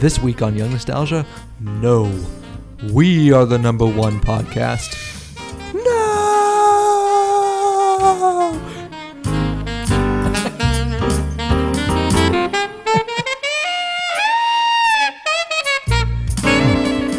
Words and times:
This 0.00 0.20
week 0.20 0.42
on 0.42 0.56
Young 0.56 0.70
Nostalgia, 0.70 1.26
no. 1.58 2.08
We 2.92 3.32
are 3.32 3.44
the 3.44 3.58
number 3.58 3.84
one 3.84 4.20
podcast. 4.20 5.07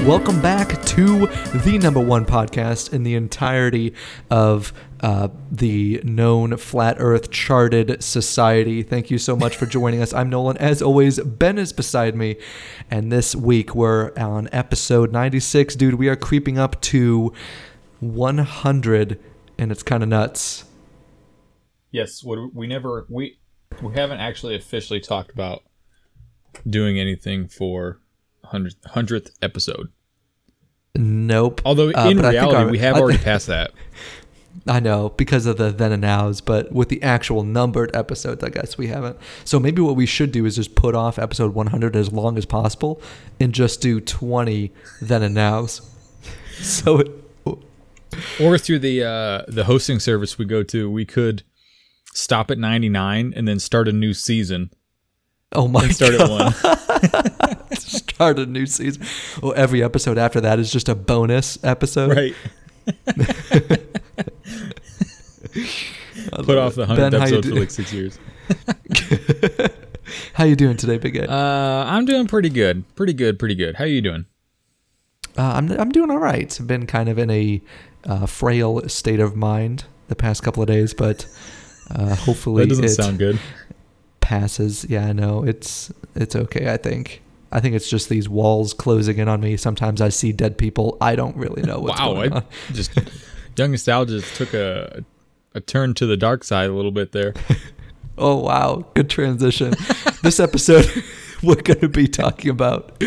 Welcome 0.09 0.41
back 0.41 0.81
to 0.85 1.27
the 1.53 1.77
number 1.77 1.99
one 1.99 2.25
podcast 2.25 2.93
in 2.93 3.03
the 3.03 3.13
entirety 3.13 3.93
of 4.31 4.73
uh, 5.01 5.27
the 5.51 6.01
known 6.03 6.57
flat 6.57 6.95
Earth 6.97 7.29
charted 7.29 8.03
society. 8.03 8.81
Thank 8.81 9.11
you 9.11 9.19
so 9.19 9.35
much 9.35 9.55
for 9.55 9.65
joining 9.67 10.01
us. 10.01 10.11
I'm 10.11 10.31
Nolan. 10.31 10.57
As 10.57 10.81
always, 10.81 11.19
Ben 11.19 11.59
is 11.59 11.71
beside 11.71 12.15
me, 12.15 12.37
and 12.89 13.11
this 13.11 13.35
week 13.35 13.75
we're 13.75 14.11
on 14.17 14.49
episode 14.51 15.11
96. 15.11 15.75
Dude, 15.75 15.93
we 15.93 16.09
are 16.09 16.15
creeping 16.15 16.57
up 16.57 16.81
to 16.81 17.31
100, 17.99 19.19
and 19.59 19.71
it's 19.71 19.83
kind 19.83 20.01
of 20.01 20.09
nuts. 20.09 20.65
Yes, 21.91 22.23
we 22.23 22.65
never 22.65 23.05
we 23.09 23.37
we 23.83 23.93
haven't 23.93 24.21
actually 24.21 24.55
officially 24.55 25.01
talked 25.01 25.29
about 25.31 25.61
doing 26.67 26.99
anything 26.99 27.47
for 27.47 27.99
hundredth 28.43 29.29
episode. 29.43 29.91
Nope. 30.95 31.61
Although 31.65 31.89
Uh, 31.91 32.09
in 32.09 32.17
think 32.17 32.21
reality, 32.31 32.55
our- 32.55 32.67
we 32.69 32.79
have 32.79 32.95
I- 32.95 32.99
already 32.99 33.19
passed 33.19 33.47
that. 33.47 33.71
I 34.67 34.79
know 34.79 35.09
because 35.09 35.45
of 35.45 35.57
the 35.57 35.71
then 35.71 35.91
and 35.91 36.01
nows, 36.01 36.41
but 36.41 36.71
with 36.71 36.89
the 36.89 37.01
actual 37.01 37.43
numbered 37.43 37.95
episodes, 37.95 38.43
I 38.43 38.49
guess 38.49 38.77
we 38.77 38.87
haven't. 38.87 39.17
So 39.45 39.59
maybe 39.59 39.81
what 39.81 39.95
we 39.95 40.05
should 40.05 40.31
do 40.31 40.45
is 40.45 40.55
just 40.57 40.75
put 40.75 40.95
off 40.95 41.17
episode 41.17 41.53
100 41.55 41.95
as 41.95 42.11
long 42.11 42.37
as 42.37 42.45
possible 42.45 43.01
and 43.39 43.53
just 43.53 43.81
do 43.81 43.99
20 44.01 44.71
then 45.01 45.23
and 45.23 45.35
nows. 45.35 45.81
So 46.61 46.99
it, 46.99 47.11
Or 48.41 48.57
through 48.57 48.79
the 48.79 49.03
uh, 49.03 49.43
the 49.47 49.63
hosting 49.63 49.99
service 49.99 50.37
we 50.37 50.43
go 50.45 50.61
to, 50.63 50.89
we 50.91 51.05
could 51.05 51.43
stop 52.13 52.51
at 52.51 52.57
ninety 52.57 52.89
nine 52.89 53.31
and 53.35 53.47
then 53.47 53.59
start 53.59 53.87
a 53.87 53.93
new 53.93 54.13
season. 54.13 54.71
oh 55.53 55.67
my 55.69 55.83
And 55.85 55.95
start 55.95 56.17
god, 56.17 56.21
at 56.21 56.29
one. 56.29 56.88
Start 58.19 58.37
a 58.37 58.45
new 58.45 58.65
season. 58.65 59.01
Well, 59.41 59.53
every 59.55 59.81
episode 59.81 60.17
after 60.17 60.41
that 60.41 60.59
is 60.59 60.69
just 60.73 60.89
a 60.89 60.95
bonus 60.95 61.57
episode. 61.63 62.11
right. 62.13 62.35
Put 66.33 66.57
off 66.57 66.75
the 66.75 66.85
hundredth 66.85 67.11
Ben, 67.13 67.21
episode 67.21 67.45
for 67.45 67.55
like 67.55 67.71
six 67.71 67.93
years. 67.93 68.19
How 70.33 70.43
you 70.43 70.57
doing 70.57 70.75
today, 70.75 70.97
Big 70.97 71.15
A? 71.15 71.31
Uh, 71.31 71.85
I'm 71.87 72.03
doing 72.03 72.27
pretty 72.27 72.49
good. 72.49 72.83
Pretty 72.95 73.13
good. 73.13 73.39
Pretty 73.39 73.55
good. 73.55 73.75
How 73.75 73.85
are 73.85 73.87
you 73.87 74.01
doing? 74.01 74.25
Uh, 75.37 75.53
I'm 75.55 75.71
I'm 75.71 75.89
doing 75.91 76.11
all 76.11 76.17
right. 76.19 76.59
I've 76.59 76.67
been 76.67 76.87
kind 76.87 77.07
of 77.07 77.17
in 77.17 77.29
a 77.29 77.61
uh, 78.03 78.25
frail 78.25 78.81
state 78.89 79.21
of 79.21 79.37
mind 79.37 79.85
the 80.09 80.15
past 80.15 80.43
couple 80.43 80.61
of 80.61 80.67
days, 80.67 80.93
but 80.93 81.25
uh, 81.91 82.15
hopefully 82.25 82.63
That 82.63 82.69
doesn't 82.69 82.83
it 82.85 82.89
sound 82.89 83.17
good. 83.17 83.39
passes. 84.19 84.85
Yeah, 84.89 85.05
I 85.07 85.13
know 85.13 85.45
it's 85.45 85.89
it's 86.15 86.35
okay. 86.35 86.69
I 86.73 86.75
think 86.75 87.21
I 87.51 87.59
think 87.59 87.75
it's 87.75 87.89
just 87.89 88.09
these 88.09 88.29
walls 88.29 88.73
closing 88.73 89.17
in 89.17 89.27
on 89.27 89.41
me. 89.41 89.57
Sometimes 89.57 90.01
I 90.01 90.09
see 90.09 90.31
dead 90.31 90.57
people. 90.57 90.97
I 91.01 91.15
don't 91.15 91.35
really 91.35 91.61
know 91.63 91.79
what's 91.81 91.99
wow, 91.99 92.13
going 92.13 92.33
I 92.33 92.37
on. 92.37 92.45
just 92.73 92.91
young 93.57 93.71
nostalgia 93.71 94.19
just 94.19 94.35
took 94.35 94.53
a 94.53 95.03
a 95.55 95.59
turn 95.59 95.93
to 95.95 96.05
the 96.05 96.15
dark 96.15 96.43
side 96.43 96.69
a 96.69 96.73
little 96.73 96.91
bit 96.91 97.11
there. 97.11 97.33
Oh 98.21 98.35
wow, 98.35 98.85
good 98.95 99.09
transition. 99.09 99.73
this 100.23 100.41
episode 100.41 100.85
we're 101.41 101.55
going 101.55 101.79
to 101.79 101.87
be 101.87 102.05
talking 102.05 102.51
about 102.51 103.01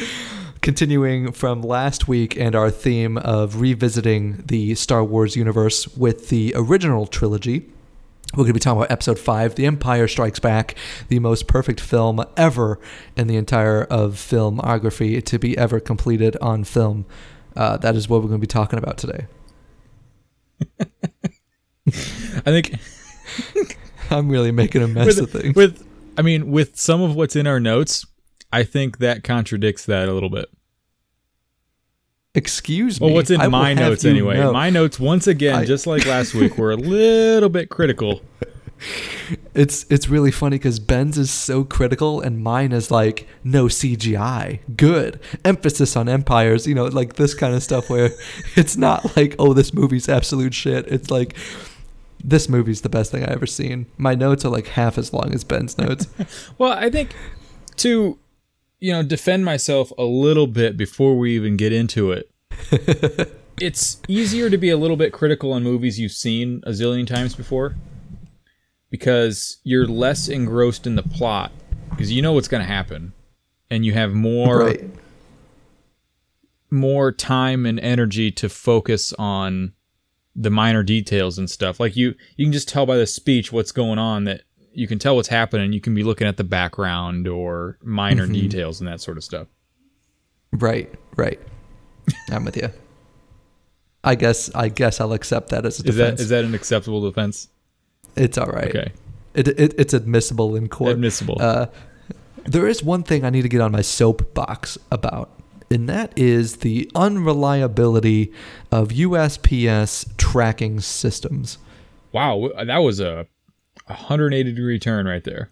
continuing 0.62 1.32
from 1.32 1.60
last 1.60 2.08
week 2.08 2.34
and 2.34 2.54
our 2.56 2.70
theme 2.70 3.18
of 3.18 3.60
revisiting 3.60 4.42
the 4.46 4.74
Star 4.74 5.04
Wars 5.04 5.36
universe 5.36 5.86
with 5.98 6.30
the 6.30 6.54
original 6.56 7.06
trilogy. 7.06 7.68
We're 8.32 8.44
going 8.44 8.48
to 8.48 8.54
be 8.54 8.60
talking 8.60 8.78
about 8.78 8.90
episode 8.90 9.18
5, 9.18 9.56
The 9.56 9.66
Empire 9.66 10.08
Strikes 10.08 10.38
Back, 10.38 10.74
the 11.08 11.18
most 11.18 11.46
perfect 11.46 11.80
film 11.80 12.24
ever 12.34 12.78
in 13.14 13.26
the 13.26 13.36
entire 13.36 13.84
of 13.84 14.14
filmography 14.14 15.22
to 15.22 15.38
be 15.38 15.56
ever 15.58 15.80
completed 15.80 16.38
on 16.40 16.64
film. 16.64 17.04
Uh, 17.54 17.76
that 17.76 17.94
is 17.94 18.08
what 18.08 18.22
we're 18.22 18.28
going 18.28 18.40
to 18.40 18.46
be 18.46 18.46
talking 18.46 18.78
about 18.78 18.96
today. 18.96 19.26
I 20.80 22.62
think 22.62 22.78
I'm 24.10 24.30
really 24.30 24.50
making 24.50 24.82
a 24.82 24.88
mess 24.88 25.20
with, 25.20 25.34
of 25.34 25.42
things. 25.42 25.54
with 25.54 25.86
I 26.16 26.22
mean 26.22 26.50
with 26.50 26.78
some 26.78 27.02
of 27.02 27.14
what's 27.14 27.36
in 27.36 27.46
our 27.46 27.60
notes, 27.60 28.06
I 28.50 28.62
think 28.62 28.96
that 28.98 29.24
contradicts 29.24 29.84
that 29.86 30.08
a 30.08 30.12
little 30.12 30.30
bit. 30.30 30.46
Excuse 32.34 32.98
me. 33.00 33.06
Well, 33.06 33.14
what's 33.14 33.30
in 33.30 33.40
I 33.40 33.48
my 33.48 33.74
notes 33.74 34.04
anyway? 34.06 34.38
know- 34.38 34.52
My 34.52 34.70
notes 34.70 34.98
once 34.98 35.26
again, 35.26 35.54
I- 35.56 35.64
just 35.66 35.86
like 35.86 36.06
last 36.06 36.34
week, 36.34 36.56
were 36.56 36.70
a 36.72 36.76
little 36.96 37.50
bit 37.50 37.68
critical. 37.68 38.22
It's 39.54 39.84
it's 39.90 40.08
really 40.08 40.32
funny 40.32 40.56
because 40.56 40.80
Ben's 40.80 41.16
is 41.16 41.30
so 41.30 41.62
critical 41.62 42.20
and 42.20 42.42
mine 42.42 42.72
is 42.72 42.90
like 42.90 43.28
no 43.44 43.66
CGI, 43.66 44.58
good 44.76 45.20
emphasis 45.44 45.94
on 45.94 46.08
empires, 46.08 46.66
you 46.66 46.74
know, 46.74 46.86
like 46.86 47.14
this 47.14 47.32
kind 47.34 47.54
of 47.54 47.62
stuff 47.62 47.88
where 47.88 48.10
it's 48.56 48.76
not 48.76 49.14
like 49.16 49.36
oh 49.38 49.52
this 49.52 49.72
movie's 49.72 50.08
absolute 50.08 50.52
shit. 50.54 50.88
It's 50.88 51.10
like 51.12 51.36
this 52.24 52.48
movie's 52.48 52.80
the 52.80 52.88
best 52.88 53.12
thing 53.12 53.22
I 53.24 53.32
ever 53.32 53.46
seen. 53.46 53.86
My 53.98 54.14
notes 54.16 54.44
are 54.44 54.48
like 54.50 54.68
half 54.68 54.98
as 54.98 55.12
long 55.12 55.32
as 55.34 55.44
Ben's 55.44 55.76
notes. 55.78 56.08
Well, 56.58 56.72
I 56.72 56.90
think 56.90 57.14
to 57.76 58.18
you 58.82 58.92
know 58.92 59.02
defend 59.02 59.44
myself 59.44 59.92
a 59.96 60.02
little 60.02 60.48
bit 60.48 60.76
before 60.76 61.16
we 61.16 61.36
even 61.36 61.56
get 61.56 61.72
into 61.72 62.10
it. 62.10 62.28
it's 63.60 64.02
easier 64.08 64.50
to 64.50 64.58
be 64.58 64.70
a 64.70 64.76
little 64.76 64.96
bit 64.96 65.12
critical 65.12 65.52
on 65.52 65.62
movies 65.62 66.00
you've 66.00 66.10
seen 66.10 66.60
a 66.66 66.70
zillion 66.70 67.06
times 67.06 67.36
before 67.36 67.76
because 68.90 69.58
you're 69.62 69.86
less 69.86 70.28
engrossed 70.28 70.84
in 70.84 70.96
the 70.96 71.02
plot 71.02 71.52
because 71.90 72.10
you 72.10 72.20
know 72.20 72.32
what's 72.32 72.48
going 72.48 72.60
to 72.60 72.66
happen 72.66 73.12
and 73.70 73.86
you 73.86 73.92
have 73.92 74.12
more 74.12 74.64
right. 74.64 74.84
more 76.68 77.12
time 77.12 77.64
and 77.64 77.78
energy 77.78 78.32
to 78.32 78.48
focus 78.48 79.12
on 79.12 79.72
the 80.34 80.50
minor 80.50 80.82
details 80.82 81.38
and 81.38 81.48
stuff. 81.48 81.78
Like 81.78 81.96
you 81.96 82.16
you 82.36 82.46
can 82.46 82.52
just 82.52 82.68
tell 82.68 82.84
by 82.84 82.96
the 82.96 83.06
speech 83.06 83.52
what's 83.52 83.70
going 83.70 84.00
on 84.00 84.24
that 84.24 84.42
you 84.74 84.86
can 84.88 84.98
tell 84.98 85.16
what's 85.16 85.28
happening. 85.28 85.72
You 85.72 85.80
can 85.80 85.94
be 85.94 86.02
looking 86.02 86.26
at 86.26 86.36
the 86.36 86.44
background 86.44 87.28
or 87.28 87.78
minor 87.82 88.24
Mm-hmm. 88.24 88.32
details 88.32 88.80
and 88.80 88.88
that 88.88 89.00
sort 89.00 89.16
of 89.16 89.24
stuff. 89.24 89.48
Right. 90.52 90.92
Right. 91.16 91.40
I'm 92.30 92.44
with 92.44 92.56
you. 92.56 92.70
I 94.04 94.14
guess 94.16 94.52
I 94.54 94.68
guess 94.68 95.00
I'll 95.00 95.12
accept 95.12 95.50
that 95.50 95.64
as 95.64 95.78
a 95.78 95.82
defense. 95.84 96.20
is 96.20 96.28
that 96.30 96.44
an 96.44 96.54
acceptable 96.54 97.00
defense? 97.02 97.48
it's 98.16 98.36
all 98.36 98.46
right. 98.48 98.68
Okay. 98.68 98.92
It, 99.34 99.48
it 99.48 99.74
it's 99.78 99.94
admissible 99.94 100.56
in 100.56 100.68
court. 100.68 100.92
Admissible. 100.92 101.36
Uh, 101.40 101.66
there 102.44 102.66
is 102.66 102.82
one 102.82 103.02
thing 103.04 103.24
I 103.24 103.30
need 103.30 103.42
to 103.42 103.48
get 103.48 103.60
on 103.60 103.70
my 103.72 103.80
soapbox 103.80 104.76
about, 104.90 105.30
and 105.70 105.88
that 105.88 106.12
is 106.18 106.56
the 106.58 106.90
unreliability 106.94 108.32
of 108.72 108.88
USPS 108.88 110.16
tracking 110.18 110.80
systems. 110.80 111.58
wow, 112.12 112.50
that 112.66 112.78
was 112.78 112.98
a 113.00 113.26
180 113.86 114.52
degree 114.52 114.78
turn 114.78 115.06
right 115.06 115.24
there. 115.24 115.50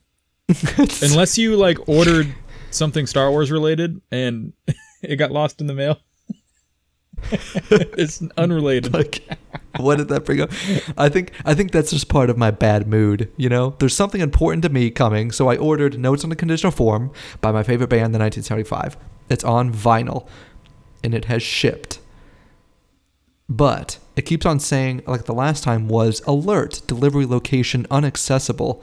Unless 1.03 1.39
you 1.39 1.57
like 1.57 1.89
ordered 1.89 2.35
something 2.71 3.07
Star 3.07 3.31
Wars 3.31 3.51
related 3.51 4.01
and 4.11 4.53
it 5.03 5.17
got 5.17 5.31
lost 5.31 5.61
in 5.61 5.67
the 5.67 5.75
mail. 5.75 5.99
it's 7.33 8.23
unrelated. 8.39 8.95
like, 8.95 9.23
what 9.77 9.99
did 9.99 10.09
that 10.09 10.25
bring 10.25 10.41
up? 10.41 10.51
I 10.97 11.09
think 11.09 11.33
I 11.45 11.55
think 11.55 11.71
that's 11.71 11.91
just 11.91 12.09
part 12.09 12.31
of 12.31 12.39
my 12.39 12.51
bad 12.51 12.87
mood. 12.87 13.31
You 13.37 13.49
know, 13.49 13.77
there's 13.79 13.95
something 13.95 14.21
important 14.21 14.63
to 14.63 14.71
me 14.71 14.91
coming, 14.91 15.31
so 15.31 15.49
I 15.49 15.57
ordered 15.57 15.99
Notes 15.99 16.25
on 16.25 16.33
a 16.33 16.37
Conditional 16.37 16.73
Form 16.73 17.13
by 17.41 17.53
my 17.53 17.63
favorite 17.63 17.91
band, 17.91 18.15
the 18.15 18.19
1975. 18.19 18.97
It's 19.29 19.45
on 19.45 19.73
vinyl, 19.73 20.27
and 21.05 21.15
it 21.15 21.27
has 21.27 21.43
shipped. 21.43 22.01
But 23.49 23.99
it 24.21 24.27
keeps 24.27 24.45
on 24.45 24.61
saying, 24.61 25.03
like 25.07 25.25
the 25.25 25.33
last 25.33 25.65
time 25.65 25.89
was 25.89 26.21
alert, 26.27 26.83
delivery 26.87 27.25
location 27.25 27.87
unaccessible. 27.91 28.83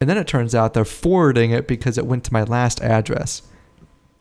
And 0.00 0.08
then 0.08 0.16
it 0.16 0.26
turns 0.26 0.54
out 0.54 0.72
they're 0.72 0.86
forwarding 0.86 1.50
it 1.50 1.68
because 1.68 1.98
it 1.98 2.06
went 2.06 2.24
to 2.24 2.32
my 2.32 2.42
last 2.42 2.80
address 2.80 3.42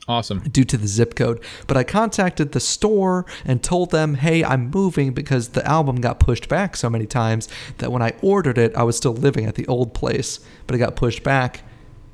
Awesome. 0.10 0.40
due 0.40 0.66
to 0.66 0.75
the 0.75 0.86
zip 0.86 1.16
code. 1.16 1.42
But 1.66 1.78
I 1.78 1.86
contacted 1.86 2.52
the 2.52 2.60
store 2.60 3.25
and 3.46 3.63
told 3.63 3.92
them, 3.92 4.16
hey, 4.16 4.44
I'm 4.44 4.69
moving 4.69 5.13
because 5.13 5.50
the 5.50 5.66
album 5.66 6.02
got 6.02 6.19
pushed 6.19 6.50
back 6.50 6.75
so 6.75 6.90
many 6.90 7.06
times 7.06 7.48
that 7.78 7.90
when 7.90 8.02
I 8.02 8.12
ordered 8.22 8.57
it, 8.57 8.75
I 8.75 8.84
was 8.84 8.98
still 8.98 9.14
living 9.14 9.46
at 9.46 9.56
the 9.56 9.66
old 9.68 9.94
place, 9.94 10.42
but 10.68 10.75
it 10.75 10.80
got 10.80 10.98
pushed 10.98 11.24
back 11.24 11.64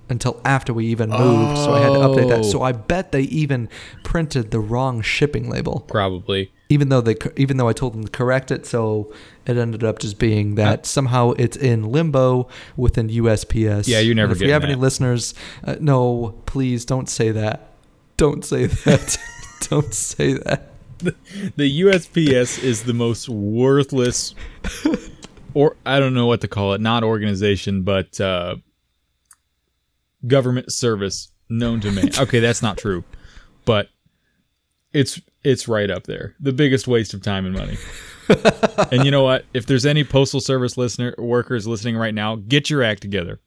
until 0.08 0.40
after 0.46 0.72
we 0.72 0.86
even 0.86 1.10
moved. 1.10 1.58
So 1.58 1.74
I 1.74 1.80
had 1.80 1.94
to 1.94 2.00
update 2.00 2.30
that. 2.30 2.40
Oh. 2.42 2.44
So 2.44 2.62
I 2.62 2.74
oh. 2.74 2.74
bet 2.74 3.12
they 3.12 3.24
even 3.24 3.70
printed 4.04 4.52
the 4.52 4.60
wrong 4.60 5.02
shipping 5.02 5.50
label, 5.50 5.80
Probably. 5.88 6.52
Even 6.70 6.90
though 6.90 7.02
they 7.02 7.16
even 7.36 7.58
though 7.58 7.68
I 7.68 7.74
told 7.74 7.94
them 7.94 8.04
to 8.04 8.12
correct 8.12 8.52
it. 8.52 8.66
So 8.66 9.14
it 9.46 9.58
ended 9.58 9.84
up 9.84 10.00
just 10.00 10.20
being 10.20 10.56
that 10.56 10.86
somehow 10.86 11.32
it's 11.32 11.58
in 11.58 11.84
limbo 11.84 12.48
within 12.76 13.10
USPS. 13.10 13.88
Yeah, 13.88 14.00
you're 14.00 14.16
never 14.16 14.32
And 14.32 14.38
If 14.38 14.40
we 14.40 14.48
getting 14.48 14.54
have 14.54 14.64
any 14.64 14.76
listeners, 14.76 15.34
uh, 15.64 15.76
no, 15.80 16.42
please 16.46 16.86
don't 16.86 17.10
say 17.10 17.32
that. 17.32 17.72
Don't 18.18 18.44
say 18.44 18.66
that. 18.86 19.18
Don't 19.70 19.94
say 19.94 20.34
that. 20.34 20.72
The 21.00 21.82
USPS 21.82 22.64
is 22.64 22.84
the 22.84 22.94
most 22.94 23.30
worthless, 23.30 24.34
or 25.54 25.76
I 25.86 26.00
don't 26.00 26.16
know 26.16 26.26
what 26.26 26.42
to 26.42 26.48
call 26.48 26.74
it, 26.74 26.82
not 26.82 27.04
organization, 27.04 27.84
but 27.84 28.20
uh, 28.20 28.56
government 30.26 30.72
service 30.72 31.30
known 31.50 31.80
to 31.82 31.92
man. 31.92 32.10
Okay, 32.20 32.40
that's 32.40 32.64
not 32.64 32.80
true, 32.80 33.04
but 33.66 33.90
it's 34.98 35.22
it's 35.44 35.68
right 35.68 35.92
up 35.92 36.06
there. 36.06 36.36
The 36.40 36.52
biggest 36.52 36.88
waste 36.88 37.14
of 37.14 37.22
time 37.22 37.46
and 37.46 37.56
money. 37.56 37.78
and 38.92 39.06
you 39.06 39.12
know 39.12 39.24
what? 39.24 39.46
If 39.54 39.68
there's 39.68 39.86
any 39.86 40.04
postal 40.04 40.42
service 40.42 40.76
listener 40.76 41.14
workers 41.18 41.68
listening 41.68 41.96
right 41.96 42.14
now, 42.14 42.36
get 42.36 42.70
your 42.70 42.84
act 42.84 43.02
together. 43.02 43.40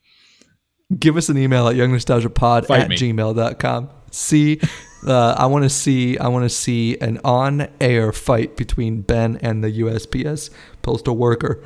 Give 0.97 1.17
us 1.17 1.29
an 1.29 1.37
email 1.37 1.69
at 1.69 1.77
youngnostalgiapod 1.77 2.67
Fight 2.67 2.81
at 2.83 2.89
me. 2.89 2.97
gmail.com. 2.97 3.91
See, 4.13 4.61
uh, 5.07 5.35
I 5.37 5.47
want 5.47 5.65
to 5.65 5.69
see, 5.69 6.19
I 6.19 6.29
want 6.29 6.45
to 6.45 6.49
see 6.49 6.99
an 6.99 7.21
on-air 7.25 8.13
fight 8.13 8.57
between 8.57 9.03
Ben 9.03 9.37
and 9.41 9.63
the 9.63 9.81
USPS 9.81 10.51
postal 10.83 11.17
worker. 11.17 11.65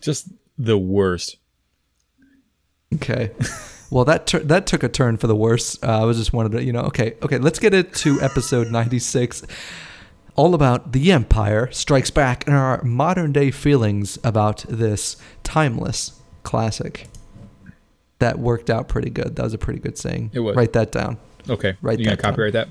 Just 0.00 0.28
the 0.58 0.78
worst. 0.78 1.36
Okay. 2.94 3.32
Well, 3.94 4.04
that 4.06 4.26
tur- 4.26 4.40
that 4.40 4.66
took 4.66 4.82
a 4.82 4.88
turn 4.88 5.18
for 5.18 5.28
the 5.28 5.36
worse. 5.36 5.78
Uh, 5.80 6.02
I 6.02 6.04
was 6.04 6.16
just 6.18 6.32
wanted 6.32 6.50
to, 6.58 6.64
you 6.64 6.72
know, 6.72 6.80
okay, 6.80 7.14
okay. 7.22 7.38
Let's 7.38 7.60
get 7.60 7.72
it 7.72 7.94
to 7.94 8.20
episode 8.20 8.72
ninety 8.72 8.98
six, 8.98 9.44
all 10.34 10.52
about 10.56 10.90
the 10.90 11.12
Empire 11.12 11.70
Strikes 11.70 12.10
Back 12.10 12.44
and 12.48 12.56
our 12.56 12.82
modern 12.82 13.30
day 13.30 13.52
feelings 13.52 14.18
about 14.24 14.64
this 14.68 15.16
timeless 15.44 16.20
classic. 16.42 17.06
That 18.18 18.40
worked 18.40 18.68
out 18.68 18.88
pretty 18.88 19.10
good. 19.10 19.36
That 19.36 19.44
was 19.44 19.54
a 19.54 19.58
pretty 19.58 19.78
good 19.78 19.96
saying. 19.96 20.32
It 20.34 20.40
was. 20.40 20.56
Write 20.56 20.72
that 20.72 20.90
down. 20.90 21.18
Okay, 21.48 21.76
Write 21.80 22.00
you 22.00 22.06
gonna 22.06 22.16
that 22.16 22.22
down. 22.24 22.32
copyright 22.32 22.52
that? 22.54 22.70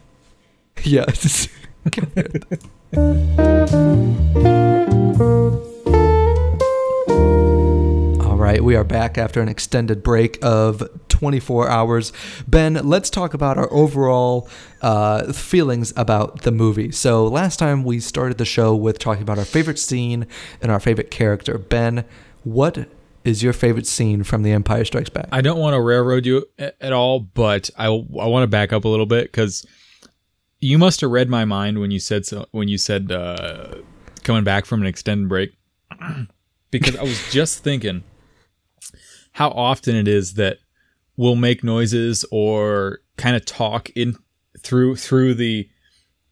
Yeah. 0.84 1.06
All 8.34 8.38
right, 8.40 8.64
we 8.64 8.76
are 8.76 8.84
back 8.84 9.18
after 9.18 9.42
an 9.42 9.48
extended 9.48 10.04
break 10.04 10.38
of 10.44 10.84
24 11.24 11.70
hours. 11.70 12.12
Ben, 12.50 12.74
let's 12.74 13.10
talk 13.10 13.34
about 13.34 13.58
our 13.58 13.72
overall 13.72 14.50
uh, 14.82 15.32
feelings 15.32 15.94
about 15.96 16.42
the 16.42 16.52
movie. 16.52 16.92
So, 16.92 17.26
last 17.26 17.60
time 17.60 17.86
we 17.86 18.02
started 18.02 18.38
the 18.38 18.44
show 18.44 18.76
with 18.76 19.00
talking 19.00 19.24
about 19.24 19.40
our 19.40 19.46
favorite 19.46 19.80
scene 19.80 20.28
and 20.62 20.70
our 20.70 20.82
favorite 20.82 21.12
character. 21.12 21.58
Ben, 21.58 22.04
what 22.44 22.90
is 23.24 23.42
your 23.42 23.54
favorite 23.54 23.88
scene 23.88 24.24
from 24.24 24.44
The 24.44 24.52
Empire 24.52 24.84
Strikes 24.84 25.10
Back? 25.10 25.30
I 25.32 25.40
don't 25.40 25.60
want 25.60 25.76
to 25.76 25.82
railroad 25.82 26.26
you 26.26 26.46
at 26.60 26.92
all, 26.92 27.22
but 27.22 27.70
I, 27.78 27.86
I 27.86 27.90
want 28.28 28.44
to 28.44 28.48
back 28.48 28.74
up 28.74 28.84
a 28.84 28.90
little 28.90 29.06
bit 29.06 29.32
because 29.32 29.66
you 30.60 30.78
must 30.78 31.00
have 31.00 31.10
read 31.10 31.30
my 31.30 31.46
mind 31.46 31.80
when 31.80 31.90
you 31.90 32.00
said 32.00 32.26
so 32.26 32.48
when 32.52 32.68
you 32.68 32.78
said 32.78 33.14
uh, 33.14 33.76
coming 34.26 34.44
back 34.44 34.66
from 34.66 34.82
an 34.82 34.88
extended 34.88 35.30
break 35.30 35.54
because 36.72 36.98
I 36.98 37.04
was 37.04 37.32
just 37.32 37.64
thinking 37.64 38.04
how 39.34 39.50
often 39.50 39.96
it 39.96 40.08
is 40.08 40.36
that 40.36 40.60
we'll 41.18 41.36
make 41.36 41.64
noises 41.64 42.26
or 42.32 43.00
kind 43.18 43.36
of 43.36 43.46
talk 43.46 43.90
in 43.92 44.16
through 44.60 44.96
through 44.96 45.34
the 45.36 45.68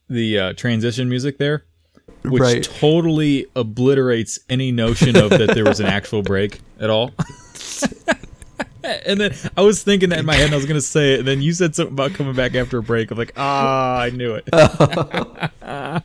the 0.10 0.38
uh, 0.39 0.54
transition 0.54 1.07
music 1.10 1.38
there 1.38 1.66
which 2.24 2.42
Right. 2.42 2.63
totally 2.63 3.48
obliterates 3.56 4.39
any 4.50 4.72
notion 4.72 5.16
of 5.18 5.30
that 5.31 5.51
there 5.56 5.66
was 5.66 5.80
an 5.80 5.88
actual 5.88 6.22
break 6.22 6.60
at 6.80 6.89
all. 6.89 7.12
and 8.83 9.19
then 9.19 9.33
I 9.57 9.62
was 9.62 9.83
thinking 9.83 10.10
that 10.10 10.19
in 10.19 10.25
my 10.25 10.36
head, 10.36 10.45
and 10.45 10.54
I 10.54 10.57
was 10.57 10.66
gonna 10.66 10.81
say 10.81 11.13
it, 11.13 11.19
and 11.19 11.28
then 11.28 11.42
you 11.42 11.54
said 11.54 11.74
something 11.75 11.94
about 11.94 12.13
coming 12.13 12.36
back 12.36 12.54
after 12.56 12.78
a 12.78 12.83
break. 12.83 13.10
I'm 13.12 13.18
like, 13.18 13.33
ah, 13.38 14.00
I 14.01 14.10
knew 14.12 14.36
it. 14.36 14.48
uh, 14.54 16.00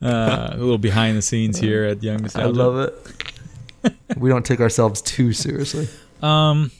a 0.00 0.56
little 0.56 0.78
behind 0.78 1.16
the 1.16 1.22
scenes 1.22 1.58
here 1.58 1.84
at 1.84 2.02
Young 2.02 2.28
I 2.34 2.44
love 2.44 2.78
it. 2.78 3.94
we 4.16 4.28
don't 4.28 4.44
take 4.46 4.60
ourselves 4.60 5.02
too 5.02 5.32
seriously. 5.32 5.88
Um, 6.22 6.70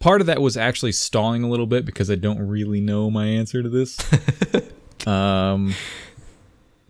part 0.00 0.20
of 0.20 0.26
that 0.26 0.40
was 0.40 0.56
actually 0.56 0.92
stalling 0.92 1.42
a 1.42 1.48
little 1.48 1.66
bit 1.66 1.84
because 1.84 2.10
I 2.10 2.14
don't 2.16 2.38
really 2.46 2.80
know 2.80 3.10
my 3.10 3.26
answer 3.26 3.62
to 3.62 3.68
this. 3.68 3.98
um, 5.06 5.74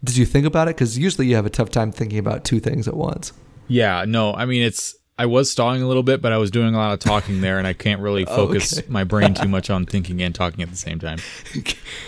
Did 0.04 0.16
you 0.16 0.26
think 0.26 0.46
about 0.46 0.68
it? 0.68 0.76
Because 0.76 0.98
usually 0.98 1.26
you 1.26 1.36
have 1.36 1.46
a 1.46 1.50
tough 1.50 1.70
time 1.70 1.92
thinking 1.92 2.18
about 2.18 2.44
two 2.44 2.60
things 2.60 2.86
at 2.88 2.94
once. 2.94 3.32
Yeah, 3.68 4.04
no, 4.06 4.32
I 4.34 4.44
mean 4.46 4.62
it's 4.62 4.94
I 5.18 5.26
was 5.26 5.50
stalling 5.50 5.80
a 5.82 5.88
little 5.88 6.02
bit, 6.02 6.20
but 6.20 6.30
I 6.32 6.36
was 6.36 6.50
doing 6.50 6.74
a 6.74 6.78
lot 6.78 6.92
of 6.92 6.98
talking 6.98 7.40
there, 7.40 7.58
and 7.58 7.66
I 7.66 7.72
can't 7.72 8.00
really 8.02 8.24
focus 8.40 8.78
Okay. 8.78 8.86
my 8.90 9.02
brain 9.04 9.32
too 9.34 9.48
much 9.56 9.70
on 9.70 9.86
thinking 9.86 10.20
and 10.22 10.34
talking 10.34 10.62
at 10.62 10.68
the 10.70 10.76
same 10.76 10.98
time. 10.98 11.18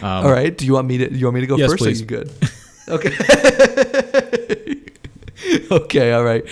Um, 0.02 0.26
all 0.26 0.30
right. 0.30 0.56
Do 0.56 0.66
you 0.66 0.74
want 0.74 0.86
me 0.88 0.98
to? 0.98 1.12
You 1.12 1.26
want 1.26 1.34
me 1.36 1.40
to 1.40 1.46
go 1.46 1.56
Yes, 1.56 1.70
first? 1.70 1.82
please. 1.82 2.00
Are 2.00 2.04
you 2.04 2.06
good? 2.06 2.30
Okay. 2.88 3.12
okay. 5.70 6.12
All 6.12 6.24
right. 6.24 6.44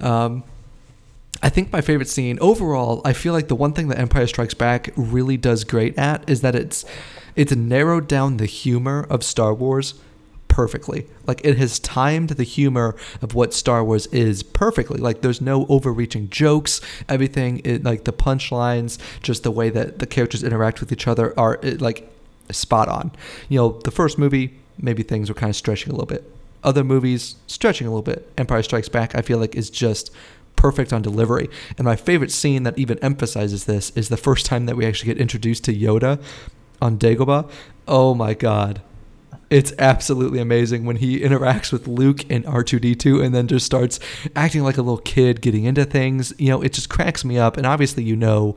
Um, 0.00 0.42
I 1.42 1.48
think 1.48 1.72
my 1.72 1.80
favorite 1.80 2.08
scene 2.08 2.38
overall. 2.40 3.02
I 3.04 3.12
feel 3.12 3.32
like 3.32 3.48
the 3.48 3.54
one 3.54 3.72
thing 3.72 3.88
that 3.88 3.98
Empire 3.98 4.26
Strikes 4.26 4.54
Back 4.54 4.90
really 4.96 5.36
does 5.36 5.64
great 5.64 5.96
at 5.98 6.28
is 6.28 6.40
that 6.40 6.54
it's 6.54 6.84
it's 7.34 7.54
narrowed 7.54 8.08
down 8.08 8.38
the 8.38 8.46
humor 8.46 9.06
of 9.10 9.22
Star 9.22 9.52
Wars 9.52 9.94
perfectly. 10.48 11.06
Like 11.26 11.44
it 11.44 11.58
has 11.58 11.78
timed 11.78 12.30
the 12.30 12.42
humor 12.42 12.96
of 13.20 13.34
what 13.34 13.52
Star 13.52 13.84
Wars 13.84 14.06
is 14.06 14.42
perfectly. 14.42 14.98
Like 14.98 15.20
there's 15.20 15.42
no 15.42 15.66
overreaching 15.68 16.30
jokes. 16.30 16.80
Everything 17.08 17.60
it, 17.62 17.84
like 17.84 18.04
the 18.04 18.12
punchlines, 18.12 18.98
just 19.22 19.42
the 19.42 19.50
way 19.50 19.68
that 19.70 19.98
the 19.98 20.06
characters 20.06 20.42
interact 20.42 20.80
with 20.80 20.90
each 20.90 21.06
other 21.06 21.38
are 21.38 21.58
it, 21.62 21.82
like 21.82 22.10
spot 22.50 22.88
on. 22.88 23.12
You 23.50 23.58
know, 23.58 23.68
the 23.84 23.90
first 23.90 24.18
movie 24.18 24.58
maybe 24.78 25.02
things 25.02 25.28
were 25.28 25.34
kind 25.34 25.50
of 25.50 25.56
stretching 25.56 25.90
a 25.90 25.94
little 25.94 26.06
bit. 26.06 26.24
Other 26.64 26.82
movies 26.82 27.36
stretching 27.46 27.86
a 27.86 27.90
little 27.90 28.02
bit. 28.02 28.32
Empire 28.38 28.62
Strikes 28.62 28.88
Back 28.88 29.14
I 29.14 29.20
feel 29.20 29.38
like 29.38 29.54
is 29.54 29.68
just 29.68 30.10
perfect 30.66 30.92
on 30.92 31.00
delivery. 31.00 31.48
And 31.78 31.84
my 31.84 31.94
favorite 31.94 32.32
scene 32.32 32.64
that 32.64 32.76
even 32.76 32.98
emphasizes 32.98 33.66
this 33.66 33.90
is 33.90 34.08
the 34.08 34.16
first 34.16 34.46
time 34.46 34.66
that 34.66 34.76
we 34.76 34.84
actually 34.84 35.14
get 35.14 35.20
introduced 35.20 35.62
to 35.66 35.72
Yoda 35.72 36.20
on 36.82 36.98
Dagobah. 36.98 37.48
Oh 37.86 38.16
my 38.16 38.34
god. 38.34 38.82
It's 39.48 39.72
absolutely 39.78 40.40
amazing 40.40 40.84
when 40.84 40.96
he 40.96 41.20
interacts 41.20 41.70
with 41.70 41.86
Luke 41.86 42.28
and 42.28 42.44
R2D2 42.46 43.24
and 43.24 43.32
then 43.32 43.46
just 43.46 43.64
starts 43.64 44.00
acting 44.34 44.64
like 44.64 44.76
a 44.76 44.82
little 44.82 44.98
kid, 44.98 45.40
getting 45.40 45.62
into 45.62 45.84
things. 45.84 46.34
You 46.36 46.48
know, 46.48 46.62
it 46.62 46.72
just 46.72 46.88
cracks 46.88 47.24
me 47.24 47.38
up. 47.38 47.56
And 47.56 47.64
obviously, 47.64 48.02
you 48.02 48.16
know 48.16 48.56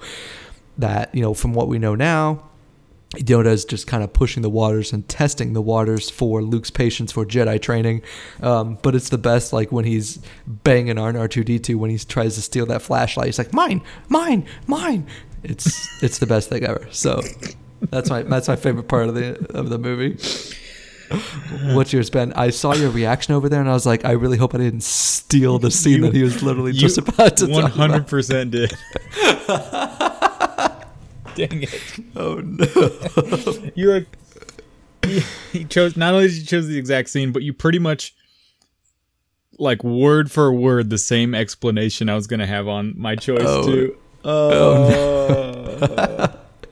that, 0.80 1.13
you 1.13 1.22
know, 1.22 1.36
from 1.36 1.54
what 1.54 1.68
we 1.68 1.78
know 1.78 1.94
now, 1.94 2.49
Yoda 3.16 3.48
is 3.48 3.66
just 3.66 3.88
kind 3.88 4.04
of 4.04 4.13
pushing 4.13 4.44
the 4.44 4.50
waters 4.51 4.94
and 4.94 5.08
testing 5.08 5.54
the 5.54 5.62
waters 5.63 6.10
for 6.12 6.44
Luke's 6.44 6.70
patience 6.70 7.12
for 7.12 7.25
Jedi 7.25 7.60
training. 7.60 8.04
Um, 8.42 8.78
but 8.84 8.94
it's 8.94 9.10
the 9.10 9.18
best, 9.18 9.51
like 9.51 9.72
when 9.72 9.84
he's 9.86 10.20
banging 10.46 11.00
on 11.00 11.16
R2D2 11.16 11.75
when 11.75 11.89
he 11.89 11.98
tries 11.98 12.36
to 12.36 12.42
steal 12.42 12.68
that 12.68 12.84
flashlight. 12.84 13.25
He's 13.25 13.38
like, 13.39 13.51
"Mine, 13.54 13.82
mine, 14.10 14.46
mine." 14.68 15.08
It's 15.44 16.04
it's 16.04 16.20
the 16.20 16.28
best 16.28 16.50
thing 16.50 16.63
ever. 16.63 16.88
So 16.92 17.22
that's 17.89 18.10
my 18.12 18.22
that's 18.24 18.48
my 18.48 18.56
favorite 18.56 18.88
part 18.88 19.08
of 19.10 19.16
the 19.16 19.38
of 19.58 19.70
the 19.70 19.80
movie. 19.80 20.18
What's 21.74 21.92
yours, 21.92 22.12
Ben? 22.12 22.32
I 22.34 22.51
saw 22.51 22.75
your 22.75 22.92
reaction 22.92 23.34
over 23.34 23.50
there, 23.50 23.60
and 23.62 23.68
I 23.70 23.74
was 23.74 23.88
like, 23.88 24.06
I 24.06 24.12
really 24.12 24.38
hope 24.38 24.54
I 24.54 24.60
didn't 24.60 24.84
steal 24.84 25.58
the 25.58 25.72
scene 25.72 25.94
You- 25.94 26.01
that 26.01 26.13
he 26.13 26.22
was 26.22 26.44
literally 26.44 26.74
just 26.74 27.00
about 27.00 27.38
to 27.38 27.48
One 27.48 27.72
hundred 27.72 28.06
percent 28.06 28.51
did. 28.51 28.72
Dang 31.48 31.63
it! 31.63 32.00
Oh 32.15 32.36
no! 32.43 32.65
You 33.75 33.91
like 33.93 34.08
he, 35.05 35.22
he 35.53 35.63
chose 35.65 35.96
not 35.96 36.13
only 36.13 36.27
did 36.27 36.38
you 36.38 36.43
chose 36.46 36.67
the 36.67 36.77
exact 36.77 37.10
scene, 37.10 37.31
but 37.31 37.41
you 37.43 37.53
pretty 37.53 37.79
much 37.79 38.13
like 39.58 39.81
word 39.84 40.29
for 40.31 40.51
word 40.53 40.89
the 40.89 40.98
same 40.98 41.34
explanation 41.34 42.10
I 42.10 42.15
was 42.15 42.27
gonna 42.27 42.46
have 42.48 42.67
on 42.67 42.93
my 42.98 43.15
choice 43.15 43.39
Oh. 43.46 43.65
too. 43.65 43.98
Oh, 44.25 44.89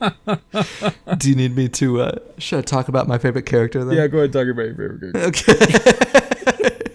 Do 1.18 1.28
you 1.30 1.34
need 1.34 1.56
me 1.56 1.68
to 1.70 2.02
uh, 2.02 2.18
should 2.36 2.58
I 2.58 2.62
talk 2.62 2.88
about 2.88 3.08
my 3.08 3.16
favorite 3.18 3.46
character 3.46 3.82
then? 3.84 3.96
yeah, 3.96 4.06
go 4.06 4.18
ahead, 4.18 4.32
talk 4.34 4.46
about 4.48 4.66
your 4.66 4.74
favorite 4.76 5.12
character. 5.12 5.28
Okay. 5.28 6.90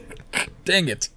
Dang 0.66 0.88
it! 0.90 1.10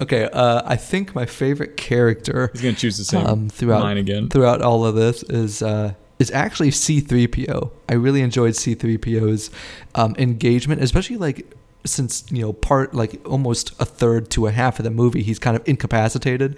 Okay. 0.00 0.24
Uh, 0.32 0.62
I 0.64 0.76
think 0.76 1.14
my 1.14 1.26
favorite 1.26 1.76
character 1.76 2.50
He's 2.52 2.62
gonna 2.62 2.74
choose 2.74 2.98
the 2.98 3.04
same 3.04 3.26
um, 3.26 3.48
throughout 3.48 3.82
mine 3.82 3.96
again. 3.98 4.28
throughout 4.28 4.62
all 4.62 4.84
of 4.84 4.94
this 4.94 5.22
is 5.24 5.62
uh, 5.62 5.94
is 6.18 6.30
actually 6.30 6.70
C3PO. 6.70 7.70
I 7.88 7.94
really 7.94 8.20
enjoyed 8.22 8.54
C3PO's 8.54 9.50
um, 9.94 10.14
engagement, 10.18 10.82
especially 10.82 11.16
like 11.16 11.46
since 11.84 12.24
you 12.30 12.42
know 12.42 12.52
part 12.52 12.94
like 12.94 13.20
almost 13.26 13.72
a 13.80 13.84
third 13.84 14.28
to 14.30 14.46
a 14.46 14.50
half 14.50 14.78
of 14.78 14.84
the 14.84 14.90
movie 14.90 15.22
he's 15.22 15.38
kind 15.38 15.56
of 15.56 15.62
incapacitated. 15.68 16.56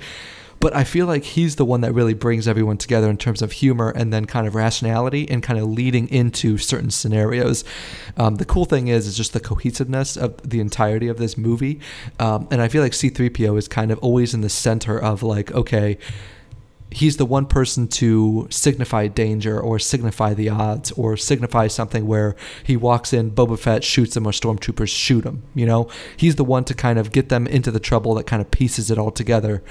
But 0.60 0.74
I 0.74 0.84
feel 0.84 1.06
like 1.06 1.24
he's 1.24 1.56
the 1.56 1.64
one 1.64 1.82
that 1.82 1.92
really 1.92 2.14
brings 2.14 2.48
everyone 2.48 2.78
together 2.78 3.08
in 3.08 3.16
terms 3.16 3.42
of 3.42 3.52
humor 3.52 3.90
and 3.90 4.12
then 4.12 4.24
kind 4.24 4.46
of 4.46 4.54
rationality 4.54 5.28
and 5.30 5.42
kind 5.42 5.58
of 5.58 5.68
leading 5.68 6.08
into 6.08 6.58
certain 6.58 6.90
scenarios. 6.90 7.64
Um, 8.16 8.36
the 8.36 8.44
cool 8.44 8.64
thing 8.64 8.88
is, 8.88 9.06
is 9.06 9.16
just 9.16 9.32
the 9.32 9.40
cohesiveness 9.40 10.16
of 10.16 10.48
the 10.48 10.60
entirety 10.60 11.08
of 11.08 11.18
this 11.18 11.38
movie. 11.38 11.80
Um, 12.18 12.48
and 12.50 12.60
I 12.60 12.68
feel 12.68 12.82
like 12.82 12.92
C3PO 12.92 13.56
is 13.58 13.68
kind 13.68 13.90
of 13.90 13.98
always 13.98 14.34
in 14.34 14.40
the 14.40 14.48
center 14.48 14.98
of 14.98 15.22
like, 15.22 15.52
okay, 15.52 15.98
he's 16.90 17.16
the 17.16 17.26
one 17.26 17.46
person 17.46 17.86
to 17.86 18.46
signify 18.50 19.06
danger 19.06 19.60
or 19.60 19.78
signify 19.78 20.34
the 20.34 20.48
odds 20.48 20.90
or 20.92 21.16
signify 21.16 21.66
something 21.66 22.06
where 22.06 22.34
he 22.64 22.76
walks 22.76 23.12
in, 23.12 23.30
Boba 23.30 23.58
Fett 23.58 23.84
shoots 23.84 24.16
him 24.16 24.26
or 24.26 24.32
stormtroopers 24.32 24.88
shoot 24.88 25.24
him. 25.24 25.42
You 25.54 25.66
know, 25.66 25.90
he's 26.16 26.36
the 26.36 26.44
one 26.44 26.64
to 26.64 26.74
kind 26.74 26.98
of 26.98 27.12
get 27.12 27.28
them 27.28 27.46
into 27.46 27.70
the 27.70 27.80
trouble 27.80 28.14
that 28.14 28.26
kind 28.26 28.40
of 28.40 28.50
pieces 28.50 28.90
it 28.90 28.98
all 28.98 29.10
together 29.10 29.62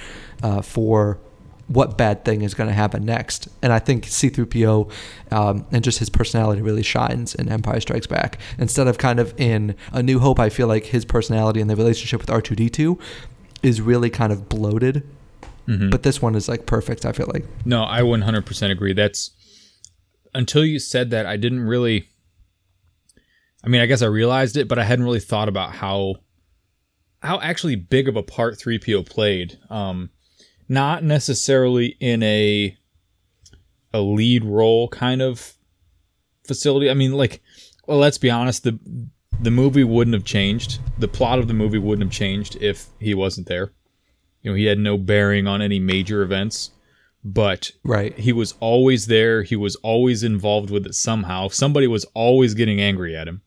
uh, 0.44 0.62
for 0.62 1.20
what 1.68 1.98
bad 1.98 2.24
thing 2.24 2.44
is 2.44 2.54
going 2.54 2.70
to 2.70 2.74
happen 2.74 3.04
next. 3.04 3.50
And 3.62 3.74
I 3.74 3.80
think 3.80 4.06
C3PO 4.06 4.90
um, 5.32 5.66
and 5.72 5.84
just 5.84 6.00
his 6.00 6.10
personality 6.10 6.62
really 6.62 6.84
shines 6.84 7.36
in 7.36 7.50
Empire 7.50 7.82
Strikes 7.82 8.08
Back. 8.08 8.40
Instead 8.58 8.88
of 8.88 8.98
kind 8.98 9.20
of 9.20 9.38
in 9.38 9.76
A 9.92 10.02
New 10.02 10.20
Hope, 10.20 10.40
I 10.40 10.50
feel 10.50 10.68
like 10.68 10.86
his 10.86 11.04
personality 11.04 11.60
and 11.60 11.70
the 11.70 11.76
relationship 11.76 12.22
with 12.22 12.30
R2D2 12.30 13.00
is 13.64 13.82
really 13.82 14.10
kind 14.10 14.32
of 14.32 14.48
bloated 14.48 15.04
Mm-hmm. 15.68 15.90
But 15.90 16.04
this 16.04 16.22
one 16.22 16.36
is 16.36 16.48
like 16.48 16.66
perfect, 16.66 17.06
I 17.06 17.12
feel 17.12 17.30
like. 17.34 17.46
No, 17.66 17.84
I 17.84 18.02
100% 18.02 18.72
agree. 18.72 18.94
That's 18.94 19.32
until 20.34 20.66
you 20.66 20.80
said 20.80 21.12
that, 21.12 21.26
I 21.26 21.38
didn't 21.38 21.62
really. 21.62 22.08
I 23.64 23.70
mean, 23.70 23.82
I 23.82 23.86
guess 23.86 24.02
I 24.02 24.06
realized 24.06 24.56
it, 24.56 24.68
but 24.68 24.80
I 24.80 24.84
hadn't 24.84 25.04
really 25.04 25.20
thought 25.20 25.50
about 25.50 25.74
how 25.74 26.18
how 27.22 27.40
actually 27.42 27.76
big 27.76 28.08
of 28.08 28.16
a 28.16 28.24
part 28.24 28.58
3PO 28.58 29.10
played. 29.10 29.58
Um, 29.70 30.12
not 30.70 31.04
necessarily 31.04 31.98
in 32.00 32.24
a 32.24 32.78
a 33.94 34.02
lead 34.02 34.46
role 34.46 34.88
kind 34.88 35.22
of 35.22 35.54
facility. 36.46 36.90
I 36.90 36.94
mean, 36.94 37.14
like, 37.14 37.42
well, 37.88 37.98
let's 37.98 38.18
be 38.18 38.30
honest 38.30 38.64
the 38.64 38.80
the 39.40 39.52
movie 39.52 39.84
wouldn't 39.84 40.14
have 40.14 40.24
changed. 40.24 40.80
The 40.98 41.08
plot 41.08 41.40
of 41.40 41.48
the 41.48 41.54
movie 41.54 41.78
wouldn't 41.78 42.08
have 42.08 42.18
changed 42.18 42.58
if 42.62 42.88
he 43.00 43.14
wasn't 43.14 43.48
there. 43.48 43.72
You 44.48 44.54
know, 44.54 44.58
he 44.58 44.66
had 44.66 44.80
no 44.80 44.98
bearing 44.98 45.46
on 45.46 45.62
any 45.62 45.78
major 45.78 46.22
events, 46.22 46.72
but 47.22 47.72
right. 47.84 48.18
he 48.18 48.32
was 48.32 48.54
always 48.62 49.08
there. 49.08 49.44
He 49.44 49.58
was 49.58 49.76
always 49.78 50.24
involved 50.24 50.70
with 50.70 50.86
it 50.86 50.96
somehow. 50.96 51.50
Somebody 51.50 51.86
was 51.86 52.06
always 52.14 52.54
getting 52.54 52.80
angry 52.80 53.14
at 53.14 53.28
him. 53.28 53.42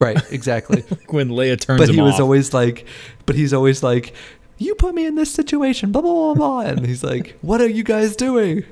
Right, 0.00 0.20
exactly. 0.32 0.82
when 1.10 1.28
Leia 1.28 1.60
turns 1.60 1.78
but 1.78 1.90
he 1.90 2.00
was 2.00 2.14
off. 2.14 2.22
always 2.22 2.52
like, 2.52 2.86
but 3.24 3.36
he's 3.36 3.54
always 3.54 3.84
like, 3.84 4.14
you 4.56 4.74
put 4.74 4.96
me 4.96 5.06
in 5.06 5.14
this 5.14 5.32
situation, 5.32 5.92
blah, 5.92 6.02
blah, 6.02 6.12
blah, 6.12 6.34
blah. 6.34 6.60
And 6.62 6.84
he's 6.84 7.04
like, 7.04 7.38
what 7.40 7.60
are 7.60 7.68
you 7.68 7.84
guys 7.84 8.16
doing? 8.16 8.64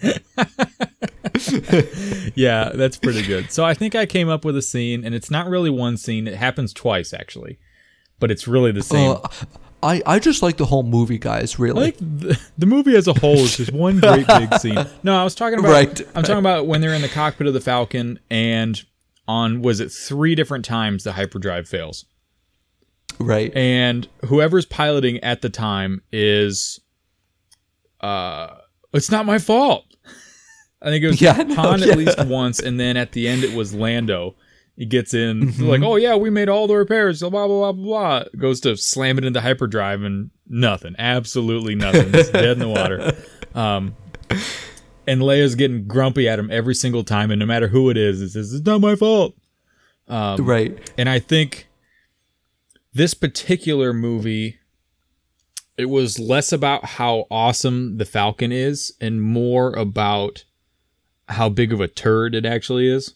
yeah, 2.36 2.70
that's 2.72 2.98
pretty 2.98 3.26
good. 3.26 3.50
So 3.50 3.64
I 3.64 3.74
think 3.74 3.96
I 3.96 4.06
came 4.06 4.28
up 4.28 4.44
with 4.44 4.56
a 4.56 4.62
scene, 4.62 5.04
and 5.04 5.12
it's 5.12 5.28
not 5.28 5.48
really 5.48 5.70
one 5.70 5.96
scene. 5.96 6.28
It 6.28 6.36
happens 6.36 6.72
twice, 6.72 7.12
actually. 7.12 7.58
But 8.20 8.30
it's 8.30 8.46
really 8.46 8.70
the 8.70 8.84
same. 8.84 9.10
Uh, 9.10 9.28
I, 9.86 10.02
I 10.04 10.18
just 10.18 10.42
like 10.42 10.56
the 10.56 10.64
whole 10.64 10.82
movie, 10.82 11.18
guys. 11.18 11.60
Really, 11.60 11.80
like 11.80 11.96
the, 11.98 12.40
the 12.58 12.66
movie 12.66 12.96
as 12.96 13.06
a 13.06 13.12
whole 13.12 13.36
is 13.36 13.56
just 13.56 13.72
one 13.72 14.00
great 14.00 14.26
big 14.26 14.52
scene. 14.54 14.84
No, 15.04 15.16
I 15.16 15.22
was 15.22 15.36
talking 15.36 15.60
about. 15.60 15.70
Right. 15.70 16.00
I'm 16.16 16.24
talking 16.24 16.38
about 16.38 16.66
when 16.66 16.80
they're 16.80 16.92
in 16.92 17.02
the 17.02 17.08
cockpit 17.08 17.46
of 17.46 17.54
the 17.54 17.60
Falcon, 17.60 18.18
and 18.28 18.82
on 19.28 19.62
was 19.62 19.78
it 19.78 19.92
three 19.92 20.34
different 20.34 20.64
times 20.64 21.04
the 21.04 21.12
hyperdrive 21.12 21.68
fails. 21.68 22.04
Right. 23.20 23.54
And 23.56 24.08
whoever's 24.26 24.66
piloting 24.66 25.18
at 25.20 25.40
the 25.40 25.50
time 25.50 26.02
is, 26.10 26.80
uh, 28.00 28.56
it's 28.92 29.10
not 29.10 29.24
my 29.24 29.38
fault. 29.38 29.84
I 30.82 30.86
think 30.86 31.04
it 31.04 31.08
was 31.08 31.20
yeah, 31.20 31.34
Han 31.54 31.80
yeah. 31.80 31.92
at 31.92 31.96
least 31.96 32.24
once, 32.26 32.58
and 32.58 32.78
then 32.80 32.96
at 32.96 33.12
the 33.12 33.28
end 33.28 33.44
it 33.44 33.54
was 33.54 33.72
Lando 33.72 34.34
he 34.76 34.84
gets 34.84 35.14
in, 35.14 35.40
mm-hmm. 35.40 35.64
like, 35.64 35.82
oh 35.82 35.96
yeah, 35.96 36.16
we 36.16 36.30
made 36.30 36.48
all 36.48 36.66
the 36.66 36.76
repairs, 36.76 37.20
blah 37.20 37.30
blah 37.30 37.46
blah 37.46 37.72
blah 37.72 37.84
blah. 37.84 38.24
Goes 38.36 38.60
to 38.60 38.76
slam 38.76 39.18
it 39.18 39.24
into 39.24 39.40
hyperdrive 39.40 40.02
and 40.02 40.30
nothing, 40.48 40.94
absolutely 40.98 41.74
nothing. 41.74 42.14
It's 42.14 42.30
dead 42.30 42.44
in 42.52 42.58
the 42.58 42.68
water. 42.68 43.12
Um, 43.54 43.96
and 45.06 45.22
Leia's 45.22 45.54
getting 45.54 45.86
grumpy 45.86 46.28
at 46.28 46.38
him 46.38 46.50
every 46.50 46.74
single 46.74 47.04
time, 47.04 47.30
and 47.30 47.40
no 47.40 47.46
matter 47.46 47.68
who 47.68 47.88
it 47.88 47.96
is, 47.96 48.20
it 48.20 48.28
says 48.28 48.52
it's 48.52 48.66
not 48.66 48.82
my 48.82 48.94
fault. 48.94 49.34
Um, 50.08 50.44
right. 50.44 50.92
And 50.98 51.08
I 51.08 51.20
think 51.20 51.68
this 52.92 53.14
particular 53.14 53.94
movie, 53.94 54.58
it 55.78 55.86
was 55.86 56.18
less 56.18 56.52
about 56.52 56.84
how 56.84 57.26
awesome 57.30 57.96
the 57.96 58.04
Falcon 58.04 58.52
is, 58.52 58.92
and 59.00 59.22
more 59.22 59.72
about 59.72 60.44
how 61.28 61.48
big 61.48 61.72
of 61.72 61.80
a 61.80 61.88
turd 61.88 62.34
it 62.34 62.44
actually 62.44 62.88
is. 62.88 63.14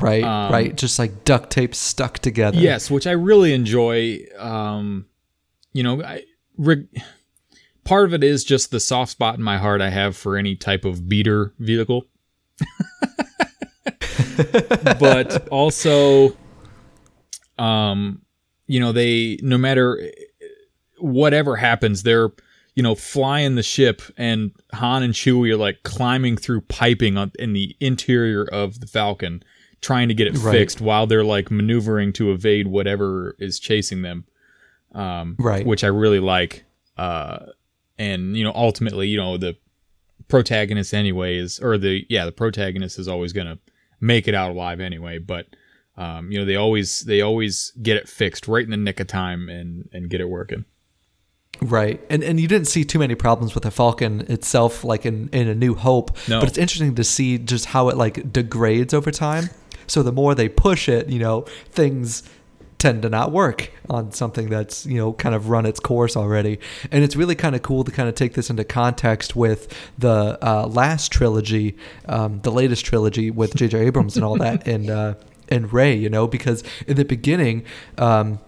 Right, 0.00 0.22
um, 0.22 0.52
right. 0.52 0.76
Just 0.76 0.98
like 0.98 1.24
duct 1.24 1.50
tape 1.50 1.74
stuck 1.74 2.18
together. 2.18 2.58
Yes, 2.58 2.90
which 2.90 3.06
I 3.06 3.12
really 3.12 3.54
enjoy. 3.54 4.20
Um, 4.38 5.06
you 5.72 5.82
know, 5.82 6.02
I, 6.02 6.24
re- 6.56 6.88
part 7.84 8.04
of 8.04 8.12
it 8.12 8.22
is 8.22 8.44
just 8.44 8.70
the 8.70 8.80
soft 8.80 9.12
spot 9.12 9.36
in 9.36 9.42
my 9.42 9.58
heart 9.58 9.80
I 9.80 9.90
have 9.90 10.16
for 10.16 10.36
any 10.36 10.56
type 10.56 10.84
of 10.84 11.08
beater 11.08 11.54
vehicle. 11.58 12.04
but 14.98 15.48
also, 15.48 16.36
um, 17.58 18.22
you 18.66 18.80
know, 18.80 18.92
they 18.92 19.38
no 19.42 19.56
matter 19.56 20.12
whatever 20.98 21.56
happens, 21.56 22.02
they're 22.02 22.30
you 22.74 22.82
know 22.82 22.94
flying 22.94 23.54
the 23.54 23.62
ship, 23.62 24.02
and 24.16 24.52
Han 24.74 25.02
and 25.02 25.14
Chewie 25.14 25.52
are 25.52 25.56
like 25.56 25.82
climbing 25.82 26.36
through 26.36 26.60
piping 26.62 27.16
on, 27.16 27.32
in 27.38 27.52
the 27.52 27.74
interior 27.80 28.44
of 28.44 28.80
the 28.80 28.86
Falcon 28.86 29.42
trying 29.80 30.08
to 30.08 30.14
get 30.14 30.26
it 30.26 30.36
right. 30.38 30.52
fixed 30.52 30.80
while 30.80 31.06
they're 31.06 31.24
like 31.24 31.50
maneuvering 31.50 32.12
to 32.14 32.32
evade 32.32 32.66
whatever 32.66 33.36
is 33.38 33.58
chasing 33.58 34.02
them. 34.02 34.24
Um, 34.92 35.36
right. 35.38 35.64
Which 35.64 35.84
I 35.84 35.88
really 35.88 36.20
like. 36.20 36.64
Uh, 36.96 37.46
and 37.98 38.36
you 38.36 38.44
know, 38.44 38.52
ultimately, 38.54 39.08
you 39.08 39.16
know, 39.16 39.36
the 39.36 39.56
protagonist 40.28 40.94
anyway 40.94 41.36
is, 41.36 41.60
or 41.60 41.78
the 41.78 42.04
yeah, 42.08 42.24
the 42.24 42.32
protagonist 42.32 42.98
is 42.98 43.08
always 43.08 43.32
gonna 43.32 43.58
make 44.00 44.28
it 44.28 44.34
out 44.34 44.50
alive 44.50 44.80
anyway. 44.80 45.18
But 45.18 45.46
um, 45.96 46.30
you 46.30 46.38
know, 46.38 46.44
they 46.44 46.56
always 46.56 47.00
they 47.00 47.20
always 47.20 47.72
get 47.82 47.96
it 47.96 48.08
fixed 48.08 48.48
right 48.48 48.64
in 48.64 48.70
the 48.70 48.76
nick 48.76 49.00
of 49.00 49.06
time 49.06 49.48
and 49.48 49.88
and 49.92 50.08
get 50.08 50.20
it 50.20 50.28
working. 50.28 50.64
Right. 51.60 52.00
And 52.08 52.22
and 52.22 52.38
you 52.38 52.46
didn't 52.46 52.68
see 52.68 52.84
too 52.84 52.98
many 52.98 53.14
problems 53.14 53.54
with 53.54 53.64
the 53.64 53.70
Falcon 53.70 54.20
itself 54.30 54.84
like 54.84 55.04
in, 55.04 55.28
in 55.30 55.48
A 55.48 55.54
New 55.54 55.74
Hope. 55.74 56.16
No. 56.28 56.40
But 56.40 56.48
it's 56.48 56.58
interesting 56.58 56.94
to 56.94 57.04
see 57.04 57.38
just 57.38 57.66
how 57.66 57.88
it 57.88 57.96
like 57.96 58.32
degrades 58.32 58.94
over 58.94 59.10
time. 59.10 59.50
So 59.88 60.02
the 60.02 60.12
more 60.12 60.34
they 60.34 60.48
push 60.48 60.88
it, 60.88 61.08
you 61.08 61.18
know, 61.18 61.42
things 61.70 62.22
tend 62.78 63.02
to 63.02 63.08
not 63.08 63.32
work 63.32 63.72
on 63.90 64.12
something 64.12 64.48
that's 64.48 64.86
you 64.86 64.96
know 64.96 65.12
kind 65.12 65.34
of 65.34 65.48
run 65.48 65.66
its 65.66 65.80
course 65.80 66.16
already 66.16 66.60
and 66.92 67.02
it's 67.02 67.16
really 67.16 67.34
kind 67.34 67.56
of 67.56 67.62
cool 67.62 67.82
to 67.82 67.90
kind 67.90 68.08
of 68.08 68.14
take 68.14 68.34
this 68.34 68.50
into 68.50 68.62
context 68.62 69.34
with 69.34 69.74
the 69.98 70.38
uh, 70.40 70.64
last 70.68 71.10
trilogy 71.10 71.76
um, 72.06 72.38
the 72.42 72.52
latest 72.52 72.84
trilogy 72.84 73.32
with 73.32 73.52
jj 73.54 73.74
abrams 73.86 74.16
and 74.16 74.24
all 74.24 74.36
that 74.36 74.66
and 74.66 74.90
uh, 74.90 75.14
and 75.48 75.72
Rey 75.72 75.94
you 75.94 76.08
know 76.08 76.28
because 76.28 76.62
in 76.86 76.96
the 76.96 77.04
beginning 77.04 77.64
um, 77.98 78.38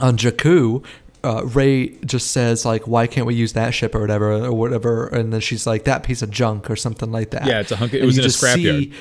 on 0.00 0.16
jakku 0.16 0.84
uh, 1.22 1.44
Rey 1.44 1.88
just 2.06 2.30
says 2.30 2.64
like, 2.64 2.86
"Why 2.86 3.06
can't 3.06 3.26
we 3.26 3.34
use 3.34 3.52
that 3.52 3.74
ship 3.74 3.94
or 3.94 4.00
whatever 4.00 4.32
or 4.32 4.52
whatever?" 4.54 5.06
And 5.08 5.32
then 5.34 5.42
she's 5.42 5.66
like, 5.66 5.84
"That 5.84 6.02
piece 6.02 6.22
of 6.22 6.30
junk" 6.30 6.70
or 6.70 6.76
something 6.76 7.12
like 7.12 7.32
that. 7.32 7.46
Yeah, 7.46 7.60
it's 7.60 7.70
a 7.72 7.76
hunk. 7.76 7.92
It 7.92 8.06
was 8.06 8.16
in 8.16 8.24
a 8.24 8.28
scrapyard. 8.28 8.94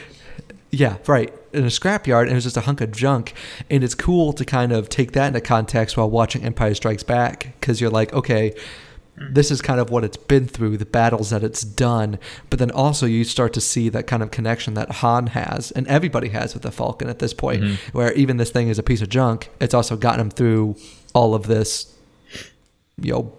Yeah, 0.70 0.98
right. 1.08 1.34
In 1.52 1.64
a 1.64 1.68
scrapyard, 1.68 2.24
and 2.24 2.32
it 2.32 2.36
was 2.36 2.44
just 2.44 2.58
a 2.58 2.62
hunk 2.62 2.82
of 2.82 2.92
junk. 2.92 3.34
And 3.70 3.84
it's 3.84 3.96
cool 3.96 4.34
to 4.34 4.46
kind 4.46 4.72
of 4.72 4.88
take 4.90 5.14
that 5.14 5.28
into 5.28 5.42
context 5.42 5.98
while 5.98 6.10
watching 6.10 6.44
Empire 6.44 6.76
Strikes 6.76 7.04
Back, 7.04 7.54
because 7.60 7.82
you're 7.82 7.90
like, 7.90 8.14
okay, 8.14 8.54
this 9.32 9.52
is 9.52 9.62
kind 9.62 9.80
of 9.80 9.90
what 9.90 10.04
it's 10.04 10.16
been 10.16 10.48
through, 10.48 10.78
the 10.78 10.86
battles 10.86 11.32
that 11.32 11.44
it's 11.44 11.62
done. 11.62 12.20
But 12.50 12.60
then 12.60 12.72
also 12.72 13.06
you 13.06 13.24
start 13.24 13.52
to 13.54 13.62
see 13.62 13.90
that 13.90 14.08
kind 14.08 14.24
of 14.24 14.32
connection 14.32 14.76
that 14.76 14.92
Han 14.92 15.28
has, 15.28 15.72
and 15.72 15.88
everybody 15.88 16.30
has 16.30 16.54
with 16.54 16.64
the 16.64 16.72
Falcon 16.72 17.10
at 17.10 17.20
this 17.20 17.34
point, 17.34 17.64
mm-hmm. 17.64 17.98
where 17.98 18.14
even 18.14 18.38
this 18.38 18.52
thing 18.52 18.70
is 18.70 18.80
a 18.80 18.84
piece 18.84 19.02
of 19.02 19.10
junk, 19.10 19.50
it's 19.60 19.74
also 19.74 19.98
gotten 19.98 20.22
him 20.22 20.30
through 20.30 20.76
all 21.14 21.34
of 21.34 21.48
this, 21.48 21.94
you 23.02 23.12
know, 23.12 23.34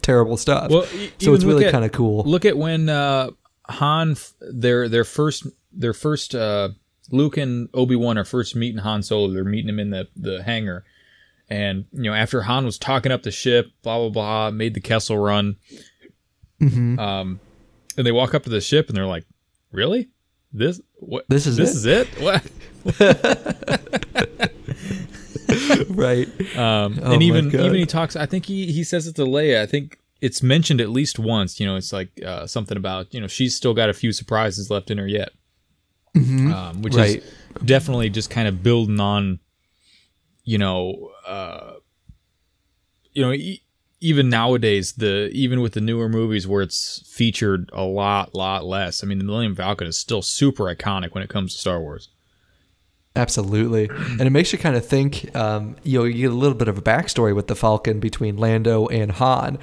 terrible 0.00 0.36
stuff. 0.36 0.70
Well, 0.70 0.86
so 1.18 1.34
it's 1.34 1.44
really 1.44 1.70
kind 1.70 1.84
of 1.84 1.92
cool. 1.92 2.22
Look 2.24 2.44
at 2.44 2.56
when 2.56 2.88
uh, 2.88 3.30
Han, 3.68 4.16
their 4.40 4.88
their 4.88 5.04
first 5.04 5.46
their 5.72 5.92
first 5.92 6.34
uh, 6.34 6.70
Luke 7.10 7.36
and 7.36 7.68
Obi 7.74 7.96
Wan 7.96 8.18
are 8.18 8.24
first 8.24 8.54
meeting 8.54 8.78
Han 8.78 9.02
Solo. 9.02 9.32
They're 9.32 9.44
meeting 9.44 9.68
him 9.68 9.78
in 9.78 9.90
the 9.90 10.08
the 10.16 10.42
hangar, 10.42 10.84
and 11.48 11.86
you 11.92 12.04
know 12.04 12.14
after 12.14 12.42
Han 12.42 12.64
was 12.64 12.78
talking 12.78 13.12
up 13.12 13.22
the 13.22 13.30
ship, 13.30 13.70
blah 13.82 13.98
blah 13.98 14.08
blah, 14.10 14.50
made 14.50 14.74
the 14.74 14.80
Kessel 14.80 15.18
run. 15.18 15.56
Mm-hmm. 16.60 16.98
Um, 16.98 17.40
and 17.96 18.06
they 18.06 18.12
walk 18.12 18.34
up 18.34 18.44
to 18.44 18.50
the 18.50 18.60
ship 18.60 18.88
and 18.88 18.96
they're 18.96 19.06
like, 19.06 19.24
"Really? 19.72 20.08
This 20.52 20.80
what? 20.96 21.24
This 21.28 21.46
is 21.46 21.56
this 21.56 21.70
it? 21.70 21.76
is 21.76 21.86
it? 21.86 22.08
What?" 22.20 22.42
right. 25.90 26.28
Um, 26.56 26.98
oh 27.02 27.12
and 27.12 27.22
even 27.22 27.46
even 27.48 27.74
he 27.74 27.86
talks. 27.86 28.16
I 28.16 28.26
think 28.26 28.46
he 28.46 28.70
he 28.72 28.84
says 28.84 29.06
it 29.06 29.16
to 29.16 29.22
Leia. 29.22 29.62
I 29.62 29.66
think 29.66 29.98
it's 30.20 30.42
mentioned 30.42 30.80
at 30.80 30.90
least 30.90 31.18
once. 31.18 31.58
You 31.58 31.66
know, 31.66 31.76
it's 31.76 31.92
like 31.92 32.10
uh, 32.24 32.46
something 32.46 32.76
about 32.76 33.14
you 33.14 33.20
know 33.20 33.28
she's 33.28 33.54
still 33.54 33.72
got 33.72 33.88
a 33.88 33.94
few 33.94 34.12
surprises 34.12 34.70
left 34.70 34.90
in 34.90 34.98
her 34.98 35.06
yet 35.06 35.30
mm-hmm. 36.24 36.52
um, 36.52 36.82
which 36.82 36.94
right. 36.94 37.16
is 37.16 37.34
definitely 37.64 38.10
just 38.10 38.30
kind 38.30 38.48
of 38.48 38.62
building 38.62 39.00
on, 39.00 39.40
you 40.44 40.58
know, 40.58 41.10
uh, 41.26 41.74
you 43.12 43.22
know, 43.22 43.34
even 44.00 44.28
nowadays, 44.28 44.92
the 44.92 45.28
even 45.32 45.60
with 45.60 45.72
the 45.72 45.80
newer 45.80 46.08
movies 46.08 46.46
where 46.46 46.62
it's 46.62 47.02
featured 47.12 47.68
a 47.72 47.82
lot, 47.82 48.34
lot 48.34 48.64
less. 48.64 49.02
I 49.02 49.06
mean, 49.06 49.18
the 49.18 49.24
Millennium 49.24 49.56
Falcon 49.56 49.86
is 49.86 49.98
still 49.98 50.22
super 50.22 50.64
iconic 50.64 51.14
when 51.14 51.24
it 51.24 51.28
comes 51.28 51.52
to 51.54 51.60
Star 51.60 51.80
Wars. 51.80 52.08
Absolutely, 53.16 53.88
and 53.88 54.20
it 54.20 54.30
makes 54.30 54.52
you 54.52 54.58
kind 54.58 54.76
of 54.76 54.86
think. 54.86 55.34
Um, 55.34 55.74
you 55.82 55.98
know, 55.98 56.04
you 56.04 56.14
get 56.14 56.30
a 56.30 56.34
little 56.34 56.56
bit 56.56 56.68
of 56.68 56.78
a 56.78 56.82
backstory 56.82 57.34
with 57.34 57.48
the 57.48 57.56
Falcon 57.56 57.98
between 57.98 58.36
Lando 58.36 58.86
and 58.86 59.10
Han. 59.12 59.58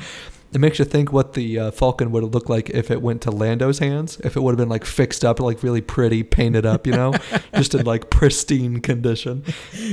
It 0.55 0.59
makes 0.61 0.79
you 0.79 0.85
think 0.85 1.11
what 1.11 1.33
the 1.33 1.59
uh, 1.59 1.71
Falcon 1.71 2.11
would 2.11 2.23
have 2.23 2.33
looked 2.33 2.49
like 2.49 2.69
if 2.69 2.89
it 2.89 3.01
went 3.01 3.21
to 3.23 3.31
Lando's 3.31 3.79
hands. 3.79 4.21
If 4.23 4.37
it 4.37 4.39
would 4.39 4.51
have 4.51 4.57
been 4.57 4.69
like 4.69 4.85
fixed 4.85 5.25
up, 5.25 5.41
like 5.41 5.61
really 5.63 5.81
pretty, 5.81 6.23
painted 6.23 6.65
up, 6.65 6.87
you 6.87 6.93
know, 6.93 7.13
just 7.55 7.75
in 7.75 7.85
like 7.85 8.09
pristine 8.09 8.79
condition. 8.79 9.43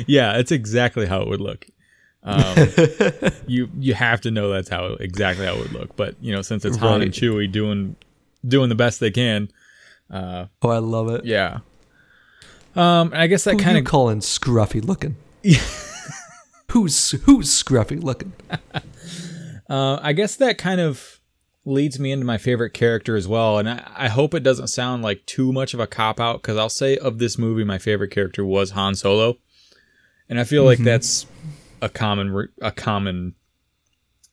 Yeah, 0.07 0.39
it's 0.39 0.53
exactly 0.53 1.07
how 1.07 1.21
it 1.23 1.27
would 1.27 1.41
look. 1.41 1.67
Um, 2.23 2.69
you 3.49 3.71
you 3.77 3.95
have 3.95 4.21
to 4.21 4.31
know 4.31 4.51
that's 4.51 4.69
how 4.69 4.95
exactly 5.01 5.45
how 5.47 5.55
it 5.55 5.59
would 5.63 5.73
look. 5.73 5.97
But 5.97 6.15
you 6.21 6.33
know, 6.33 6.43
since 6.43 6.65
it's 6.65 6.77
Han 6.77 7.03
and 7.03 7.11
Chewie 7.11 7.51
doing 7.51 7.97
doing 8.47 8.69
the 8.69 8.77
best 8.77 9.01
they 9.01 9.11
can, 9.11 9.51
uh, 10.13 10.47
Oh, 10.63 10.69
I 10.71 10.79
love 10.79 11.09
it. 11.11 11.25
yeah. 11.25 11.59
Um, 12.77 13.11
I 13.13 13.27
guess 13.27 13.43
that 13.45 13.59
kind 13.59 13.77
of 13.79 13.85
calling 13.85 14.21
scruffy 14.21 14.81
looking? 14.83 15.17
who's 16.71 17.11
who's 17.25 17.49
scruffy 17.51 18.01
looking? 18.01 18.33
Uh, 19.69 19.99
I 20.03 20.13
guess 20.13 20.37
that 20.37 20.59
kind 20.59 20.81
of 20.81 21.21
leads 21.65 21.99
me 21.99 22.11
into 22.11 22.27
my 22.27 22.39
favorite 22.39 22.71
character 22.75 23.17
as 23.17 23.29
well, 23.29 23.59
and 23.59 23.69
I, 23.69 23.91
I 23.95 24.09
hope 24.09 24.35
it 24.35 24.43
doesn't 24.43 24.69
sound 24.69 25.03
like 25.03 25.25
too 25.27 25.53
much 25.53 25.75
of 25.75 25.81
a 25.81 25.87
cop 25.87 26.21
out 26.21 26.43
because 26.43 26.57
I'll 26.57 26.69
say 26.69 26.97
of 26.97 27.19
this 27.19 27.39
movie, 27.39 27.65
my 27.65 27.79
favorite 27.79 28.11
character 28.11 28.45
was 28.45 28.73
Han 28.73 28.95
Solo, 28.95 29.37
and 30.29 30.41
I 30.41 30.45
feel 30.45 30.65
like 30.65 30.79
that's 30.79 31.27
a 31.81 31.89
common 31.89 32.49
a 32.61 32.73
common 32.73 33.35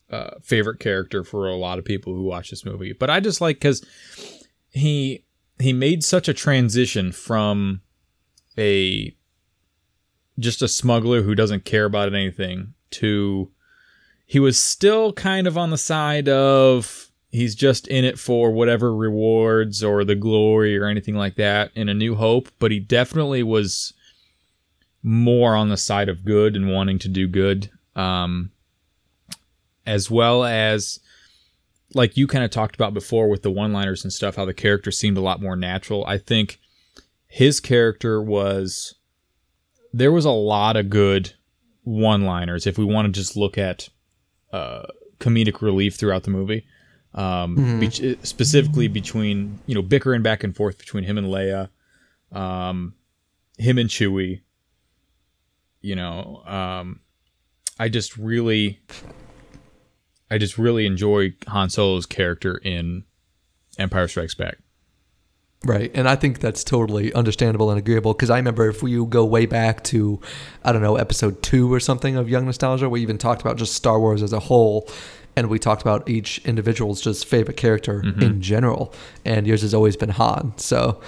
uh, 0.10 0.32
favorite 0.42 0.80
character 0.80 1.24
for 1.24 1.48
a 1.48 1.56
lot 1.56 1.80
of 1.80 1.86
people 1.86 2.14
who 2.14 2.24
watch 2.24 2.50
this 2.50 2.66
movie. 2.66 2.94
But 2.94 3.10
I 3.10 3.20
just 3.20 3.42
like 3.42 3.58
because 3.58 3.86
he 4.70 5.26
he 5.60 5.74
made 5.74 6.04
such 6.04 6.28
a 6.28 6.34
transition 6.34 7.12
from 7.12 7.82
a 8.58 9.16
just 10.40 10.62
a 10.62 10.68
smuggler 10.68 11.22
who 11.22 11.36
doesn't 11.36 11.66
care 11.66 11.86
about 11.86 12.14
anything 12.14 12.74
to 12.92 13.52
he 14.30 14.40
was 14.40 14.60
still 14.60 15.12
kind 15.14 15.48
of 15.48 15.58
on 15.58 15.70
the 15.70 15.78
side 15.78 16.30
of 16.30 17.10
he's 17.32 17.56
just 17.56 17.88
in 17.88 18.06
it 18.06 18.20
for 18.20 18.52
whatever 18.52 18.96
rewards 18.96 19.84
or 19.84 20.04
the 20.04 20.16
glory 20.16 20.78
or 20.78 20.86
anything 20.86 21.16
like 21.16 21.36
that 21.36 21.72
in 21.76 21.90
a 21.90 21.94
new 21.94 22.16
hope 22.16 22.50
but 22.60 22.72
he 22.72 22.80
definitely 22.80 23.44
was 23.44 23.94
more 25.02 25.56
on 25.56 25.70
the 25.70 25.78
side 25.78 26.10
of 26.10 26.26
good 26.26 26.56
and 26.56 26.72
wanting 26.72 27.00
to 27.00 27.08
do 27.08 27.28
good 27.28 27.70
um 27.96 28.52
as 29.86 30.12
well 30.12 30.44
as 30.44 31.00
like 31.94 32.18
you 32.18 32.28
kind 32.28 32.44
of 32.44 32.52
talked 32.52 32.76
about 32.76 32.94
before 32.94 33.28
with 33.28 33.42
the 33.42 33.52
one 33.52 33.74
liners 33.74 34.04
and 34.04 34.14
stuff 34.14 34.36
how 34.36 34.46
the 34.46 34.54
character 34.54 34.92
seemed 34.92 35.18
a 35.18 35.22
lot 35.22 35.42
more 35.42 35.56
natural. 35.56 36.06
I 36.06 36.18
think 36.18 36.60
his 37.28 37.60
character 37.60 38.22
was 38.22 38.96
there 39.92 40.12
was 40.12 40.26
a 40.26 40.32
lot 40.32 40.78
of 40.78 40.90
good 40.90 41.34
one 41.84 42.24
liners 42.24 42.68
if 42.68 42.78
we 42.78 42.86
want 42.86 43.08
to 43.08 43.20
just 43.20 43.36
look 43.36 43.58
at 43.58 43.90
uh, 44.52 44.84
comedic 45.20 45.62
relief 45.62 45.96
throughout 45.96 46.24
the 46.24 46.32
movie. 46.32 46.66
Um, 47.14 47.80
be- 47.80 48.18
specifically 48.24 48.88
between 48.88 49.60
you 49.66 49.74
know 49.76 49.82
bickering 49.82 50.22
back 50.22 50.44
and 50.44 50.56
forth 50.56 50.78
between 50.78 51.04
him 51.04 51.18
and 51.18 51.28
Leia, 51.28 51.70
um, 52.32 52.94
him 53.58 53.78
and 53.78 53.90
Chewie. 53.90 54.42
You 55.82 55.96
know, 55.96 56.44
um, 56.46 57.00
I 57.80 57.88
just 57.90 58.18
really, 58.18 58.82
I 60.30 60.38
just 60.38 60.58
really 60.58 60.86
enjoy 60.86 61.34
Han 61.48 61.70
Solo's 61.70 62.06
character 62.06 62.58
in 62.58 63.06
Empire 63.78 64.08
Strikes 64.08 64.36
Back. 64.36 64.58
Right. 65.66 65.92
And 65.94 66.08
I 66.08 66.16
think 66.16 66.40
that's 66.40 66.64
totally 66.64 67.14
understandable 67.14 67.70
and 67.70 67.78
agreeable 67.78 68.14
because 68.14 68.30
I 68.30 68.38
remember 68.38 68.70
if 68.70 68.82
you 68.82 69.06
go 69.06 69.26
way 69.26 69.46
back 69.46 69.84
to, 69.86 70.22
I 70.64 70.72
don't 70.72 70.82
know, 70.82 70.96
episode 70.96 71.44
two 71.44 71.72
or 71.74 71.82
something 71.82 72.16
of 72.16 72.30
Young 72.30 72.46
Nostalgia, 72.46 72.88
we 72.88 73.02
even 73.02 73.18
talked 73.18 73.42
about 73.42 73.58
just 73.58 73.74
Star 73.74 74.00
Wars 74.00 74.24
as 74.24 74.32
a 74.32 74.40
whole. 74.40 74.90
And 75.36 75.50
we 75.50 75.60
talked 75.60 75.82
about 75.82 76.10
each 76.10 76.40
individual's 76.46 77.02
just 77.02 77.26
favorite 77.26 77.58
character 77.58 78.02
mm-hmm. 78.02 78.22
in 78.22 78.42
general. 78.42 78.94
And 79.26 79.46
yours 79.46 79.62
has 79.62 79.74
always 79.74 79.98
been 79.98 80.10
Han. 80.10 80.54
So, 80.58 81.02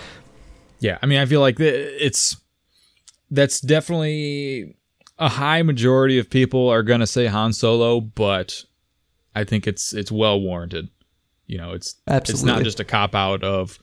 Yeah, 0.80 0.98
I 1.02 1.06
mean, 1.06 1.20
I 1.20 1.26
feel 1.26 1.42
like 1.42 1.60
it's 1.60 2.36
that's 3.30 3.62
definitely 3.62 4.76
a 5.18 5.30
high 5.30 5.62
majority 5.62 6.18
of 6.20 6.30
people 6.30 6.68
are 6.68 6.84
gonna 6.84 7.08
say 7.08 7.28
Han 7.28 7.54
Solo, 7.54 8.02
but 8.02 8.66
I 9.34 9.46
think 9.46 9.68
it's 9.68 9.94
it's 9.94 10.12
well 10.12 10.42
warranted. 10.42 10.90
You 11.46 11.58
know, 11.58 11.72
it's 11.72 11.96
it's 12.08 12.44
not 12.44 12.64
just 12.64 12.80
a 12.80 12.84
cop 12.84 13.16
out 13.16 13.44
of 13.44 13.80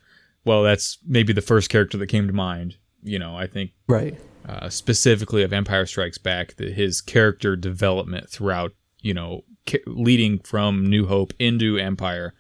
well, 0.49 0.63
that's 0.63 0.97
maybe 1.07 1.35
the 1.35 1.43
first 1.43 1.69
character 1.69 1.99
that 1.99 2.07
came 2.07 2.27
to 2.27 2.33
mind. 2.33 2.77
You 3.03 3.19
know, 3.19 3.37
I 3.37 3.47
think 3.47 3.73
right. 3.87 4.19
uh, 4.49 4.71
specifically 4.71 5.43
of 5.43 5.53
Empire 5.53 5.85
Strikes 5.85 6.17
Back, 6.17 6.57
that 6.57 6.73
his 6.73 7.03
character 7.03 7.55
development 7.55 8.31
throughout, 8.31 8.73
you 9.03 9.13
know, 9.13 9.45
ca- 9.69 9.83
leading 9.87 10.39
from 10.39 10.87
New 10.87 11.07
Hope 11.07 11.35
into 11.39 11.77
Empire, 11.77 12.33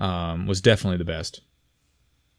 um, 0.00 0.48
was 0.48 0.60
definitely 0.60 0.98
the 0.98 1.04
best. 1.04 1.42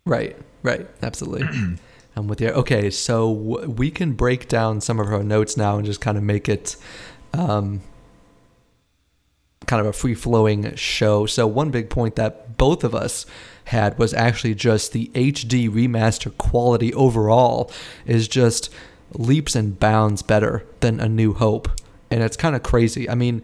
Right, 0.06 0.36
right, 0.64 0.86
absolutely. 1.02 1.48
I'm 2.18 2.28
with 2.28 2.42
you. 2.42 2.50
Okay, 2.50 2.90
so 2.90 3.34
w- 3.34 3.70
we 3.70 3.92
can 3.92 4.14
break 4.14 4.50
down 4.50 4.82
some 4.82 5.00
of 5.00 5.08
our 5.08 5.24
notes 5.24 5.56
now 5.56 5.78
and 5.78 5.86
just 5.86 6.02
kind 6.02 6.18
of 6.18 6.26
make 6.26 6.50
it 6.50 6.76
um, 7.32 7.82
kind 9.66 9.80
of 9.80 9.86
a 9.86 9.94
free 9.94 10.14
flowing 10.14 10.76
show. 10.76 11.26
So, 11.26 11.48
one 11.48 11.72
big 11.72 11.90
point 11.90 12.18
that 12.18 12.58
both 12.58 12.84
of 12.84 12.94
us 12.94 13.26
had 13.66 13.98
was 13.98 14.14
actually 14.14 14.56
just 14.56 14.92
the 14.92 15.10
HD 15.14 15.70
remaster 15.70 16.36
quality 16.38 16.94
overall 16.94 17.72
is 18.06 18.28
just 18.28 18.72
leaps 19.14 19.56
and 19.56 19.80
bounds 19.80 20.22
better 20.22 20.66
than 20.80 21.00
A 21.00 21.10
New 21.10 21.34
Hope. 21.34 21.70
And 22.12 22.24
it's 22.24 22.38
kind 22.38 22.56
of 22.56 22.64
crazy. 22.64 23.10
I 23.10 23.16
mean, 23.16 23.42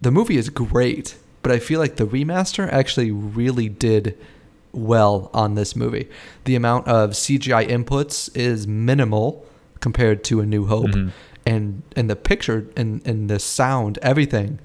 the 0.00 0.10
movie 0.10 0.36
is 0.36 0.48
great, 0.48 1.16
but 1.42 1.52
I 1.52 1.58
feel 1.58 1.80
like 1.80 1.96
the 1.96 2.06
remaster 2.06 2.70
actually 2.72 3.10
really 3.10 3.68
did 3.68 4.16
well 4.72 5.30
on 5.32 5.54
this 5.54 5.76
movie. 5.76 6.08
The 6.44 6.56
amount 6.56 6.88
of 6.88 7.10
CGI 7.10 7.68
inputs 7.68 8.34
is 8.36 8.66
minimal 8.66 9.46
compared 9.80 10.24
to 10.24 10.40
A 10.40 10.46
New 10.46 10.66
Hope, 10.66 10.86
mm-hmm. 10.86 11.10
and 11.46 11.82
and 11.94 12.10
the 12.10 12.16
picture 12.16 12.66
and 12.76 13.06
and 13.06 13.28
the 13.30 13.38
sound, 13.38 13.98
everything 14.02 14.58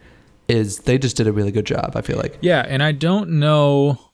is 0.47 0.79
they 0.79 0.97
just 0.97 1.15
did 1.17 1.27
a 1.27 1.31
really 1.31 1.51
good 1.51 1.65
job. 1.65 1.91
I 1.95 2.01
feel 2.01 2.17
like. 2.17 2.37
Yeah, 2.41 2.65
and 2.67 2.81
I 2.81 2.91
don't 2.91 3.31
know. 3.31 4.08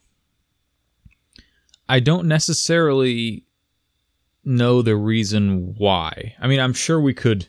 I 1.87 1.99
don't 1.99 2.27
necessarily 2.27 3.45
know 4.43 4.81
the 4.81 4.95
reason 4.95 5.75
why. 5.77 6.35
I 6.39 6.47
mean, 6.47 6.59
I'm 6.59 6.73
sure 6.73 6.99
we 6.99 7.13
could 7.13 7.47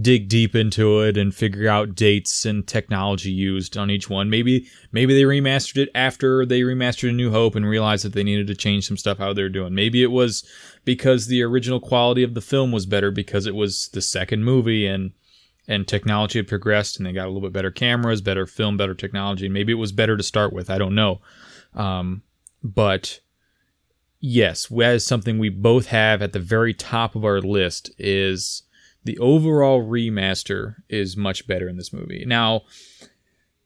dig 0.00 0.28
deep 0.28 0.54
into 0.54 1.00
it 1.00 1.16
and 1.16 1.34
figure 1.34 1.68
out 1.68 1.94
dates 1.94 2.44
and 2.44 2.66
technology 2.66 3.30
used 3.30 3.76
on 3.76 3.90
each 3.90 4.08
one. 4.08 4.30
Maybe 4.30 4.68
maybe 4.92 5.14
they 5.14 5.22
remastered 5.22 5.78
it 5.78 5.88
after 5.94 6.46
they 6.46 6.60
remastered 6.60 7.10
A 7.10 7.12
New 7.12 7.30
Hope 7.30 7.54
and 7.54 7.66
realized 7.66 8.04
that 8.04 8.12
they 8.12 8.22
needed 8.22 8.46
to 8.48 8.54
change 8.54 8.86
some 8.86 8.96
stuff 8.96 9.18
how 9.18 9.32
they're 9.32 9.48
doing. 9.48 9.74
Maybe 9.74 10.02
it 10.02 10.10
was 10.10 10.48
because 10.84 11.26
the 11.26 11.42
original 11.42 11.80
quality 11.80 12.22
of 12.22 12.34
the 12.34 12.40
film 12.40 12.72
was 12.72 12.86
better 12.86 13.10
because 13.10 13.46
it 13.46 13.54
was 13.54 13.88
the 13.88 14.02
second 14.02 14.44
movie 14.44 14.86
and 14.86 15.12
and 15.66 15.86
technology 15.86 16.38
had 16.38 16.48
progressed 16.48 16.96
and 16.96 17.06
they 17.06 17.12
got 17.12 17.26
a 17.26 17.30
little 17.30 17.42
bit 17.42 17.52
better 17.52 17.70
cameras, 17.70 18.20
better 18.20 18.46
film, 18.46 18.76
better 18.76 18.94
technology. 18.94 19.48
Maybe 19.48 19.72
it 19.72 19.76
was 19.76 19.92
better 19.92 20.16
to 20.16 20.22
start 20.22 20.52
with. 20.52 20.70
I 20.70 20.78
don't 20.78 20.94
know. 20.94 21.20
Um, 21.74 22.22
but 22.62 23.20
yes, 24.20 24.70
as 24.70 25.04
something 25.04 25.38
we 25.38 25.48
both 25.48 25.86
have 25.86 26.22
at 26.22 26.32
the 26.32 26.38
very 26.38 26.74
top 26.74 27.14
of 27.14 27.24
our 27.24 27.40
list 27.40 27.90
is 27.98 28.62
the 29.04 29.18
overall 29.18 29.82
remaster 29.82 30.76
is 30.88 31.16
much 31.16 31.46
better 31.46 31.68
in 31.68 31.76
this 31.76 31.92
movie. 31.92 32.24
Now, 32.26 32.62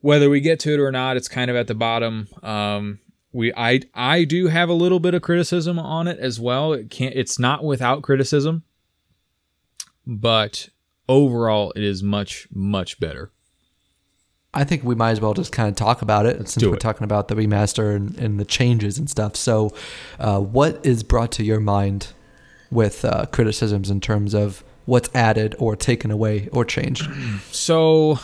whether 0.01 0.31
we 0.31 0.40
get 0.40 0.61
to 0.61 0.75
it 0.75 0.81
or 0.81 0.93
not, 0.93 1.17
it's 1.17 1.29
kind 1.29 1.51
of 1.51 1.57
at 1.57 1.67
the 1.67 1.75
bottom. 1.75 2.29
Um, 2.43 3.01
we 3.33 3.53
I 3.57 3.81
I 3.95 4.25
do 4.25 4.47
have 4.47 4.69
a 4.69 4.75
little 4.75 5.01
bit 5.01 5.14
of 5.14 5.23
criticism 5.23 5.79
on 5.79 6.07
it 6.07 6.19
as 6.19 6.38
well. 6.38 6.73
It 6.73 6.90
can't 6.90 7.14
it's 7.14 7.38
not 7.38 7.64
without 7.64 8.03
criticism, 8.03 8.62
but 10.07 10.69
overall 11.09 11.73
it 11.75 11.83
is 11.83 12.03
much 12.03 12.47
much 12.53 13.01
better. 13.01 13.33
I 14.55 14.64
think 14.64 14.85
we 14.85 14.95
might 14.95 15.11
as 15.11 15.21
well 15.21 15.35
just 15.35 15.53
kind 15.53 15.69
of 15.69 15.75
talk 15.75 16.01
about 16.01 16.27
it 16.27 16.49
since 16.49 16.64
we're 16.64 16.75
it. 16.75 16.81
talking 16.81 17.05
about 17.05 17.29
the 17.29 17.35
remaster 17.35 17.95
and, 17.95 18.17
and 18.17 18.38
the 18.38 18.45
changes 18.45 18.99
and 18.99 19.11
stuff. 19.11 19.35
So, 19.37 19.75
uh, 20.19 20.40
what 20.40 20.85
is 20.87 21.03
brought 21.03 21.33
to 21.33 21.45
your 21.45 21.61
mind 21.61 22.12
with 22.71 23.05
uh, 23.05 23.27
criticisms 23.27 23.90
in 23.90 24.01
terms 24.01 24.33
of 24.35 24.62
what's 24.87 25.09
added 25.14 25.55
or 25.59 25.77
taken 25.77 26.11
away 26.11 26.49
or 26.53 26.64
changed? 26.64 27.09
So, 27.51 28.19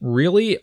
really, 0.00 0.58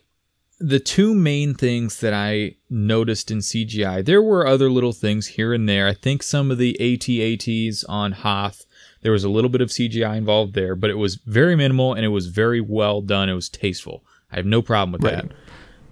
the 0.60 0.80
two 0.80 1.14
main 1.14 1.54
things 1.54 2.00
that 2.00 2.12
I 2.12 2.56
noticed 2.68 3.30
in 3.30 3.38
CGI, 3.38 4.04
there 4.04 4.22
were 4.22 4.46
other 4.46 4.70
little 4.70 4.92
things 4.92 5.28
here 5.28 5.52
and 5.54 5.68
there. 5.68 5.86
I 5.86 5.94
think 5.94 6.22
some 6.22 6.50
of 6.50 6.58
the 6.58 6.74
AT-ATs 6.80 7.84
on 7.84 8.12
Hoth 8.12 8.66
There 9.02 9.12
was 9.12 9.24
a 9.24 9.28
little 9.28 9.50
bit 9.50 9.60
of 9.60 9.68
CGI 9.68 10.16
involved 10.16 10.54
there, 10.54 10.74
but 10.74 10.90
it 10.90 10.98
was 10.98 11.16
very 11.16 11.54
minimal 11.54 11.94
and 11.94 12.04
it 12.04 12.08
was 12.08 12.26
very 12.26 12.60
well 12.60 13.00
done. 13.00 13.28
It 13.28 13.34
was 13.34 13.48
tasteful. 13.48 14.04
I 14.30 14.36
have 14.36 14.46
no 14.46 14.62
problem 14.62 14.92
with 14.92 15.02
Right. 15.02 15.24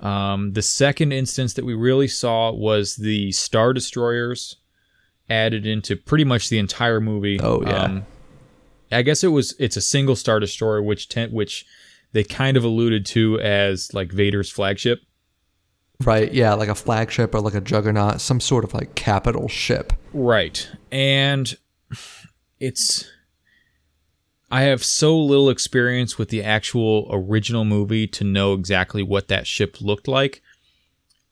that. 0.00 0.06
Um, 0.06 0.52
the 0.52 0.62
second 0.62 1.12
instance 1.12 1.54
that 1.54 1.64
we 1.64 1.74
really 1.74 2.08
saw 2.08 2.52
was 2.52 2.96
the 2.96 3.32
Star 3.32 3.72
Destroyers 3.72 4.56
added 5.30 5.66
into 5.66 5.96
pretty 5.96 6.24
much 6.24 6.48
the 6.50 6.58
entire 6.58 7.00
movie. 7.00 7.40
Oh, 7.40 7.62
yeah. 7.62 7.82
Um, 7.84 8.06
I 8.92 9.02
guess 9.02 9.24
it 9.24 9.28
was 9.28 9.54
it's 9.58 9.76
a 9.76 9.80
single 9.80 10.14
Star 10.14 10.38
Destroyer, 10.38 10.82
which 10.82 11.08
ten, 11.08 11.32
which 11.32 11.64
they 12.12 12.22
kind 12.24 12.56
of 12.56 12.62
alluded 12.64 13.04
to 13.06 13.40
as 13.40 13.92
like 13.94 14.12
Vader's 14.12 14.50
flagship. 14.50 15.00
Right. 16.04 16.30
Yeah, 16.32 16.52
like 16.54 16.68
a 16.68 16.74
flagship 16.74 17.34
or 17.34 17.40
like 17.40 17.54
a 17.54 17.60
juggernaut, 17.60 18.20
some 18.20 18.38
sort 18.38 18.64
of 18.64 18.74
like 18.74 18.94
capital 18.94 19.48
ship. 19.48 19.92
Right. 20.12 20.68
And 20.92 21.56
it's 22.60 23.10
I 24.50 24.62
have 24.62 24.84
so 24.84 25.18
little 25.18 25.50
experience 25.50 26.18
with 26.18 26.28
the 26.28 26.42
actual 26.42 27.08
original 27.10 27.64
movie 27.64 28.06
to 28.08 28.24
know 28.24 28.52
exactly 28.54 29.02
what 29.02 29.28
that 29.28 29.46
ship 29.46 29.80
looked 29.80 30.06
like. 30.06 30.40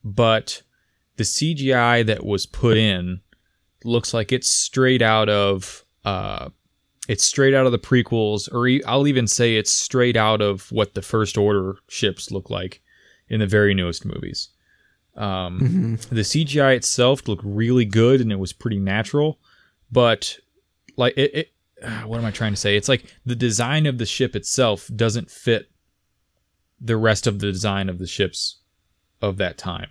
But 0.03 0.61
the 1.15 1.23
CGI 1.23 2.05
that 2.05 2.25
was 2.25 2.45
put 2.45 2.77
in 2.77 3.21
looks 3.83 4.13
like 4.13 4.31
it's 4.31 4.49
straight 4.49 5.01
out 5.01 5.29
of 5.29 5.83
uh 6.03 6.49
it's 7.07 7.23
straight 7.23 7.53
out 7.53 7.67
of 7.67 7.71
the 7.71 7.79
prequels 7.79 8.51
or 8.51 8.67
I'll 8.89 9.07
even 9.07 9.27
say 9.27 9.55
it's 9.55 9.71
straight 9.71 10.17
out 10.17 10.41
of 10.41 10.71
what 10.71 10.95
the 10.95 11.01
first 11.03 11.37
order 11.37 11.75
ships 11.87 12.31
look 12.31 12.49
like 12.49 12.81
in 13.29 13.39
the 13.39 13.47
very 13.47 13.73
newest 13.73 14.05
movies. 14.05 14.49
Um, 15.15 15.97
The 16.09 16.21
CGI 16.21 16.75
itself 16.75 17.27
looked 17.27 17.43
really 17.45 17.85
good 17.85 18.21
and 18.21 18.31
it 18.31 18.39
was 18.39 18.53
pretty 18.53 18.79
natural, 18.79 19.39
but 19.91 20.39
like 20.97 21.13
it, 21.15 21.33
it 21.33 21.51
what 22.05 22.17
am 22.17 22.25
I 22.25 22.31
trying 22.31 22.53
to 22.53 22.57
say? 22.57 22.75
It's 22.75 22.89
like 22.89 23.05
the 23.25 23.35
design 23.35 23.85
of 23.85 23.97
the 23.97 24.05
ship 24.05 24.35
itself 24.35 24.89
doesn't 24.95 25.29
fit 25.29 25.69
the 26.79 26.97
rest 26.97 27.27
of 27.27 27.39
the 27.39 27.51
design 27.51 27.89
of 27.89 27.99
the 27.99 28.07
ships 28.07 28.59
of 29.21 29.37
that 29.37 29.57
time. 29.57 29.89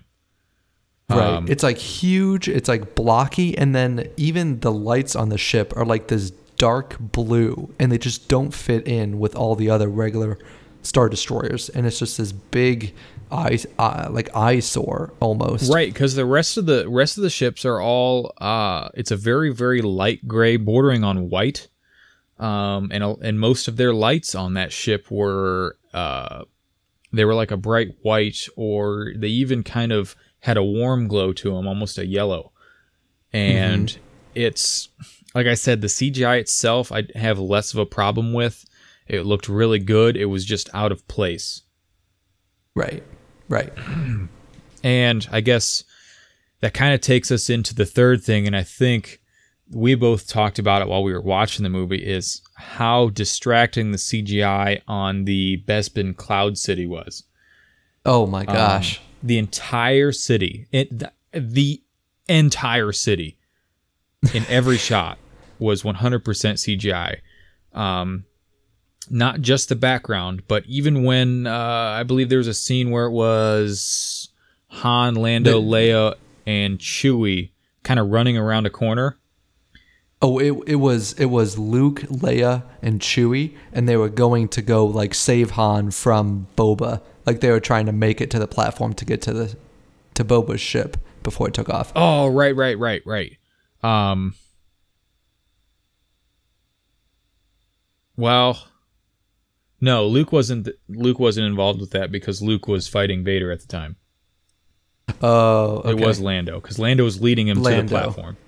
Right. 1.11 1.21
Um, 1.21 1.49
it's 1.49 1.63
like 1.63 1.77
huge, 1.77 2.49
it's 2.49 2.69
like 2.69 2.95
blocky, 2.95 3.57
and 3.59 3.75
then 3.75 4.09
even 4.17 4.61
the 4.61 4.73
lights 4.73 5.15
on 5.15 5.29
the 5.29 5.37
ship 5.37 5.77
are 5.77 5.85
like 5.85 6.09
this 6.09 6.31
dark 6.57 6.97
blue, 6.99 7.75
and 7.79 7.93
they 7.93 7.99
just 7.99 8.29
don't 8.29 8.55
fit 8.55 8.87
in 8.89 9.19
with 9.19 9.37
all 9.37 9.55
the 9.55 9.69
other 9.69 9.89
regular 9.89 10.39
Star 10.83 11.09
Destroyers. 11.09 11.69
And 11.69 11.87
it's 11.87 11.99
just 11.99 12.17
this 12.17 12.33
big 12.33 12.95
eye, 13.31 13.59
uh, 13.79 14.09
like 14.11 14.35
eyesore 14.35 15.13
almost. 15.21 15.73
Right, 15.73 15.93
because 15.93 16.15
the 16.15 16.25
rest 16.25 16.57
of 16.57 16.65
the 16.65 16.89
rest 16.89 17.19
of 17.19 17.23
the 17.23 17.31
ships 17.31 17.65
are 17.65 17.81
all 17.81 18.33
uh 18.39 18.89
it's 18.95 19.11
a 19.11 19.17
very 19.17 19.53
very 19.53 19.83
light 19.83 20.27
gray 20.27 20.57
bordering 20.57 21.05
on 21.05 21.29
white. 21.29 21.69
Um 22.39 22.91
and 22.93 23.05
and 23.23 23.39
most 23.39 23.69
of 23.69 23.77
their 23.77 23.95
lights 23.95 24.35
on 24.35 24.55
that 24.55 24.73
ship 24.73 25.11
were 25.11 25.79
uh 25.93 26.45
they 27.13 27.25
were 27.25 27.35
like 27.35 27.51
a 27.51 27.57
bright 27.57 27.95
white 28.03 28.49
or 28.57 29.13
they 29.17 29.29
even 29.29 29.63
kind 29.63 29.93
of 29.93 30.17
had 30.41 30.57
a 30.57 30.65
warm 30.65 31.09
glow 31.09 31.33
to 31.33 31.55
them, 31.55 31.67
almost 31.67 31.97
a 31.97 32.07
yellow. 32.07 32.53
And 33.33 33.97
it's 34.35 34.89
like 35.35 35.47
I 35.47 35.55
said 35.55 35.81
the 35.81 35.87
CGI 35.87 36.41
itself 36.41 36.91
I 36.91 37.05
have 37.15 37.39
less 37.39 37.73
of 37.73 37.79
a 37.79 37.87
problem 37.87 38.33
with. 38.33 38.65
It 39.07 39.27
looked 39.27 39.49
really 39.49 39.79
good. 39.79 40.17
It 40.17 40.27
was 40.27 40.45
just 40.45 40.69
out 40.75 40.91
of 40.91 41.07
place. 41.09 41.63
Right. 42.75 43.03
Right. 43.49 43.73
And 44.85 45.27
I 45.33 45.41
guess 45.41 45.83
that 46.61 46.75
kind 46.75 46.93
of 46.93 47.01
takes 47.01 47.31
us 47.31 47.49
into 47.49 47.75
the 47.75 47.87
third 47.87 48.23
thing. 48.23 48.47
And 48.47 48.55
I 48.55 48.63
think 48.63 49.23
we 49.71 49.95
both 49.95 50.29
talked 50.29 50.59
about 50.59 50.83
it 50.83 50.89
while 50.89 51.03
we 51.03 51.13
were 51.13 51.21
watching 51.21 51.63
the 51.63 51.69
movie 51.69 52.05
is 52.05 52.43
how 52.57 53.09
distracting 53.09 53.93
the 53.93 53.99
CGI 53.99 54.83
on 54.87 55.25
the 55.25 55.63
Bespin 55.67 56.17
Cloud 56.17 56.59
City 56.59 56.87
was. 56.87 57.25
Oh 58.05 58.27
my 58.27 58.45
gosh. 58.45 59.01
The 59.23 59.39
entire 59.39 60.13
city, 60.13 60.67
it, 60.71 60.97
the, 60.99 61.13
the 61.33 61.83
entire 62.29 62.93
city 62.93 63.39
in 64.35 64.45
every 64.49 64.77
shot 64.89 65.19
was 65.59 65.83
100% 65.83 66.23
CGI. 66.23 67.17
Um, 67.73 68.25
not 69.11 69.41
just 69.41 69.69
the 69.69 69.77
background, 69.77 70.43
but 70.49 70.65
even 70.67 71.05
when 71.05 71.47
uh, 71.47 71.53
I 71.99 72.03
believe 72.05 72.29
there 72.29 72.39
was 72.39 72.49
a 72.49 72.55
scene 72.55 72.91
where 72.91 73.07
it 73.07 73.13
was 73.13 74.29
Han, 74.69 75.15
Lando, 75.15 75.61
The- 75.61 75.67
Leia, 75.67 76.15
and 76.47 76.79
Chewie 76.79 77.51
kind 77.83 77.99
of 77.99 78.09
running 78.09 78.37
around 78.37 78.67
a 78.67 78.71
corner. 78.71 79.19
Oh, 80.27 80.39
it 80.39 80.55
it 80.67 80.77
was 80.77 81.13
it 81.19 81.27
was 81.27 81.59
Luke, 81.59 82.01
Leia, 82.05 82.63
and 82.81 82.99
Chewie, 82.99 83.55
and 83.75 83.87
they 83.87 83.99
were 83.99 84.09
going 84.09 84.49
to 84.49 84.63
go 84.63 84.87
like 84.87 85.13
save 85.13 85.51
Han 85.51 85.91
from 85.91 86.47
Boba. 86.57 87.03
Like 87.27 87.41
they 87.41 87.51
were 87.51 87.61
trying 87.61 87.85
to 87.85 87.93
make 87.93 88.23
it 88.23 88.31
to 88.31 88.39
the 88.39 88.47
platform 88.47 88.95
to 88.95 89.05
get 89.05 89.21
to 89.21 89.35
the 89.35 89.55
to 90.15 90.25
Boba's 90.25 90.63
ship 90.63 90.97
before 91.23 91.49
it 91.49 91.53
took 91.53 91.69
off. 91.69 91.93
Oh, 91.95 92.29
right, 92.29 92.57
right, 92.57 92.79
right, 92.79 93.03
right. 93.05 93.37
Um, 93.83 94.35
well, 98.17 98.67
no, 99.79 100.07
Luke 100.07 100.33
wasn't. 100.33 100.71
Luke 100.89 101.19
wasn't 101.19 101.49
involved 101.49 101.83
with 101.83 101.91
that 101.91 102.11
because 102.11 102.41
Luke 102.41 102.67
was 102.67 102.89
fighting 102.89 103.25
Vader 103.25 103.53
at 103.53 103.61
the 103.61 103.67
time. 103.67 103.97
Oh, 105.21 105.83
okay. 105.85 105.91
It 105.91 106.07
was 106.07 106.19
Lando 106.19 106.63
because 106.63 106.79
Lando 106.79 107.05
was 107.05 107.21
leading 107.21 107.47
him 107.49 107.63
to 107.63 107.83
the 107.83 107.85
platform. 107.87 108.39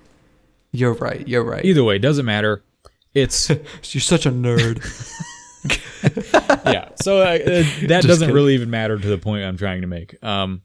You're 0.77 0.93
right. 0.93 1.27
You're 1.27 1.43
right. 1.43 1.65
Either 1.65 1.83
way, 1.83 1.95
it 1.95 1.99
doesn't 2.03 2.25
matter. 2.25 2.63
It's 3.15 3.49
You're 3.93 4.01
such 4.01 4.25
a 4.27 4.31
nerd. 4.31 4.77
yeah. 6.65 6.89
So 7.01 7.17
uh, 7.17 7.21
uh, 7.21 7.37
that 7.37 7.87
Just 7.87 8.07
doesn't 8.07 8.27
kidding. 8.27 8.35
really 8.35 8.53
even 8.53 8.69
matter 8.69 8.97
to 8.99 9.07
the 9.07 9.17
point 9.17 9.43
I'm 9.43 9.57
trying 9.57 9.81
to 9.81 9.87
make. 9.87 10.21
Um, 10.23 10.61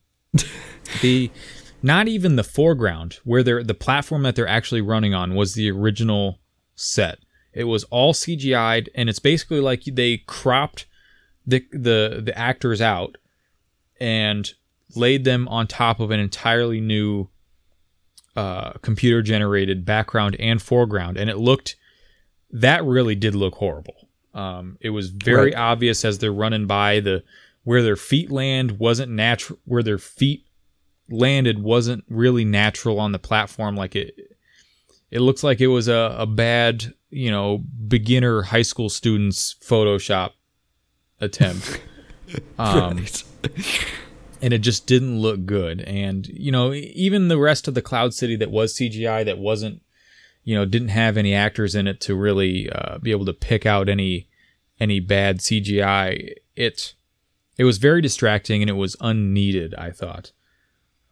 the 1.00 1.30
not 1.82 2.08
even 2.08 2.36
the 2.36 2.44
foreground 2.44 3.18
where 3.24 3.42
they're 3.42 3.64
the 3.64 3.74
platform 3.74 4.22
that 4.24 4.36
they're 4.36 4.46
actually 4.46 4.82
running 4.82 5.14
on 5.14 5.34
was 5.34 5.54
the 5.54 5.70
original 5.70 6.38
set. 6.74 7.18
It 7.54 7.64
was 7.64 7.84
all 7.84 8.12
CGI'd, 8.12 8.90
and 8.94 9.08
it's 9.08 9.18
basically 9.18 9.60
like 9.60 9.82
they 9.84 10.18
cropped 10.18 10.86
the 11.46 11.64
the 11.72 12.20
the 12.24 12.36
actors 12.38 12.80
out 12.80 13.16
and 13.98 14.52
laid 14.94 15.24
them 15.24 15.48
on 15.48 15.66
top 15.66 16.00
of 16.00 16.10
an 16.10 16.20
entirely 16.20 16.80
new 16.80 17.28
uh, 18.36 18.72
computer 18.82 19.22
generated 19.22 19.84
background 19.84 20.36
and 20.38 20.60
foreground, 20.62 21.16
and 21.16 21.28
it 21.30 21.38
looked 21.38 21.76
that 22.50 22.84
really 22.84 23.14
did 23.14 23.34
look 23.34 23.54
horrible. 23.54 24.08
Um, 24.34 24.76
it 24.80 24.90
was 24.90 25.10
very 25.10 25.50
Right. 25.52 25.54
obvious 25.54 26.04
as 26.04 26.18
they're 26.18 26.32
running 26.32 26.66
by 26.66 27.00
the 27.00 27.22
where 27.64 27.82
their 27.82 27.96
feet 27.96 28.30
land 28.30 28.78
wasn't 28.78 29.12
natural. 29.12 29.58
Where 29.64 29.82
their 29.82 29.98
feet 29.98 30.44
landed 31.08 31.58
wasn't 31.62 32.04
really 32.08 32.44
natural 32.44 32.98
on 33.00 33.12
the 33.12 33.18
platform. 33.18 33.76
Like 33.76 33.94
it, 33.96 34.14
it 35.10 35.20
looks 35.20 35.42
like 35.42 35.60
it 35.60 35.66
was 35.68 35.88
a, 35.88 36.16
a 36.18 36.26
bad, 36.26 36.92
you 37.10 37.30
know, 37.30 37.58
beginner 37.88 38.42
high 38.42 38.62
school 38.62 38.88
student's 38.88 39.54
Photoshop 39.62 40.30
attempt. 41.20 41.80
Um, 42.58 42.96
Right. 42.96 43.24
And 44.42 44.52
it 44.52 44.58
just 44.58 44.86
didn't 44.86 45.20
look 45.20 45.46
good. 45.46 45.80
And 45.82 46.26
you 46.26 46.50
know, 46.52 46.72
even 46.74 47.28
the 47.28 47.38
rest 47.38 47.68
of 47.68 47.74
the 47.74 47.80
Cloud 47.80 48.12
City 48.12 48.36
that 48.36 48.50
was 48.50 48.74
CGI 48.74 49.24
that 49.24 49.38
wasn't, 49.38 49.80
you 50.44 50.54
know, 50.56 50.64
didn't 50.64 50.88
have 50.88 51.16
any 51.16 51.32
actors 51.32 51.74
in 51.76 51.86
it 51.86 52.00
to 52.02 52.16
really 52.16 52.68
uh, 52.68 52.98
be 52.98 53.12
able 53.12 53.24
to 53.26 53.32
pick 53.32 53.64
out 53.64 53.88
any 53.88 54.28
any 54.80 54.98
bad 55.00 55.38
CGI. 55.38 56.34
It 56.56 56.94
it 57.56 57.64
was 57.64 57.78
very 57.78 58.02
distracting 58.02 58.62
and 58.62 58.68
it 58.68 58.74
was 58.74 58.96
unneeded. 59.00 59.74
I 59.76 59.92
thought 59.92 60.32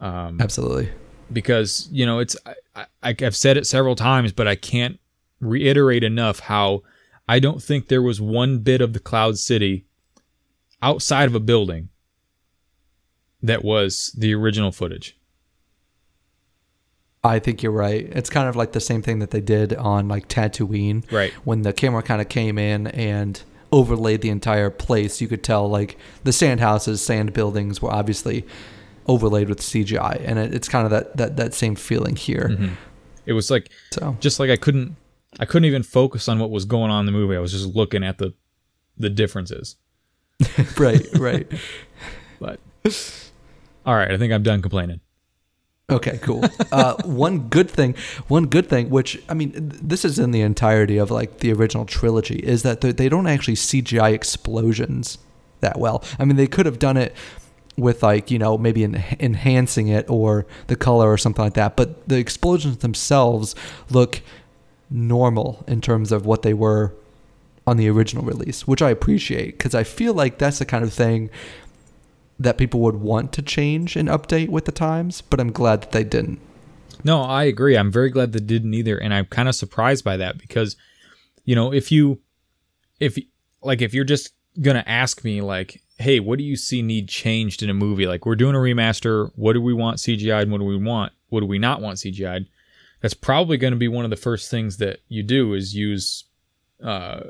Um, 0.00 0.40
Absolutely. 0.40 0.90
because 1.32 1.88
you 1.92 2.04
know 2.04 2.18
it's 2.18 2.36
I, 2.74 2.86
I, 3.02 3.14
I've 3.22 3.36
said 3.36 3.56
it 3.56 3.66
several 3.66 3.94
times, 3.94 4.32
but 4.32 4.48
I 4.48 4.56
can't 4.56 4.98
reiterate 5.40 6.02
enough 6.02 6.40
how 6.40 6.82
I 7.28 7.38
don't 7.38 7.62
think 7.62 7.86
there 7.86 8.02
was 8.02 8.20
one 8.20 8.58
bit 8.58 8.80
of 8.80 8.92
the 8.92 8.98
Cloud 8.98 9.38
City 9.38 9.84
outside 10.82 11.28
of 11.28 11.34
a 11.34 11.40
building 11.40 11.90
that 13.42 13.64
was 13.64 14.14
the 14.16 14.34
original 14.34 14.72
footage. 14.72 15.16
I 17.22 17.38
think 17.38 17.62
you're 17.62 17.72
right. 17.72 18.08
It's 18.12 18.30
kind 18.30 18.48
of 18.48 18.56
like 18.56 18.72
the 18.72 18.80
same 18.80 19.02
thing 19.02 19.18
that 19.18 19.30
they 19.30 19.40
did 19.40 19.74
on 19.74 20.08
like 20.08 20.28
Tatooine. 20.28 21.10
Right. 21.12 21.32
When 21.44 21.62
the 21.62 21.72
camera 21.72 22.02
kind 22.02 22.20
of 22.20 22.28
came 22.28 22.58
in 22.58 22.86
and 22.88 23.42
overlaid 23.72 24.22
the 24.22 24.30
entire 24.30 24.70
place, 24.70 25.20
you 25.20 25.28
could 25.28 25.44
tell 25.44 25.68
like 25.68 25.98
the 26.24 26.32
sand 26.32 26.60
houses, 26.60 27.02
sand 27.02 27.32
buildings 27.32 27.82
were 27.82 27.90
obviously 27.90 28.46
overlaid 29.06 29.48
with 29.48 29.60
CGI, 29.60 30.22
and 30.24 30.38
it, 30.38 30.54
it's 30.54 30.68
kind 30.68 30.84
of 30.84 30.90
that 30.90 31.16
that 31.18 31.36
that 31.36 31.54
same 31.54 31.74
feeling 31.74 32.16
here. 32.16 32.48
Mm-hmm. 32.50 32.74
It 33.26 33.34
was 33.34 33.50
like 33.50 33.70
So 33.92 34.16
just 34.20 34.40
like 34.40 34.50
I 34.50 34.56
couldn't 34.56 34.96
I 35.38 35.44
couldn't 35.44 35.66
even 35.66 35.82
focus 35.82 36.26
on 36.26 36.38
what 36.38 36.50
was 36.50 36.64
going 36.64 36.90
on 36.90 37.00
in 37.00 37.06
the 37.06 37.12
movie. 37.12 37.36
I 37.36 37.40
was 37.40 37.52
just 37.52 37.66
looking 37.66 38.02
at 38.02 38.18
the 38.18 38.34
the 38.96 39.10
differences. 39.10 39.76
right, 40.78 41.06
right. 41.18 41.50
But 42.40 42.58
all 43.86 43.94
right, 43.94 44.10
I 44.10 44.18
think 44.18 44.32
I'm 44.32 44.42
done 44.42 44.62
complaining. 44.62 45.00
Okay, 45.90 46.18
cool. 46.22 46.44
uh, 46.70 46.94
one 47.04 47.48
good 47.48 47.68
thing, 47.68 47.94
one 48.28 48.46
good 48.46 48.68
thing, 48.68 48.90
which 48.90 49.20
I 49.28 49.34
mean, 49.34 49.52
this 49.54 50.04
is 50.04 50.18
in 50.18 50.30
the 50.30 50.40
entirety 50.40 50.98
of 50.98 51.10
like 51.10 51.38
the 51.38 51.52
original 51.52 51.84
trilogy, 51.84 52.36
is 52.36 52.62
that 52.62 52.80
they 52.80 53.08
don't 53.08 53.26
actually 53.26 53.56
CGI 53.56 54.12
explosions 54.12 55.18
that 55.60 55.78
well. 55.78 56.04
I 56.18 56.24
mean, 56.24 56.36
they 56.36 56.46
could 56.46 56.66
have 56.66 56.78
done 56.78 56.96
it 56.96 57.14
with 57.76 58.02
like 58.02 58.30
you 58.30 58.38
know 58.38 58.58
maybe 58.58 58.84
en- 58.84 59.02
enhancing 59.18 59.88
it 59.88 60.08
or 60.08 60.46
the 60.68 60.76
color 60.76 61.10
or 61.10 61.18
something 61.18 61.44
like 61.44 61.54
that, 61.54 61.76
but 61.76 62.08
the 62.08 62.18
explosions 62.18 62.78
themselves 62.78 63.54
look 63.90 64.20
normal 64.90 65.64
in 65.66 65.80
terms 65.80 66.12
of 66.12 66.26
what 66.26 66.42
they 66.42 66.54
were 66.54 66.92
on 67.66 67.76
the 67.76 67.88
original 67.88 68.24
release, 68.24 68.66
which 68.66 68.82
I 68.82 68.90
appreciate 68.90 69.52
because 69.58 69.74
I 69.74 69.84
feel 69.84 70.14
like 70.14 70.38
that's 70.38 70.58
the 70.58 70.64
kind 70.64 70.82
of 70.82 70.92
thing 70.92 71.30
that 72.40 72.56
people 72.56 72.80
would 72.80 72.96
want 72.96 73.32
to 73.34 73.42
change 73.42 73.96
and 73.96 74.08
update 74.08 74.48
with 74.48 74.64
the 74.64 74.72
times, 74.72 75.20
but 75.20 75.38
I'm 75.38 75.52
glad 75.52 75.82
that 75.82 75.92
they 75.92 76.02
didn't. 76.02 76.40
No, 77.04 77.22
I 77.22 77.44
agree. 77.44 77.76
I'm 77.76 77.92
very 77.92 78.08
glad 78.08 78.32
they 78.32 78.40
didn't 78.40 78.72
either, 78.72 78.96
and 78.96 79.12
I'm 79.12 79.26
kind 79.26 79.48
of 79.48 79.54
surprised 79.54 80.04
by 80.04 80.16
that 80.16 80.38
because, 80.38 80.74
you 81.44 81.54
know, 81.54 81.70
if 81.72 81.92
you, 81.92 82.20
if 82.98 83.18
like 83.62 83.82
if 83.82 83.92
you're 83.92 84.04
just 84.04 84.32
gonna 84.60 84.84
ask 84.86 85.22
me 85.22 85.42
like, 85.42 85.82
hey, 85.98 86.18
what 86.18 86.38
do 86.38 86.44
you 86.44 86.56
see 86.56 86.80
need 86.80 87.08
changed 87.08 87.62
in 87.62 87.68
a 87.68 87.74
movie? 87.74 88.06
Like 88.06 88.24
we're 88.24 88.36
doing 88.36 88.54
a 88.54 88.58
remaster. 88.58 89.30
What 89.36 89.52
do 89.52 89.60
we 89.60 89.74
want 89.74 89.98
CGI 89.98 90.42
and 90.42 90.50
what 90.50 90.58
do 90.58 90.64
we 90.64 90.78
want? 90.78 91.12
What 91.28 91.40
do 91.40 91.46
we 91.46 91.58
not 91.58 91.82
want 91.82 91.98
CGI? 91.98 92.46
That's 93.02 93.14
probably 93.14 93.58
going 93.58 93.72
to 93.72 93.78
be 93.78 93.88
one 93.88 94.04
of 94.04 94.10
the 94.10 94.16
first 94.16 94.50
things 94.50 94.78
that 94.78 95.00
you 95.08 95.22
do 95.22 95.52
is 95.54 95.74
use 95.74 96.24
uh, 96.82 97.20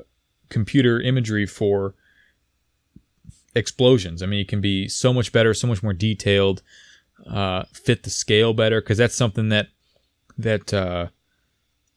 computer 0.49 1.01
imagery 1.01 1.47
for 1.47 1.95
explosions. 3.55 4.23
I 4.23 4.27
mean, 4.27 4.41
it 4.41 4.49
can 4.49 4.61
be 4.61 4.89
so 4.89 5.13
much 5.13 5.33
better, 5.33 5.55
so 5.55 5.67
much 5.67 5.83
more 5.83 5.93
detailed, 5.93 6.63
uh, 7.29 7.65
fit 7.73 8.03
the 8.03 8.11
scale 8.11 8.55
better 8.55 8.81
because 8.81 8.99
that's 8.99 9.15
something 9.15 9.49
that 9.51 9.69
that 10.39 10.73
uh, 10.73 11.09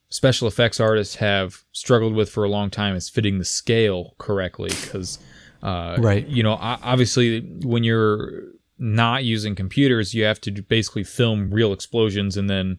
special 0.09 0.47
effects 0.47 0.79
artists 0.79 1.15
have 1.15 1.63
struggled 1.71 2.13
with 2.13 2.29
for 2.29 2.43
a 2.43 2.49
long 2.49 2.69
time 2.69 2.95
is 2.95 3.09
fitting 3.09 3.39
the 3.39 3.45
scale 3.45 4.15
correctly 4.17 4.69
because 4.69 5.19
uh, 5.61 5.95
right 5.99 6.27
you 6.27 6.43
know 6.43 6.57
obviously 6.59 7.41
when 7.63 7.83
you're 7.83 8.43
not 8.77 9.23
using 9.23 9.55
computers 9.55 10.13
you 10.13 10.23
have 10.23 10.41
to 10.41 10.51
basically 10.51 11.03
film 11.03 11.49
real 11.51 11.71
explosions 11.71 12.35
and 12.35 12.49
then 12.49 12.77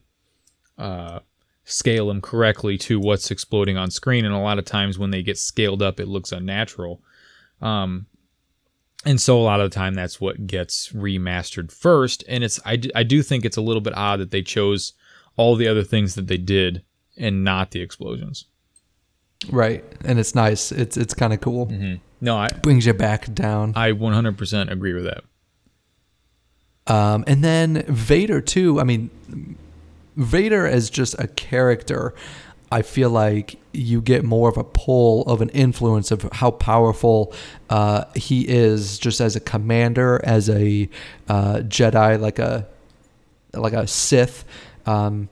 uh, 0.76 1.20
scale 1.64 2.08
them 2.08 2.20
correctly 2.20 2.76
to 2.76 3.00
what's 3.00 3.30
exploding 3.30 3.76
on 3.76 3.90
screen 3.90 4.24
and 4.24 4.34
a 4.34 4.38
lot 4.38 4.58
of 4.58 4.64
times 4.64 4.98
when 4.98 5.10
they 5.10 5.22
get 5.22 5.38
scaled 5.38 5.82
up 5.82 5.98
it 5.98 6.08
looks 6.08 6.30
unnatural 6.30 7.00
um, 7.62 8.06
and 9.04 9.20
so 9.20 9.38
a 9.38 9.42
lot 9.42 9.60
of 9.60 9.70
the 9.70 9.74
time 9.74 9.94
that's 9.94 10.20
what 10.20 10.46
gets 10.46 10.90
remastered 10.92 11.70
first. 11.70 12.24
And 12.28 12.42
it's 12.42 12.58
I 12.64 12.76
do, 12.76 12.90
do 12.90 13.22
think 13.22 13.44
it's 13.44 13.56
a 13.56 13.62
little 13.62 13.80
bit 13.80 13.96
odd 13.96 14.20
that 14.20 14.30
they 14.30 14.42
chose 14.42 14.94
all 15.36 15.56
the 15.56 15.68
other 15.68 15.84
things 15.84 16.14
that 16.14 16.26
they 16.26 16.38
did 16.38 16.82
and 17.16 17.44
not 17.44 17.72
the 17.72 17.80
explosions. 17.80 18.46
Right. 19.50 19.84
And 20.04 20.18
it's 20.18 20.34
nice. 20.34 20.72
It's 20.72 20.96
it's 20.96 21.14
kind 21.14 21.32
of 21.32 21.40
cool. 21.40 21.66
Mm-hmm. 21.66 21.96
no 22.20 22.36
i 22.36 22.48
brings 22.48 22.86
you 22.86 22.94
back 22.94 23.32
down. 23.34 23.72
I 23.76 23.92
100% 23.92 24.70
agree 24.70 24.94
with 24.94 25.04
that. 25.04 25.24
Um 26.92 27.24
and 27.26 27.42
then 27.42 27.84
vader 27.88 28.40
too 28.40 28.80
i 28.80 28.84
mean 28.84 29.10
vader 30.16 30.66
as 30.66 30.90
just 30.90 31.14
a 31.18 31.26
character 31.26 32.14
I 32.70 32.82
feel 32.82 33.10
like 33.10 33.58
you 33.72 34.00
get 34.00 34.24
more 34.24 34.48
of 34.48 34.56
a 34.56 34.64
pull 34.64 35.22
of 35.22 35.40
an 35.40 35.48
influence 35.50 36.10
of 36.10 36.28
how 36.32 36.50
powerful 36.50 37.32
uh, 37.70 38.04
he 38.14 38.48
is, 38.48 38.98
just 38.98 39.20
as 39.20 39.36
a 39.36 39.40
commander, 39.40 40.20
as 40.24 40.48
a 40.48 40.88
uh, 41.28 41.56
Jedi, 41.56 42.20
like 42.20 42.38
a 42.38 42.66
like 43.52 43.72
a 43.72 43.86
Sith. 43.86 44.44
Um, 44.86 45.28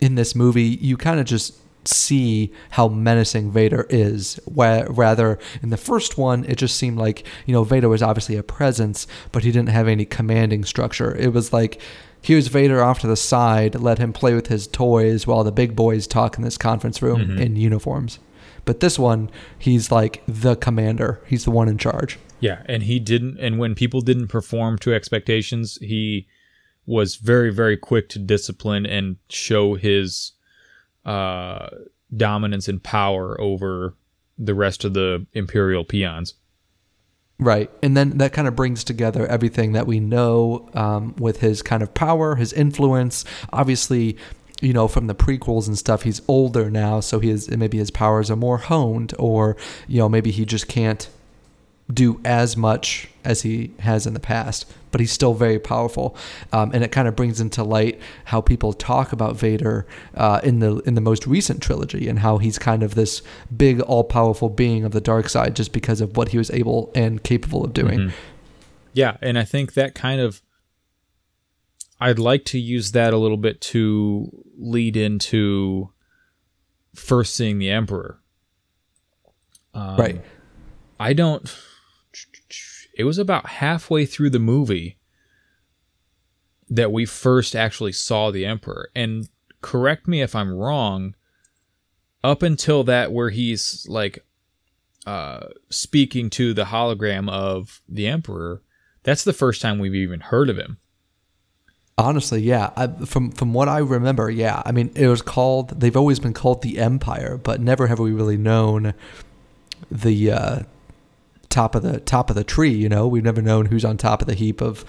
in 0.00 0.14
this 0.14 0.34
movie, 0.34 0.62
you 0.80 0.96
kind 0.96 1.18
of 1.18 1.26
just 1.26 1.54
see 1.88 2.52
how 2.70 2.88
menacing 2.88 3.50
Vader 3.50 3.86
is. 3.88 4.38
Where, 4.44 4.86
rather, 4.90 5.38
in 5.62 5.70
the 5.70 5.76
first 5.76 6.18
one, 6.18 6.44
it 6.44 6.56
just 6.56 6.76
seemed 6.76 6.98
like 6.98 7.26
you 7.46 7.52
know 7.52 7.64
Vader 7.64 7.88
was 7.88 8.02
obviously 8.02 8.36
a 8.36 8.42
presence, 8.42 9.06
but 9.32 9.44
he 9.44 9.52
didn't 9.52 9.70
have 9.70 9.88
any 9.88 10.04
commanding 10.04 10.64
structure. 10.64 11.14
It 11.16 11.32
was 11.32 11.52
like 11.52 11.80
here's 12.26 12.48
Vader 12.48 12.82
off 12.82 12.98
to 12.98 13.06
the 13.06 13.16
side, 13.16 13.76
let 13.76 13.98
him 13.98 14.12
play 14.12 14.34
with 14.34 14.48
his 14.48 14.66
toys 14.66 15.28
while 15.28 15.44
the 15.44 15.52
big 15.52 15.76
boys 15.76 16.08
talk 16.08 16.36
in 16.36 16.42
this 16.42 16.58
conference 16.58 17.00
room 17.00 17.20
mm-hmm. 17.20 17.38
in 17.38 17.54
uniforms. 17.54 18.18
But 18.64 18.80
this 18.80 18.98
one, 18.98 19.30
he's 19.56 19.92
like 19.92 20.24
the 20.26 20.56
commander. 20.56 21.20
He's 21.24 21.44
the 21.44 21.52
one 21.52 21.68
in 21.68 21.78
charge. 21.78 22.18
Yeah, 22.40 22.62
and 22.66 22.82
he 22.82 22.98
didn't 22.98 23.38
and 23.38 23.60
when 23.60 23.76
people 23.76 24.00
didn't 24.00 24.26
perform 24.26 24.76
to 24.78 24.92
expectations, 24.92 25.78
he 25.80 26.26
was 26.84 27.14
very 27.14 27.52
very 27.52 27.76
quick 27.76 28.08
to 28.08 28.18
discipline 28.18 28.86
and 28.86 29.16
show 29.28 29.74
his 29.74 30.32
uh 31.04 31.68
dominance 32.14 32.66
and 32.68 32.82
power 32.82 33.40
over 33.40 33.94
the 34.36 34.54
rest 34.54 34.84
of 34.84 34.94
the 34.94 35.26
imperial 35.32 35.84
peons. 35.84 36.34
Right. 37.38 37.70
And 37.82 37.96
then 37.96 38.16
that 38.18 38.32
kind 38.32 38.48
of 38.48 38.56
brings 38.56 38.82
together 38.82 39.26
everything 39.26 39.72
that 39.72 39.86
we 39.86 40.00
know 40.00 40.70
um, 40.72 41.14
with 41.18 41.40
his 41.40 41.60
kind 41.60 41.82
of 41.82 41.92
power, 41.92 42.36
his 42.36 42.52
influence. 42.52 43.26
Obviously, 43.52 44.16
you 44.62 44.72
know, 44.72 44.88
from 44.88 45.06
the 45.06 45.14
prequels 45.14 45.66
and 45.66 45.76
stuff, 45.76 46.02
he's 46.02 46.22
older 46.28 46.70
now, 46.70 47.00
so 47.00 47.20
his 47.20 47.50
maybe 47.50 47.76
his 47.76 47.90
powers 47.90 48.30
are 48.30 48.36
more 48.36 48.56
honed, 48.56 49.12
or 49.18 49.56
you 49.86 49.98
know, 49.98 50.08
maybe 50.08 50.30
he 50.30 50.46
just 50.46 50.66
can't 50.66 51.10
do 51.92 52.20
as 52.24 52.56
much 52.56 53.08
as 53.26 53.42
he 53.42 53.72
has 53.80 54.06
in 54.06 54.14
the 54.14 54.20
past, 54.20 54.64
but 54.90 55.00
he's 55.00 55.12
still 55.12 55.34
very 55.34 55.58
powerful. 55.58 56.16
Um, 56.52 56.70
and 56.72 56.82
it 56.82 56.92
kind 56.92 57.08
of 57.08 57.16
brings 57.16 57.40
into 57.40 57.62
light 57.62 58.00
how 58.26 58.40
people 58.40 58.72
talk 58.72 59.12
about 59.12 59.36
Vader 59.36 59.86
uh, 60.14 60.40
in 60.42 60.60
the 60.60 60.76
in 60.80 60.94
the 60.94 61.00
most 61.00 61.26
recent 61.26 61.60
trilogy 61.60 62.08
and 62.08 62.20
how 62.20 62.38
he's 62.38 62.58
kind 62.58 62.82
of 62.82 62.94
this 62.94 63.22
big, 63.54 63.80
all 63.80 64.04
powerful 64.04 64.48
being 64.48 64.84
of 64.84 64.92
the 64.92 65.00
dark 65.00 65.28
side 65.28 65.54
just 65.56 65.72
because 65.72 66.00
of 66.00 66.16
what 66.16 66.28
he 66.28 66.38
was 66.38 66.50
able 66.50 66.90
and 66.94 67.22
capable 67.22 67.64
of 67.64 67.74
doing. 67.74 67.98
Mm-hmm. 67.98 68.16
Yeah, 68.92 69.16
and 69.20 69.38
I 69.38 69.44
think 69.44 69.74
that 69.74 69.94
kind 69.94 70.20
of 70.20 70.40
I'd 72.00 72.18
like 72.18 72.44
to 72.46 72.58
use 72.58 72.92
that 72.92 73.12
a 73.12 73.16
little 73.16 73.36
bit 73.36 73.60
to 73.72 74.30
lead 74.58 74.96
into 74.96 75.90
first 76.94 77.34
seeing 77.34 77.58
the 77.58 77.70
Emperor. 77.70 78.20
Um, 79.74 79.96
right. 79.96 80.20
I 80.98 81.12
don't 81.12 81.46
it 82.96 83.04
was 83.04 83.18
about 83.18 83.46
halfway 83.46 84.06
through 84.06 84.30
the 84.30 84.38
movie 84.38 84.96
that 86.68 86.90
we 86.90 87.04
first 87.04 87.54
actually 87.54 87.92
saw 87.92 88.30
the 88.30 88.44
Emperor. 88.44 88.90
And 88.94 89.28
correct 89.60 90.08
me 90.08 90.22
if 90.22 90.34
I'm 90.34 90.52
wrong, 90.52 91.14
up 92.24 92.42
until 92.42 92.82
that, 92.84 93.12
where 93.12 93.30
he's 93.30 93.86
like 93.88 94.24
uh, 95.06 95.48
speaking 95.68 96.30
to 96.30 96.54
the 96.54 96.64
hologram 96.64 97.30
of 97.30 97.82
the 97.88 98.08
Emperor, 98.08 98.62
that's 99.02 99.22
the 99.22 99.32
first 99.32 99.62
time 99.62 99.78
we've 99.78 99.94
even 99.94 100.20
heard 100.20 100.48
of 100.48 100.58
him. 100.58 100.78
Honestly, 101.98 102.40
yeah. 102.40 102.70
I, 102.76 102.88
from 102.88 103.30
from 103.30 103.54
what 103.54 103.68
I 103.68 103.78
remember, 103.78 104.30
yeah. 104.30 104.62
I 104.66 104.72
mean, 104.72 104.90
it 104.94 105.08
was 105.08 105.22
called. 105.22 105.80
They've 105.80 105.96
always 105.96 106.18
been 106.18 106.34
called 106.34 106.62
the 106.62 106.78
Empire, 106.78 107.38
but 107.38 107.60
never 107.60 107.86
have 107.86 107.98
we 107.98 108.12
really 108.12 108.36
known 108.36 108.92
the 109.90 110.30
uh, 110.30 110.60
top 111.56 111.74
of 111.74 111.82
the 111.82 112.00
top 112.00 112.28
of 112.28 112.36
the 112.36 112.44
tree. 112.44 112.74
You 112.74 112.88
know, 112.88 113.08
we've 113.08 113.24
never 113.24 113.40
known 113.40 113.66
who's 113.66 113.84
on 113.84 113.96
top 113.96 114.20
of 114.20 114.28
the 114.28 114.34
heap 114.34 114.60
of 114.60 114.84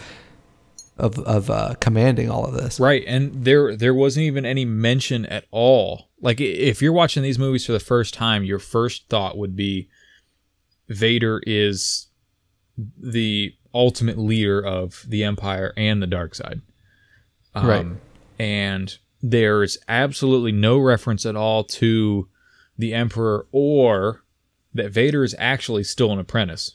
of 0.98 1.18
of 1.20 1.50
uh, 1.50 1.76
commanding 1.80 2.30
all 2.30 2.46
of 2.46 2.54
this. 2.54 2.80
Right, 2.80 3.04
and 3.08 3.46
there 3.46 3.76
there 3.76 3.94
wasn't 3.94 4.26
even 4.26 4.46
any 4.46 4.66
mention 4.66 5.26
at 5.28 5.46
all. 5.50 6.10
Like 6.22 6.42
if 6.42 6.82
you're 6.82 6.94
watching 6.94 7.24
these 7.24 7.40
movies 7.40 7.66
for 7.66 7.72
the 7.72 7.80
first 7.80 8.14
time, 8.14 8.44
your 8.44 8.60
first 8.60 9.08
thought 9.08 9.38
would 9.38 9.56
be 9.56 9.88
Vader 10.90 11.42
is 11.48 12.08
the 12.98 13.54
ultimate 13.74 14.18
leader 14.18 14.60
of 14.60 15.06
the 15.08 15.24
Empire 15.24 15.74
and 15.78 16.02
the 16.02 16.08
dark 16.08 16.36
side. 16.36 16.62
Um, 17.56 17.68
right. 17.68 17.88
And 18.40 18.98
there's 19.22 19.78
absolutely 19.88 20.52
no 20.52 20.78
reference 20.80 21.26
at 21.26 21.36
all 21.36 21.64
to 21.64 22.28
the 22.78 22.94
Emperor 22.94 23.48
or 23.52 24.24
that 24.74 24.92
Vader 24.92 25.24
is 25.24 25.36
actually 25.38 25.84
still 25.84 26.12
an 26.12 26.20
apprentice. 26.20 26.74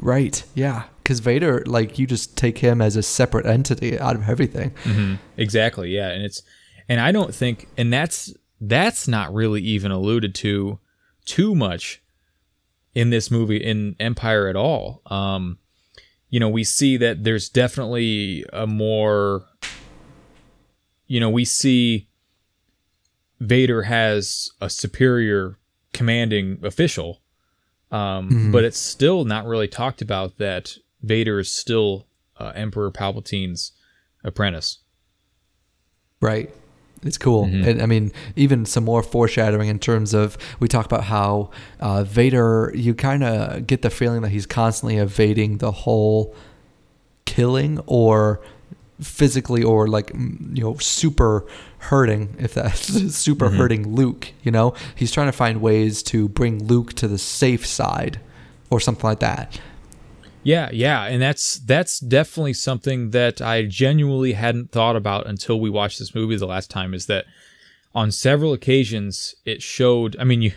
Right. 0.00 0.42
Yeah. 0.54 0.84
Because 1.02 1.20
Vader, 1.20 1.62
like, 1.66 1.98
you 1.98 2.06
just 2.06 2.36
take 2.36 2.58
him 2.58 2.80
as 2.80 2.96
a 2.96 3.02
separate 3.02 3.46
entity 3.46 3.98
out 3.98 4.16
of 4.16 4.28
everything. 4.28 4.70
Mm-hmm. 4.84 5.14
Exactly. 5.36 5.90
Yeah. 5.90 6.10
And 6.10 6.22
it's, 6.22 6.42
and 6.88 7.00
I 7.00 7.12
don't 7.12 7.34
think, 7.34 7.68
and 7.76 7.92
that's, 7.92 8.32
that's 8.60 9.08
not 9.08 9.32
really 9.32 9.62
even 9.62 9.90
alluded 9.90 10.34
to 10.36 10.78
too 11.24 11.54
much 11.54 12.02
in 12.94 13.10
this 13.10 13.30
movie 13.30 13.56
in 13.56 13.96
Empire 14.00 14.48
at 14.48 14.56
all. 14.56 15.02
Um, 15.06 15.58
you 16.28 16.38
know, 16.40 16.48
we 16.48 16.64
see 16.64 16.96
that 16.96 17.24
there's 17.24 17.48
definitely 17.48 18.44
a 18.52 18.66
more, 18.66 19.46
you 21.06 21.20
know, 21.20 21.30
we 21.30 21.44
see 21.44 22.08
Vader 23.40 23.82
has 23.82 24.50
a 24.60 24.70
superior 24.70 25.56
commanding 25.92 26.58
official. 26.62 27.20
Um, 27.90 28.28
mm-hmm. 28.28 28.52
But 28.52 28.64
it's 28.64 28.78
still 28.78 29.24
not 29.24 29.46
really 29.46 29.68
talked 29.68 30.00
about 30.00 30.38
that 30.38 30.76
Vader 31.02 31.40
is 31.40 31.50
still 31.50 32.06
uh, 32.38 32.52
Emperor 32.54 32.90
Palpatine's 32.90 33.72
apprentice. 34.22 34.78
Right. 36.20 36.50
It's 37.02 37.18
cool. 37.18 37.46
Mm-hmm. 37.46 37.68
And 37.68 37.82
I 37.82 37.86
mean, 37.86 38.12
even 38.36 38.66
some 38.66 38.84
more 38.84 39.02
foreshadowing 39.02 39.68
in 39.68 39.78
terms 39.78 40.12
of 40.12 40.36
we 40.60 40.68
talk 40.68 40.84
about 40.84 41.04
how 41.04 41.50
uh, 41.80 42.04
Vader, 42.04 42.72
you 42.74 42.94
kind 42.94 43.24
of 43.24 43.66
get 43.66 43.82
the 43.82 43.90
feeling 43.90 44.20
that 44.22 44.28
he's 44.28 44.46
constantly 44.46 44.98
evading 44.98 45.58
the 45.58 45.72
whole 45.72 46.34
killing 47.24 47.80
or 47.86 48.40
physically 49.00 49.62
or 49.62 49.86
like 49.88 50.10
you 50.14 50.62
know 50.62 50.76
super 50.78 51.44
hurting 51.78 52.36
if 52.38 52.54
that's 52.54 52.80
super 53.16 53.48
Mhm. 53.50 53.56
hurting 53.56 53.94
Luke 53.94 54.32
you 54.42 54.50
know 54.50 54.74
he's 54.94 55.10
trying 55.12 55.28
to 55.28 55.32
find 55.32 55.60
ways 55.60 56.02
to 56.04 56.28
bring 56.28 56.64
Luke 56.66 56.92
to 56.94 57.08
the 57.08 57.18
safe 57.18 57.66
side 57.66 58.20
or 58.70 58.78
something 58.80 59.04
like 59.08 59.20
that 59.20 59.60
Yeah, 60.42 60.70
yeah, 60.72 61.04
and 61.04 61.20
that's 61.20 61.56
that's 61.58 62.00
definitely 62.00 62.54
something 62.54 63.10
that 63.10 63.42
I 63.42 63.66
genuinely 63.66 64.32
hadn't 64.32 64.72
thought 64.72 64.96
about 64.96 65.26
until 65.26 65.60
we 65.60 65.68
watched 65.68 65.98
this 65.98 66.14
movie 66.14 66.36
the 66.36 66.46
last 66.46 66.70
time. 66.70 66.94
Is 66.94 67.04
that 67.06 67.26
on 67.94 68.10
several 68.10 68.54
occasions 68.54 69.34
it 69.44 69.60
showed? 69.62 70.16
I 70.18 70.24
mean, 70.24 70.40
you 70.40 70.52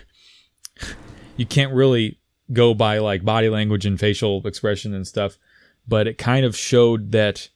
you 1.38 1.46
can't 1.46 1.74
really 1.74 2.18
go 2.52 2.74
by 2.74 3.00
like 3.00 3.26
body 3.26 3.50
language 3.50 3.86
and 3.86 4.00
facial 4.00 4.46
expression 4.48 4.94
and 4.94 5.06
stuff, 5.08 5.38
but 5.88 6.08
it 6.08 6.18
kind 6.18 6.46
of 6.46 6.56
showed 6.56 7.12
that 7.12 7.50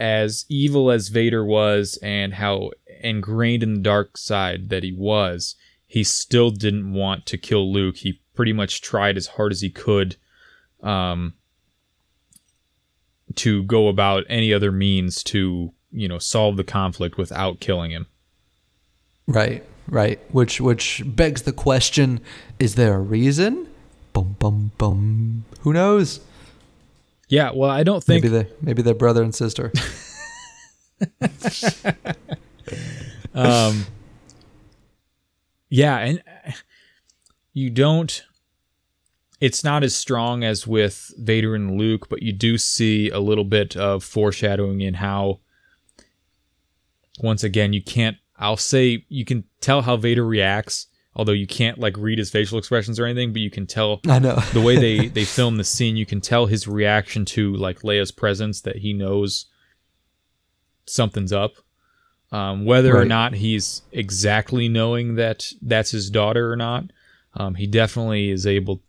as 0.00 0.46
evil 0.48 0.90
as 0.90 1.08
Vader 1.08 1.44
was 1.44 1.98
and 2.02 2.34
how 2.34 2.70
ingrained 3.02 3.62
in 3.62 3.74
the 3.74 3.80
dark 3.80 4.16
side 4.16 4.70
that 4.70 4.82
he 4.82 4.92
was, 4.92 5.54
he 5.86 6.02
still 6.02 6.50
didn't 6.50 6.92
want 6.92 7.26
to 7.26 7.36
kill 7.36 7.70
Luke. 7.70 7.98
He 7.98 8.22
pretty 8.34 8.54
much 8.54 8.80
tried 8.80 9.18
as 9.18 9.26
hard 9.26 9.52
as 9.52 9.60
he 9.60 9.68
could 9.68 10.16
um, 10.82 11.34
to 13.34 13.62
go 13.64 13.88
about 13.88 14.24
any 14.28 14.52
other 14.54 14.72
means 14.72 15.22
to 15.24 15.72
you 15.92 16.08
know 16.08 16.18
solve 16.18 16.56
the 16.56 16.64
conflict 16.64 17.18
without 17.18 17.60
killing 17.60 17.90
him. 17.90 18.06
Right, 19.26 19.64
right. 19.88 20.18
Which 20.32 20.60
which 20.60 21.02
begs 21.04 21.42
the 21.42 21.52
question: 21.52 22.20
Is 22.58 22.76
there 22.76 22.94
a 22.94 23.00
reason? 23.00 23.68
Bum 24.14 24.36
bum 24.38 24.72
bum. 24.78 25.44
Who 25.60 25.72
knows? 25.74 26.20
Yeah, 27.30 27.52
well, 27.54 27.70
I 27.70 27.84
don't 27.84 28.02
think 28.02 28.24
maybe 28.24 28.36
they 28.36 28.50
maybe 28.60 28.82
they're 28.82 28.92
brother 28.92 29.22
and 29.22 29.34
sister. 29.34 29.72
um 33.34 33.86
yeah 35.70 35.96
and 35.98 36.22
you 37.54 37.70
don't 37.70 38.24
it's 39.40 39.64
not 39.64 39.82
as 39.82 39.94
strong 39.94 40.44
as 40.44 40.66
with 40.66 41.10
Vader 41.18 41.54
and 41.54 41.78
Luke 41.78 42.08
but 42.10 42.22
you 42.22 42.32
do 42.32 42.58
see 42.58 43.08
a 43.08 43.18
little 43.18 43.44
bit 43.44 43.76
of 43.76 44.04
foreshadowing 44.04 44.82
in 44.82 44.94
how 44.94 45.40
once 47.20 47.42
again 47.42 47.72
you 47.72 47.82
can't 47.82 48.18
I'll 48.36 48.58
say 48.58 49.06
you 49.08 49.24
can 49.24 49.44
tell 49.60 49.80
how 49.82 49.96
Vader 49.96 50.26
reacts 50.26 50.88
although 51.14 51.32
you 51.32 51.46
can't 51.46 51.78
like 51.78 51.96
read 51.96 52.18
his 52.18 52.30
facial 52.30 52.58
expressions 52.58 52.98
or 52.98 53.06
anything 53.06 53.32
but 53.32 53.42
you 53.42 53.50
can 53.50 53.66
tell 53.66 54.00
I 54.08 54.18
know. 54.18 54.36
the 54.52 54.60
way 54.60 54.76
they 54.76 55.08
they 55.18 55.24
film 55.24 55.56
the 55.56 55.64
scene 55.64 55.96
you 55.96 56.06
can 56.06 56.20
tell 56.20 56.46
his 56.46 56.68
reaction 56.68 57.24
to 57.26 57.54
like 57.54 57.80
Leia's 57.80 58.12
presence 58.12 58.60
that 58.62 58.76
he 58.76 58.92
knows 58.92 59.46
something's 60.86 61.32
up 61.32 61.52
um, 62.32 62.64
whether 62.64 62.96
or 62.96 63.04
not 63.04 63.34
he's 63.34 63.82
exactly 63.90 64.68
knowing 64.68 65.16
that 65.16 65.52
that's 65.62 65.90
his 65.90 66.10
daughter 66.10 66.52
or 66.52 66.56
not 66.56 66.84
um, 67.34 67.54
he 67.54 67.66
definitely 67.66 68.30
is 68.30 68.46
able 68.46 68.82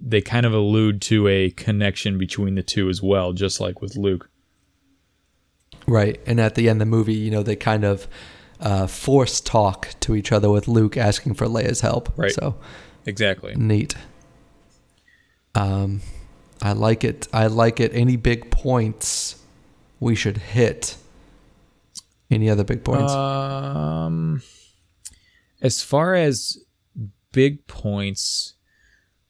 they 0.00 0.20
kind 0.20 0.46
of 0.46 0.52
allude 0.52 1.00
to 1.02 1.28
a 1.28 1.50
connection 1.50 2.18
between 2.18 2.54
the 2.54 2.62
two 2.62 2.88
as 2.88 3.02
well 3.02 3.32
just 3.32 3.60
like 3.60 3.80
with 3.80 3.96
luke 3.96 4.30
Right. 5.86 6.20
And 6.26 6.40
at 6.40 6.54
the 6.54 6.68
end 6.68 6.82
of 6.82 6.88
the 6.88 6.90
movie, 6.90 7.14
you 7.14 7.30
know, 7.30 7.42
they 7.42 7.56
kind 7.56 7.84
of 7.84 8.08
uh, 8.60 8.86
force 8.86 9.40
talk 9.40 9.90
to 10.00 10.14
each 10.14 10.32
other 10.32 10.50
with 10.50 10.68
Luke 10.68 10.96
asking 10.96 11.34
for 11.34 11.46
Leia's 11.46 11.80
help. 11.80 12.12
Right. 12.16 12.32
So 12.32 12.56
exactly 13.04 13.54
neat. 13.54 13.94
Um, 15.54 16.02
I 16.62 16.72
like 16.72 17.04
it. 17.04 17.28
I 17.32 17.46
like 17.46 17.80
it. 17.80 17.92
Any 17.94 18.16
big 18.16 18.50
points 18.50 19.42
we 20.00 20.14
should 20.14 20.38
hit? 20.38 20.96
Any 22.30 22.50
other 22.50 22.64
big 22.64 22.84
points? 22.84 23.12
Um, 23.12 24.42
as 25.62 25.82
far 25.82 26.14
as 26.14 26.58
big 27.32 27.66
points, 27.66 28.54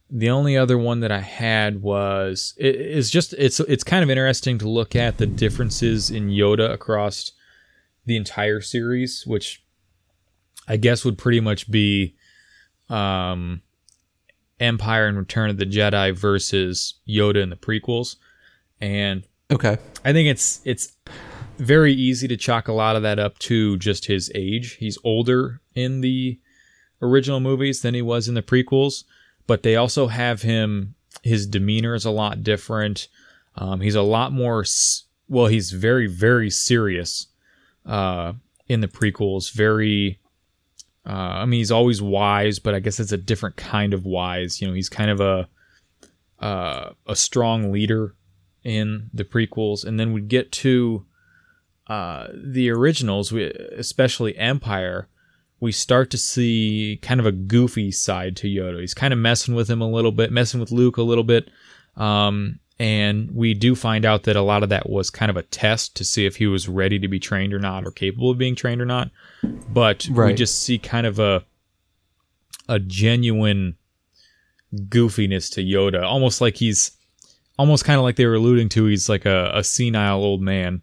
the 0.09 0.31
only 0.31 0.57
other 0.57 0.79
one 0.79 1.01
that 1.01 1.13
I 1.13 1.21
had 1.21 1.83
was 1.83 2.55
it 2.57 2.77
is 2.77 3.11
just 3.11 3.35
it's 3.35 3.61
it's 3.61 3.85
kind 3.85 4.03
of 4.03 4.11
interesting 4.11 4.59
to 4.59 4.69
look 4.69 4.97
at 4.97 5.19
the 5.19 5.27
differences 5.27 6.11
in 6.11 6.29
Yoda 6.29 6.73
across 6.73 7.33
the 8.07 8.17
entire 8.17 8.61
series, 8.61 9.25
which 9.27 9.63
I 10.67 10.77
guess 10.77 11.05
would 11.05 11.19
pretty 11.19 11.41
much 11.41 11.71
be 11.71 12.15
um, 12.89 13.63
Empire 14.61 15.07
and 15.07 15.19
Return 15.19 15.51
of 15.51 15.59
the 15.59 15.67
Jedi 15.67 16.17
versus 16.17 16.95
Yoda 17.09 17.43
in 17.43 17.51
the 17.51 17.57
prequels, 17.57 18.17
and 18.81 19.25
okay. 19.51 19.79
I 20.05 20.13
think 20.13 20.29
it's 20.29 20.61
it's 20.65 20.93
very 21.59 21.93
easy 21.93 22.29
to 22.29 22.37
chalk 22.37 22.69
a 22.69 22.73
lot 22.73 22.97
of 22.97 23.03
that 23.03 23.19
up 23.19 23.39
to 23.41 23.77
just 23.79 24.07
his 24.07 24.31
age. 24.35 24.75
He's 24.75 24.99
older 25.05 25.61
in 25.75 26.01
the 26.01 26.41
original 27.03 27.41
movies 27.41 27.83
than 27.83 27.95
he 27.95 28.03
was 28.03 28.29
in 28.29 28.35
the 28.35 28.43
prequels, 28.43 29.05
but 29.47 29.63
they 29.63 29.77
also 29.77 30.07
have 30.07 30.43
him. 30.43 30.95
His 31.23 31.47
demeanor 31.47 31.95
is 31.95 32.05
a 32.05 32.11
lot 32.11 32.43
different. 32.43 33.09
Um, 33.57 33.81
he's 33.81 33.95
a 33.95 34.03
lot 34.03 34.33
more. 34.33 34.65
Well, 35.29 35.47
he's 35.47 35.73
very 35.73 36.07
very 36.07 36.51
serious 36.51 37.27
uh, 37.87 38.33
in 38.69 38.81
the 38.81 38.89
prequels. 38.89 39.53
Very. 39.53 40.21
Uh, 41.09 41.39
I 41.43 41.45
mean, 41.45 41.59
he's 41.59 41.71
always 41.71 42.03
wise, 42.03 42.59
but 42.59 42.75
I 42.75 42.81
guess 42.81 42.99
it's 42.99 43.13
a 43.13 43.17
different 43.17 43.55
kind 43.57 43.95
of 43.95 44.05
wise. 44.05 44.61
You 44.61 44.67
know, 44.67 44.75
he's 44.75 44.89
kind 44.89 45.11
of 45.11 45.21
a 45.21 45.49
uh, 46.41 46.91
a 47.07 47.17
strong 47.17 47.73
leader 47.73 48.15
in 48.65 49.09
the 49.15 49.25
prequels, 49.25 49.85
and 49.85 49.99
then 50.01 50.13
we 50.13 50.21
get 50.21 50.51
to 50.51 51.07
uh, 51.87 52.29
the 52.35 52.71
originals, 52.71 53.33
we, 53.33 53.45
especially 53.45 54.37
Empire. 54.37 55.09
We 55.61 55.73
start 55.73 56.11
to 56.11 56.19
see 56.19 56.99
kind 57.01 57.21
of 57.21 57.27
a 57.27 57.33
goofy 57.33 57.91
side 57.91 58.37
to 58.39 58.49
Yoda. 58.49 58.81
He's 58.81 58.93
kind 58.93 59.15
of 59.15 59.19
messing 59.19 59.55
with 59.55 59.71
him 59.71 59.81
a 59.81 59.89
little 59.89 60.13
bit, 60.13 60.31
messing 60.31 60.61
with 60.61 60.71
Luke 60.71 60.99
a 60.99 61.03
little 61.03 61.25
bit, 61.25 61.49
um, 61.97 62.59
and 62.79 63.31
we 63.31 63.55
do 63.55 63.75
find 63.75 64.05
out 64.05 64.25
that 64.25 64.37
a 64.37 64.43
lot 64.43 64.63
of 64.63 64.69
that 64.69 64.89
was 64.89 65.11
kind 65.11 65.31
of 65.31 65.37
a 65.37 65.43
test 65.43 65.97
to 65.97 66.05
see 66.05 66.27
if 66.27 66.37
he 66.37 66.47
was 66.47 66.69
ready 66.69 66.99
to 66.99 67.09
be 67.09 67.19
trained 67.19 67.55
or 67.55 67.59
not, 67.59 67.87
or 67.87 67.91
capable 67.91 68.31
of 68.31 68.39
being 68.39 68.55
trained 68.55 68.81
or 68.81 68.87
not. 68.87 69.11
But 69.43 70.09
we 70.11 70.35
just 70.35 70.63
see 70.63 70.79
kind 70.79 71.07
of 71.07 71.19
a 71.19 71.45
a 72.69 72.79
genuine 72.79 73.77
goofiness 74.75 75.53
to 75.55 75.63
Yoda, 75.63 76.03
almost 76.03 76.41
like 76.41 76.57
he's 76.57 76.91
almost 77.59 77.85
kind 77.85 77.99
of 77.99 78.03
like 78.03 78.17
they 78.17 78.27
were 78.27 78.35
alluding 78.35 78.69
to. 78.71 78.87
He's 78.87 79.09
like 79.09 79.25
a, 79.25 79.51
a 79.55 79.65
senile 79.65 80.23
old 80.23 80.43
man 80.43 80.83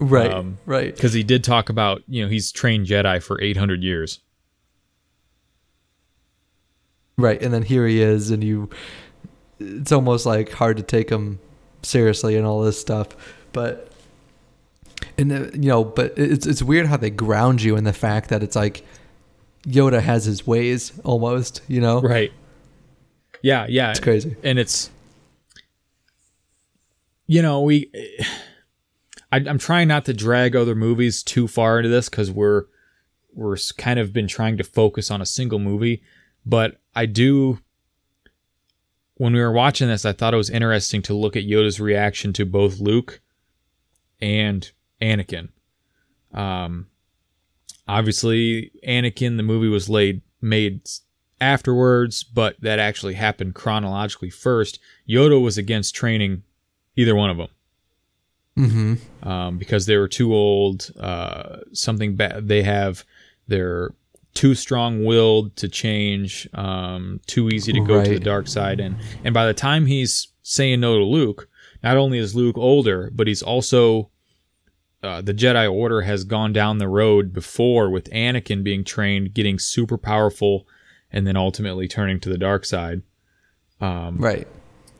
Right. 0.00 0.30
Um, 0.30 0.58
right. 0.66 0.94
because 0.94 1.12
he 1.12 1.22
did 1.22 1.44
talk 1.44 1.68
about 1.68 2.02
you 2.08 2.22
know 2.22 2.28
he's 2.28 2.50
trained 2.50 2.86
Jedi 2.86 3.22
for 3.22 3.40
800 3.40 3.82
years. 3.82 4.20
Right. 7.16 7.40
And 7.40 7.54
then 7.54 7.62
here 7.62 7.86
he 7.86 8.02
is, 8.02 8.30
and 8.30 8.42
you. 8.42 8.70
It's 9.60 9.92
almost 9.92 10.26
like 10.26 10.50
hard 10.52 10.76
to 10.78 10.82
take 10.82 11.10
him 11.10 11.38
seriously 11.82 12.36
and 12.36 12.46
all 12.46 12.62
this 12.62 12.80
stuff, 12.80 13.08
but. 13.52 13.90
And 15.18 15.32
uh, 15.32 15.50
you 15.52 15.68
know, 15.68 15.84
but 15.84 16.14
it's 16.16 16.46
it's 16.46 16.62
weird 16.62 16.86
how 16.86 16.96
they 16.96 17.10
ground 17.10 17.62
you 17.62 17.76
in 17.76 17.84
the 17.84 17.92
fact 17.92 18.30
that 18.30 18.42
it's 18.42 18.56
like 18.56 18.84
Yoda 19.66 20.00
has 20.00 20.24
his 20.24 20.46
ways 20.46 20.92
almost, 21.04 21.60
you 21.68 21.80
know. 21.80 22.00
Right. 22.00 22.32
Yeah, 23.42 23.66
yeah, 23.68 23.90
It's 23.90 24.00
crazy. 24.00 24.34
and 24.42 24.58
it's 24.58 24.90
you 27.26 27.42
know 27.42 27.60
we 27.62 27.90
I, 29.32 29.36
i'm 29.46 29.58
trying 29.58 29.88
not 29.88 30.04
to 30.06 30.14
drag 30.14 30.54
other 30.56 30.74
movies 30.74 31.22
too 31.22 31.48
far 31.48 31.78
into 31.78 31.88
this 31.88 32.08
because 32.08 32.30
we're 32.30 32.64
we're 33.34 33.56
kind 33.76 33.98
of 33.98 34.12
been 34.12 34.28
trying 34.28 34.56
to 34.58 34.64
focus 34.64 35.10
on 35.10 35.20
a 35.20 35.26
single 35.26 35.58
movie 35.58 36.02
but 36.44 36.78
i 36.94 37.06
do 37.06 37.58
when 39.16 39.32
we 39.32 39.40
were 39.40 39.52
watching 39.52 39.88
this 39.88 40.04
i 40.04 40.12
thought 40.12 40.34
it 40.34 40.38
was 40.38 40.50
interesting 40.50 41.02
to 41.02 41.14
look 41.14 41.36
at 41.36 41.44
yoda's 41.44 41.80
reaction 41.80 42.32
to 42.32 42.44
both 42.44 42.80
luke 42.80 43.20
and 44.20 44.72
anakin 45.00 45.48
um 46.32 46.86
obviously 47.86 48.70
anakin 48.86 49.36
the 49.36 49.42
movie 49.42 49.68
was 49.68 49.88
laid 49.88 50.22
made 50.40 50.80
afterwards, 51.40 52.22
but 52.22 52.60
that 52.60 52.78
actually 52.78 53.14
happened 53.14 53.54
chronologically 53.54 54.30
first. 54.30 54.78
Yoda 55.08 55.40
was 55.42 55.58
against 55.58 55.94
training 55.94 56.42
either 56.96 57.14
one 57.14 57.30
of 57.30 57.36
them 57.36 57.48
Mm-hmm. 58.56 59.28
um, 59.28 59.58
because 59.58 59.86
they 59.86 59.96
were 59.96 60.08
too 60.08 60.32
old. 60.32 60.90
Uh, 60.98 61.58
something 61.72 62.14
bad. 62.14 62.46
They 62.46 62.62
have 62.62 63.04
they're 63.48 63.90
too 64.34 64.54
strong-willed 64.54 65.56
to 65.56 65.68
change. 65.68 66.48
Um, 66.54 67.20
too 67.26 67.48
easy 67.48 67.72
to 67.72 67.80
go 67.80 68.02
to 68.02 68.10
the 68.10 68.20
dark 68.20 68.48
side, 68.48 68.80
and 68.80 68.96
and 69.24 69.32
by 69.32 69.46
the 69.46 69.54
time 69.54 69.86
he's 69.86 70.28
saying 70.42 70.80
no 70.80 70.98
to 70.98 71.04
Luke, 71.04 71.48
not 71.82 71.96
only 71.96 72.18
is 72.18 72.34
Luke 72.34 72.58
older, 72.58 73.10
but 73.14 73.26
he's 73.26 73.42
also 73.42 74.10
uh, 75.02 75.20
the 75.20 75.34
Jedi 75.34 75.70
Order 75.70 76.02
has 76.02 76.24
gone 76.24 76.52
down 76.52 76.78
the 76.78 76.88
road 76.88 77.32
before 77.32 77.90
with 77.90 78.10
Anakin 78.10 78.64
being 78.64 78.84
trained, 78.84 79.34
getting 79.34 79.58
super 79.58 79.98
powerful, 79.98 80.66
and 81.12 81.26
then 81.26 81.36
ultimately 81.36 81.86
turning 81.86 82.18
to 82.20 82.28
the 82.28 82.38
dark 82.38 82.64
side. 82.64 83.02
Um, 83.80 84.16
right. 84.16 84.48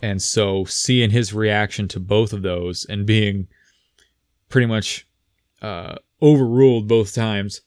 And 0.02 0.20
so 0.20 0.64
seeing 0.66 1.10
his 1.10 1.32
reaction 1.32 1.88
to 1.88 2.00
both 2.00 2.34
of 2.34 2.42
those 2.42 2.84
and 2.84 3.06
being 3.06 3.48
pretty 4.50 4.66
much 4.66 5.06
uh, 5.62 5.96
overruled 6.20 6.86
both 6.86 7.14
times. 7.14 7.62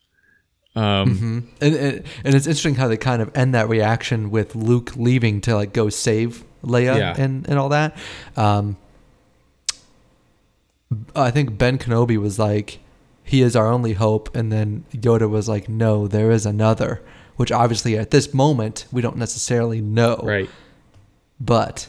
Um, 0.78 1.16
mm-hmm. 1.16 1.40
and, 1.60 1.76
and 1.76 2.04
and 2.24 2.36
it's 2.36 2.46
interesting 2.46 2.76
how 2.76 2.88
they 2.88 2.98
kind 2.98 3.22
of 3.22 3.36
end 3.36 3.56
that 3.56 3.68
reaction 3.68 4.30
with 4.30 4.56
Luke 4.56 4.96
leaving 4.96 5.42
to 5.42 5.56
like 5.56 5.74
go 5.74 5.90
save 5.90 6.44
Leia 6.64 6.98
Yeah. 6.98 7.16
and 7.18 7.48
and 7.50 7.58
all 7.58 7.70
that. 7.70 7.98
Um, 8.36 8.78
I 11.16 11.32
think 11.32 11.58
Ben 11.58 11.78
Kenobi 11.78 12.18
was 12.18 12.38
like, 12.38 12.80
"He 13.24 13.42
is 13.42 13.56
our 13.56 13.68
only 13.68 13.94
hope," 13.94 14.36
and 14.36 14.52
then 14.52 14.86
Yoda 14.94 15.30
was 15.30 15.50
like, 15.50 15.68
"No, 15.68 16.08
there 16.08 16.32
is 16.32 16.46
another." 16.46 17.02
Which 17.38 17.52
obviously 17.52 17.98
at 17.98 18.12
this 18.12 18.34
moment 18.34 18.86
we 18.92 19.02
don't 19.02 19.18
necessarily 19.18 19.82
know, 19.82 20.20
right. 20.24 20.50
but 21.40 21.88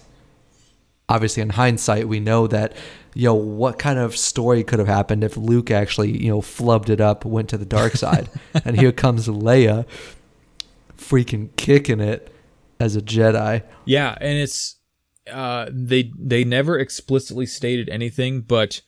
obviously 1.08 1.42
in 1.42 1.50
hindsight 1.50 2.06
we 2.06 2.20
know 2.20 2.46
that 2.46 2.74
you 3.18 3.24
know 3.24 3.34
what 3.34 3.80
kind 3.80 3.98
of 3.98 4.16
story 4.16 4.62
could 4.62 4.78
have 4.78 4.86
happened 4.86 5.24
if 5.24 5.36
Luke 5.36 5.72
actually 5.72 6.22
you 6.22 6.30
know 6.30 6.40
flubbed 6.40 6.88
it 6.88 7.00
up 7.00 7.24
went 7.24 7.48
to 7.48 7.58
the 7.58 7.64
dark 7.64 7.92
side. 7.96 8.30
And 8.64 8.78
here 8.78 8.92
comes 8.92 9.26
Leia 9.26 9.86
freaking 10.96 11.48
kicking 11.56 11.98
it 11.98 12.32
as 12.78 12.94
a 12.94 13.02
Jedi. 13.02 13.64
Yeah, 13.84 14.16
and 14.20 14.38
it's 14.38 14.76
uh, 15.32 15.66
they 15.68 16.12
they 16.16 16.44
never 16.44 16.78
explicitly 16.78 17.44
stated 17.44 17.88
anything, 17.88 18.42
but 18.42 18.82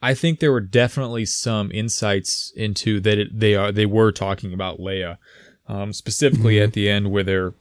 I 0.00 0.14
think 0.14 0.38
there 0.38 0.52
were 0.52 0.60
definitely 0.60 1.24
some 1.24 1.72
insights 1.72 2.52
into 2.54 3.00
that 3.00 3.18
it, 3.18 3.40
they 3.40 3.56
are 3.56 3.72
they 3.72 3.86
were 3.86 4.12
talking 4.12 4.52
about 4.52 4.78
Leia, 4.78 5.18
um, 5.66 5.92
specifically 5.92 6.60
at 6.60 6.74
the 6.74 6.88
end 6.88 7.10
where 7.10 7.24
they're 7.24 7.54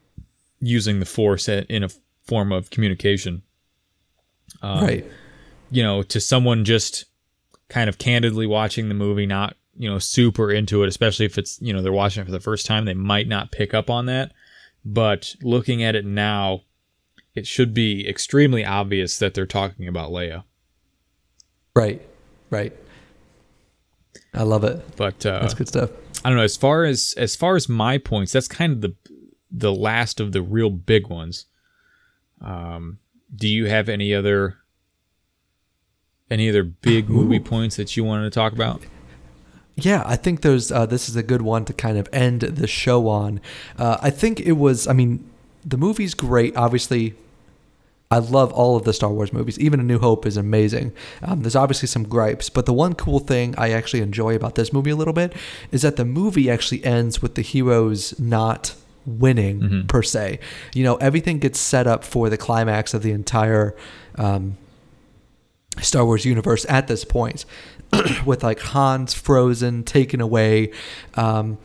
using 0.59 0.99
the 0.99 1.07
Force 1.07 1.49
in 1.49 1.81
a 1.81 1.89
form 2.21 2.51
of 2.51 2.69
communication. 2.69 3.41
Um, 4.61 4.85
right 4.85 5.05
you 5.73 5.81
know, 5.83 6.03
to 6.03 6.19
someone 6.19 6.65
just 6.65 7.05
kind 7.67 7.89
of 7.89 7.97
candidly 7.97 8.45
watching 8.45 8.87
the 8.87 8.95
movie, 8.95 9.25
not, 9.25 9.55
you 9.75 9.89
know, 9.89 9.97
super 9.97 10.51
into 10.51 10.83
it, 10.83 10.87
especially 10.87 11.25
if 11.25 11.37
it's, 11.37 11.59
you 11.61 11.73
know, 11.73 11.81
they're 11.81 11.91
watching 11.91 12.21
it 12.21 12.25
for 12.25 12.31
the 12.31 12.39
first 12.39 12.65
time, 12.65 12.85
they 12.85 12.93
might 12.93 13.27
not 13.27 13.51
pick 13.51 13.73
up 13.73 13.89
on 13.89 14.05
that. 14.05 14.31
But 14.85 15.35
looking 15.41 15.81
at 15.81 15.95
it 15.95 16.05
now, 16.05 16.61
it 17.33 17.47
should 17.47 17.73
be 17.73 18.07
extremely 18.07 18.63
obvious 18.63 19.17
that 19.17 19.33
they're 19.33 19.47
talking 19.47 19.87
about 19.87 20.11
Leia. 20.11 20.43
right 21.75 22.01
right 22.51 22.73
I 24.35 24.43
love 24.43 24.63
it 24.63 24.95
But 24.95 25.25
uh, 25.25 25.39
that's 25.39 25.55
good 25.55 25.67
stuff 25.67 25.89
I 26.23 26.29
don't 26.29 26.37
know. 26.37 26.43
As 26.43 26.55
far 26.55 26.85
as 26.85 27.13
as 27.17 27.35
far 27.35 27.55
as 27.55 27.67
my 27.67 27.97
points, 27.97 28.31
that's 28.31 28.47
kind 28.47 28.71
of 28.71 28.81
the 28.81 28.95
the 29.51 29.73
last 29.73 30.19
of 30.19 30.31
the 30.31 30.41
real 30.41 30.69
big 30.69 31.07
ones. 31.07 31.45
Um, 32.41 32.99
do 33.35 33.47
you 33.47 33.65
have 33.65 33.89
any 33.89 34.13
other 34.13 34.57
any 36.33 36.49
other 36.49 36.63
big 36.63 37.09
movie 37.09 37.39
points 37.39 37.75
that 37.77 37.95
you 37.95 38.03
wanted 38.03 38.23
to 38.23 38.31
talk 38.31 38.53
about? 38.53 38.81
Yeah, 39.75 40.03
I 40.05 40.15
think 40.15 40.41
there's 40.41 40.71
uh, 40.71 40.85
this 40.85 41.07
is 41.07 41.15
a 41.15 41.23
good 41.23 41.41
one 41.41 41.65
to 41.65 41.73
kind 41.73 41.97
of 41.97 42.07
end 42.11 42.41
the 42.41 42.67
show 42.67 43.07
on. 43.07 43.39
Uh, 43.77 43.97
I 44.01 44.09
think 44.09 44.39
it 44.39 44.53
was. 44.53 44.87
I 44.87 44.93
mean, 44.93 45.23
the 45.65 45.77
movie's 45.77 46.13
great. 46.13 46.55
Obviously, 46.55 47.15
I 48.11 48.19
love 48.19 48.51
all 48.53 48.75
of 48.75 48.83
the 48.83 48.93
Star 48.93 49.11
Wars 49.11 49.33
movies. 49.33 49.57
Even 49.59 49.79
A 49.79 49.83
New 49.83 49.97
Hope 49.97 50.27
is 50.27 50.37
amazing. 50.37 50.93
Um, 51.23 51.41
there's 51.41 51.55
obviously 51.55 51.87
some 51.87 52.03
gripes, 52.03 52.49
but 52.49 52.67
the 52.67 52.73
one 52.73 52.93
cool 52.93 53.19
thing 53.19 53.55
I 53.57 53.71
actually 53.71 54.01
enjoy 54.01 54.35
about 54.35 54.55
this 54.55 54.71
movie 54.71 54.91
a 54.91 54.95
little 54.95 55.13
bit 55.13 55.33
is 55.71 55.81
that 55.81 55.95
the 55.95 56.05
movie 56.05 56.51
actually 56.51 56.83
ends 56.85 57.21
with 57.21 57.33
the 57.35 57.41
heroes 57.41 58.19
not 58.19 58.75
winning 59.05 59.85
per 59.87 60.03
se. 60.03 60.39
You 60.73 60.83
know, 60.83 60.95
everything 60.97 61.39
gets 61.39 61.59
set 61.59 61.87
up 61.87 62.03
for 62.03 62.29
the 62.29 62.37
climax 62.37 62.93
of 62.93 63.01
the 63.01 63.11
entire. 63.11 63.75
Um, 64.15 64.57
Star 65.81 66.05
Wars 66.05 66.25
universe 66.25 66.65
at 66.69 66.87
this 66.87 67.03
point, 67.03 67.45
with 68.25 68.43
like 68.43 68.59
Han's 68.59 69.13
frozen, 69.13 69.83
taken 69.83 70.21
away. 70.21 70.71
Um, 71.15 71.57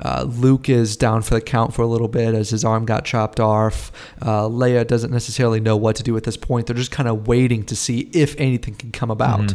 uh, 0.00 0.24
Luke 0.26 0.68
is 0.68 0.96
down 0.96 1.22
for 1.22 1.34
the 1.34 1.40
count 1.40 1.74
for 1.74 1.82
a 1.82 1.86
little 1.86 2.08
bit 2.08 2.34
as 2.34 2.50
his 2.50 2.64
arm 2.64 2.86
got 2.86 3.04
chopped 3.04 3.38
off. 3.38 3.92
Uh, 4.22 4.44
Leia 4.44 4.86
doesn't 4.86 5.10
necessarily 5.10 5.60
know 5.60 5.76
what 5.76 5.96
to 5.96 6.02
do 6.02 6.16
at 6.16 6.24
this 6.24 6.36
point. 6.36 6.66
They're 6.66 6.76
just 6.76 6.90
kind 6.90 7.08
of 7.08 7.28
waiting 7.28 7.64
to 7.64 7.76
see 7.76 8.10
if 8.14 8.34
anything 8.38 8.74
can 8.74 8.92
come 8.92 9.10
about 9.10 9.54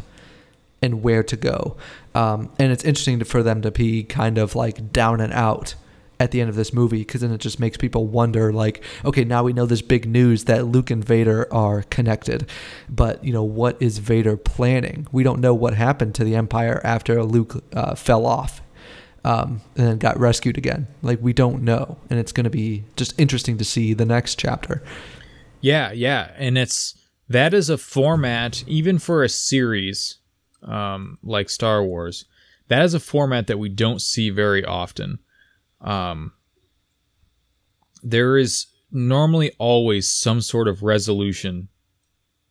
and 0.81 1.01
where 1.01 1.23
to 1.23 1.35
go. 1.35 1.77
Um, 2.13 2.51
and 2.59 2.71
it's 2.71 2.83
interesting 2.83 3.19
to, 3.19 3.25
for 3.25 3.41
them 3.41 3.61
to 3.63 3.71
be 3.71 4.03
kind 4.03 4.37
of 4.37 4.55
like 4.55 4.93
down 4.93 5.19
and 5.19 5.33
out 5.33 5.75
at 6.19 6.31
the 6.31 6.41
end 6.41 6.49
of 6.49 6.55
this 6.55 6.73
movie 6.73 6.99
because 6.99 7.21
then 7.21 7.31
it 7.31 7.39
just 7.39 7.59
makes 7.59 7.77
people 7.77 8.07
wonder 8.07 8.51
like 8.53 8.83
okay 9.03 9.23
now 9.23 9.43
we 9.43 9.53
know 9.53 9.65
this 9.65 9.81
big 9.81 10.07
news 10.07 10.45
that 10.45 10.65
luke 10.65 10.89
and 10.89 11.03
vader 11.03 11.51
are 11.53 11.83
connected 11.83 12.49
but 12.89 13.23
you 13.23 13.33
know 13.33 13.43
what 13.43 13.79
is 13.81 13.97
vader 13.97 14.37
planning 14.37 15.07
we 15.11 15.23
don't 15.23 15.39
know 15.39 15.53
what 15.53 15.73
happened 15.73 16.15
to 16.15 16.23
the 16.23 16.35
empire 16.35 16.81
after 16.83 17.23
luke 17.23 17.63
uh, 17.73 17.95
fell 17.95 18.25
off 18.25 18.61
um, 19.23 19.61
and 19.75 19.87
then 19.87 19.97
got 19.97 20.19
rescued 20.19 20.57
again 20.57 20.87
like 21.01 21.19
we 21.21 21.33
don't 21.33 21.63
know 21.63 21.97
and 22.09 22.19
it's 22.19 22.31
going 22.31 22.43
to 22.43 22.49
be 22.49 22.83
just 22.95 23.19
interesting 23.19 23.57
to 23.57 23.65
see 23.65 23.93
the 23.93 24.05
next 24.05 24.37
chapter 24.37 24.83
Yeah, 25.65 25.91
yeah, 25.93 26.31
and 26.37 26.59
it's 26.59 26.93
that 27.27 27.51
is 27.51 27.71
a 27.71 27.77
format 27.79 28.63
even 28.67 28.99
for 28.99 29.23
a 29.23 29.29
series 29.29 30.19
um, 30.61 31.17
like 31.23 31.49
Star 31.49 31.83
Wars. 31.83 32.25
That 32.67 32.83
is 32.83 32.93
a 32.93 32.99
format 32.99 33.47
that 33.47 33.57
we 33.57 33.69
don't 33.69 33.99
see 33.99 34.29
very 34.29 34.63
often. 34.63 35.17
Um, 35.85 36.33
there 38.03 38.37
is 38.37 38.67
normally 38.91 39.53
always 39.57 40.07
some 40.07 40.41
sort 40.41 40.67
of 40.67 40.83
resolution 40.83 41.69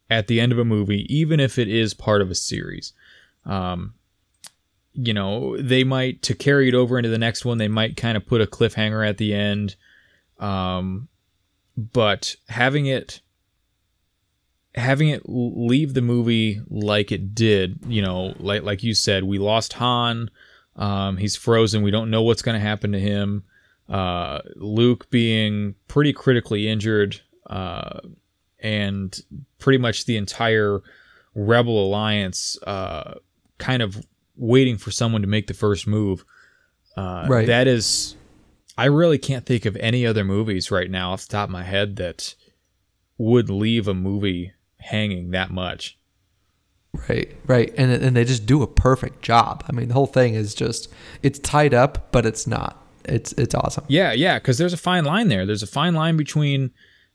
at 0.09 0.27
the 0.27 0.41
end 0.41 0.53
of 0.53 0.59
a 0.59 0.65
movie, 0.65 1.07
even 1.15 1.41
if 1.41 1.59
it 1.59 1.69
is 1.69 1.93
part 1.93 2.23
of 2.23 2.31
a 2.31 2.35
series. 2.35 2.93
Um, 3.45 3.95
you 4.95 5.13
know, 5.13 5.61
they 5.61 5.85
might 5.85 6.23
to 6.23 6.35
carry 6.35 6.69
it 6.69 6.75
over 6.75 6.97
into 6.97 7.11
the 7.11 7.19
next 7.19 7.45
one. 7.45 7.59
They 7.59 7.69
might 7.69 7.97
kind 7.97 8.17
of 8.17 8.27
put 8.27 8.41
a 8.41 8.47
cliffhanger 8.47 9.07
at 9.07 9.19
the 9.19 9.35
end. 9.35 9.77
Um, 10.39 11.09
but 11.77 12.37
having 12.49 12.87
it 12.87 13.21
having 14.75 15.09
it 15.09 15.23
leave 15.27 15.95
the 15.95 16.03
movie 16.03 16.61
like 16.69 17.13
it 17.13 17.35
did 17.35 17.79
you 17.87 18.03
know 18.03 18.35
like 18.39 18.63
like 18.65 18.83
you 18.83 18.93
said 18.93 19.23
we 19.23 19.39
lost 19.39 19.75
han 19.75 20.29
um, 20.77 21.17
he's 21.17 21.37
frozen 21.37 21.83
we 21.83 21.91
don't 21.91 22.11
know 22.11 22.23
what's 22.23 22.43
going 22.43 22.55
to 22.55 22.61
happen 22.67 22.93
to 22.93 23.01
him 23.01 23.45
uh, 23.89 24.41
luke 24.57 25.09
being 25.11 25.75
pretty 25.89 26.13
critically 26.13 26.69
injured 26.69 27.21
uh, 27.49 28.01
and 28.61 29.21
pretty 29.59 29.79
much 29.79 30.05
the 30.07 30.17
entire 30.17 30.81
rebel 31.35 31.85
alliance 31.87 32.59
uh, 32.67 33.15
kind 33.59 33.83
of 33.83 34.07
waiting 34.37 34.77
for 34.79 34.91
someone 34.91 35.21
to 35.21 35.29
make 35.29 35.47
the 35.47 35.55
first 35.55 35.87
move 35.87 36.25
uh, 36.97 37.27
Right. 37.29 37.47
that 37.47 37.67
is 37.67 38.17
I 38.77 38.87
really 38.87 39.19
can't 39.19 39.47
think 39.47 39.67
of 39.67 39.77
any 39.77 40.05
other 40.05 40.25
movies 40.25 40.71
right 40.71 40.91
now 40.91 41.13
off 41.13 41.23
the 41.29 41.33
top 41.33 41.49
of 41.49 41.53
my 41.53 41.63
head 41.63 41.97
that 41.97 42.35
would 43.19 43.49
leave 43.49 43.87
a 43.87 43.95
movie 43.95 44.53
hanging 44.79 45.31
that 45.31 45.51
much. 45.51 45.97
Right, 47.09 47.37
right, 47.47 47.75
and 47.77 47.91
and 47.91 48.17
they 48.17 48.25
just 48.25 48.47
do 48.47 48.63
a 48.63 48.67
perfect 48.67 49.21
job. 49.21 49.65
I 49.69 49.73
mean, 49.73 49.89
the 49.89 49.95
whole 49.95 50.07
thing 50.07 50.35
is 50.35 50.55
just 50.55 50.89
it's 51.23 51.39
tied 51.39 51.75
up, 51.75 52.13
but 52.13 52.25
it's 52.25 52.47
not. 52.47 52.81
It's 53.05 53.33
it's 53.33 53.55
awesome. 53.55 53.85
Yeah, 53.89 54.13
yeah, 54.13 54.39
because 54.39 54.59
there's 54.59 54.73
a 54.73 54.79
fine 54.79 55.05
line 55.05 55.29
there. 55.29 55.45
There's 55.45 55.63
a 55.63 55.67
fine 55.67 55.95
line 55.95 56.17
between, 56.17 56.71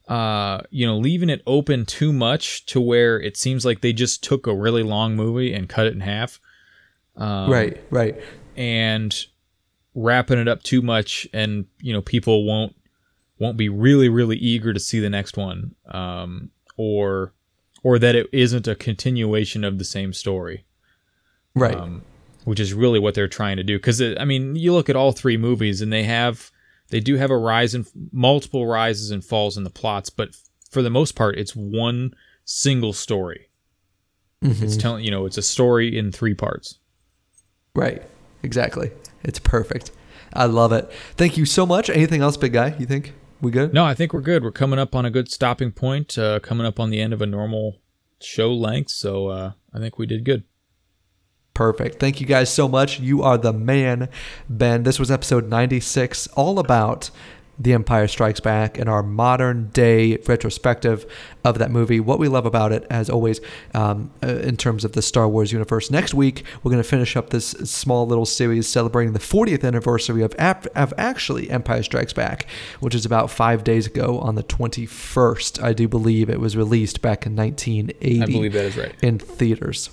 uh, 0.06 0.60
you 0.70 0.86
know, 0.86 0.98
leaving 0.98 1.30
it 1.30 1.42
open 1.46 1.86
too 1.86 2.12
much 2.12 2.66
to 2.66 2.80
where 2.80 3.18
it 3.20 3.36
seems 3.36 3.64
like 3.64 3.80
they 3.80 3.92
just 3.92 4.22
took 4.22 4.46
a 4.46 4.54
really 4.54 4.82
long 4.82 5.16
movie 5.16 5.52
and 5.52 5.68
cut 5.68 5.86
it 5.86 5.94
in 5.94 6.00
half, 6.00 6.40
um, 7.16 7.50
right, 7.50 7.82
right, 7.90 8.20
and 8.56 9.26
wrapping 9.94 10.38
it 10.38 10.46
up 10.46 10.62
too 10.62 10.82
much, 10.82 11.26
and 11.32 11.66
you 11.80 11.92
know, 11.92 12.02
people 12.02 12.44
won't 12.44 12.76
won't 13.38 13.56
be 13.56 13.70
really 13.70 14.10
really 14.10 14.36
eager 14.36 14.74
to 14.74 14.80
see 14.80 15.00
the 15.00 15.10
next 15.10 15.36
one, 15.36 15.74
um, 15.88 16.50
or 16.76 17.32
or 17.82 17.98
that 17.98 18.14
it 18.14 18.28
isn't 18.32 18.68
a 18.68 18.74
continuation 18.74 19.64
of 19.64 19.78
the 19.78 19.84
same 19.84 20.12
story. 20.12 20.64
right. 21.54 21.74
um, 21.74 22.02
which 22.44 22.60
is 22.60 22.72
really 22.72 22.98
what 22.98 23.14
they're 23.14 23.28
trying 23.28 23.58
to 23.58 23.62
do. 23.62 23.76
Because 23.76 24.00
I 24.00 24.24
mean, 24.24 24.56
you 24.56 24.72
look 24.72 24.88
at 24.88 24.96
all 24.96 25.12
three 25.12 25.36
movies, 25.36 25.82
and 25.82 25.92
they 25.92 26.04
have 26.04 26.50
they 26.88 27.00
do 27.00 27.16
have 27.16 27.30
a 27.30 27.36
rise 27.36 27.74
and 27.74 27.86
multiple 28.12 28.66
rises 28.66 29.10
and 29.10 29.24
falls 29.24 29.56
in 29.56 29.64
the 29.64 29.70
plots, 29.70 30.10
but 30.10 30.36
for 30.70 30.82
the 30.82 30.90
most 30.90 31.14
part, 31.14 31.38
it's 31.38 31.54
one 31.54 32.14
single 32.44 32.92
story. 32.92 33.48
It's 34.42 34.76
telling 34.76 35.04
you 35.04 35.10
know 35.10 35.26
it's 35.26 35.36
a 35.36 35.42
story 35.42 35.96
in 35.98 36.12
three 36.12 36.34
parts. 36.34 36.78
Right. 37.74 38.02
Exactly. 38.42 38.90
It's 39.22 39.38
perfect. 39.38 39.90
I 40.32 40.46
love 40.46 40.72
it. 40.72 40.90
Thank 41.16 41.36
you 41.36 41.44
so 41.44 41.66
much. 41.66 41.90
Anything 41.90 42.22
else, 42.22 42.36
big 42.36 42.54
guy? 42.54 42.74
You 42.78 42.86
think 42.86 43.12
we 43.42 43.50
good? 43.50 43.72
No, 43.72 43.84
I 43.84 43.94
think 43.94 44.12
we're 44.12 44.20
good. 44.20 44.42
We're 44.42 44.52
coming 44.52 44.78
up 44.78 44.94
on 44.94 45.04
a 45.04 45.10
good 45.10 45.30
stopping 45.30 45.72
point. 45.72 46.18
Uh, 46.18 46.40
coming 46.40 46.66
up 46.66 46.78
on 46.80 46.90
the 46.90 47.00
end 47.00 47.12
of 47.12 47.22
a 47.22 47.26
normal 47.26 47.76
show 48.20 48.52
length, 48.52 48.90
so 48.90 49.28
uh, 49.28 49.52
I 49.72 49.78
think 49.78 49.98
we 49.98 50.06
did 50.06 50.24
good. 50.24 50.44
Perfect. 51.54 51.98
Thank 52.00 52.20
you 52.20 52.26
guys 52.26 52.52
so 52.52 52.68
much. 52.68 53.00
You 53.00 53.22
are 53.22 53.36
the 53.36 53.52
man, 53.52 54.08
Ben. 54.48 54.84
This 54.84 54.98
was 54.98 55.10
episode 55.10 55.48
96, 55.48 56.28
all 56.28 56.58
about 56.58 57.10
The 57.60 57.74
Empire 57.74 58.08
Strikes 58.08 58.40
Back 58.40 58.78
and 58.78 58.88
our 58.88 59.02
modern 59.02 59.68
day 59.68 60.16
retrospective 60.26 61.04
of 61.44 61.58
that 61.58 61.70
movie. 61.70 62.00
What 62.00 62.18
we 62.18 62.26
love 62.26 62.46
about 62.46 62.72
it, 62.72 62.86
as 62.88 63.10
always, 63.10 63.40
um, 63.74 64.10
uh, 64.22 64.28
in 64.28 64.56
terms 64.56 64.84
of 64.84 64.92
the 64.92 65.02
Star 65.02 65.28
Wars 65.28 65.52
universe. 65.52 65.90
Next 65.90 66.14
week, 66.14 66.44
we're 66.62 66.70
going 66.70 66.82
to 66.82 66.88
finish 66.88 67.16
up 67.16 67.30
this 67.30 67.50
small 67.50 68.06
little 68.06 68.24
series 68.24 68.66
celebrating 68.66 69.12
the 69.12 69.18
40th 69.18 69.62
anniversary 69.62 70.22
of, 70.22 70.34
ap- 70.38 70.66
of 70.74 70.94
actually 70.96 71.50
Empire 71.50 71.82
Strikes 71.82 72.14
Back, 72.14 72.46
which 72.80 72.94
is 72.94 73.04
about 73.04 73.30
five 73.30 73.62
days 73.62 73.86
ago 73.86 74.18
on 74.20 74.36
the 74.36 74.42
21st. 74.42 75.62
I 75.62 75.74
do 75.74 75.86
believe 75.86 76.30
it 76.30 76.40
was 76.40 76.56
released 76.56 77.02
back 77.02 77.26
in 77.26 77.36
1980 77.36 78.22
I 78.22 78.26
believe 78.26 78.52
that 78.54 78.64
is 78.64 78.76
right. 78.78 78.94
in 79.02 79.18
theaters. 79.18 79.90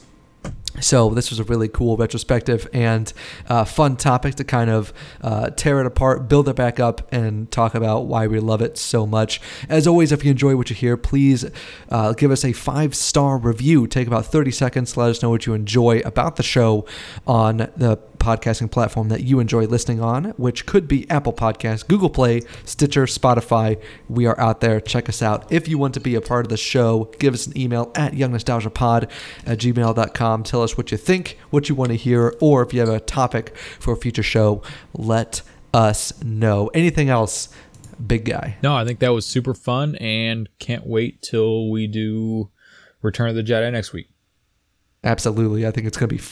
So 0.82 1.10
this 1.10 1.30
was 1.30 1.40
a 1.40 1.44
really 1.44 1.68
cool 1.68 1.98
retrospective 1.98 2.68
and 2.74 3.12
uh, 3.48 3.66
fun 3.66 3.96
topic 3.96 4.36
to 4.36 4.44
kind 4.44 4.70
of 4.70 4.94
uh, 5.22 5.50
tear 5.52 5.80
it 5.80 5.86
apart, 5.86 6.28
build 6.28 6.50
it 6.50 6.56
back 6.56 6.80
up, 6.80 7.08
and 7.12 7.50
talk 7.52 7.74
about 7.74 8.06
why 8.06 8.28
we 8.28 8.40
love 8.40 8.62
it 8.62 8.78
so 8.78 9.08
much. 9.08 9.42
As 9.70 9.88
always, 9.88 10.12
if 10.12 10.24
you 10.24 10.32
enjoy 10.32 10.56
what 10.56 10.70
you 10.70 10.76
hear, 10.76 10.98
please 10.98 11.46
uh, 11.90 12.14
give 12.14 12.32
us 12.32 12.44
a 12.44 12.52
five 12.54 12.96
star 12.96 13.38
review. 13.38 13.88
Take 13.88 14.08
about 14.08 14.26
30 14.26 14.52
seconds 14.52 14.98
let 14.98 15.12
us 15.12 15.22
know 15.22 15.30
what 15.30 15.46
you 15.46 15.54
enjoy 15.54 16.00
about 16.00 16.36
the 16.36 16.44
show 16.44 16.86
on 17.26 17.58
the 17.76 17.98
podcasting 18.18 18.70
platform 18.70 19.10
that 19.10 19.24
you 19.24 19.40
enjoy 19.40 19.66
listening 19.66 20.02
on, 20.02 20.26
which 20.38 20.66
could 20.66 20.88
be 20.88 21.10
Apple 21.10 21.34
Podcasts, 21.34 21.88
Google 21.88 22.10
Play, 22.10 22.42
Stitcher, 22.66 23.06
Spotify. 23.06 23.82
We 24.10 24.26
are 24.26 24.38
out 24.40 24.60
there. 24.60 24.82
Check 24.82 25.08
us 25.08 25.22
out. 25.22 25.50
If 25.52 25.68
you 25.68 25.78
want 25.78 25.94
to 25.94 26.00
be 26.00 26.16
a 26.16 26.22
part 26.22 26.46
of 26.46 26.50
the 26.50 26.58
show, 26.58 27.12
give 27.20 27.34
us 27.34 27.48
an 27.48 27.58
email 27.58 27.92
at 27.96 28.14
youngnostalgiapod 28.14 29.10
at 29.46 29.58
gmail.com. 29.60 30.44
Tell 30.44 30.64
us 30.64 30.67
what 30.76 30.92
you 30.92 30.98
think, 30.98 31.38
what 31.52 31.70
you 31.70 31.76
want 31.76 31.92
to 31.92 31.96
hear, 31.96 32.36
or 32.42 32.64
if 32.64 32.74
you 32.74 32.80
have 32.80 32.90
a 32.90 33.00
topic 33.00 33.56
for 33.80 33.94
a 33.94 33.96
future 33.96 34.24
show, 34.24 34.64
let 34.94 35.44
us 35.74 36.12
know. 36.24 36.68
Anything 36.74 37.10
else, 37.10 37.50
big 38.06 38.26
guy? 38.26 38.58
No, 38.64 38.76
I 38.76 38.84
think 38.84 39.00
that 39.00 39.10
was 39.10 39.26
super 39.26 39.54
fun 39.54 39.96
and 39.98 40.50
can't 40.60 40.86
wait 40.86 41.22
till 41.22 41.70
we 41.70 41.86
do 41.86 42.50
Return 43.02 43.30
of 43.30 43.36
the 43.36 43.44
Jedi 43.44 43.72
next 43.72 43.94
week. 43.94 44.10
Absolutely. 45.04 45.68
I 45.68 45.72
think 45.72 45.88
it's 45.88 45.98
going 45.98 46.10
to 46.10 46.16
be 46.16 46.24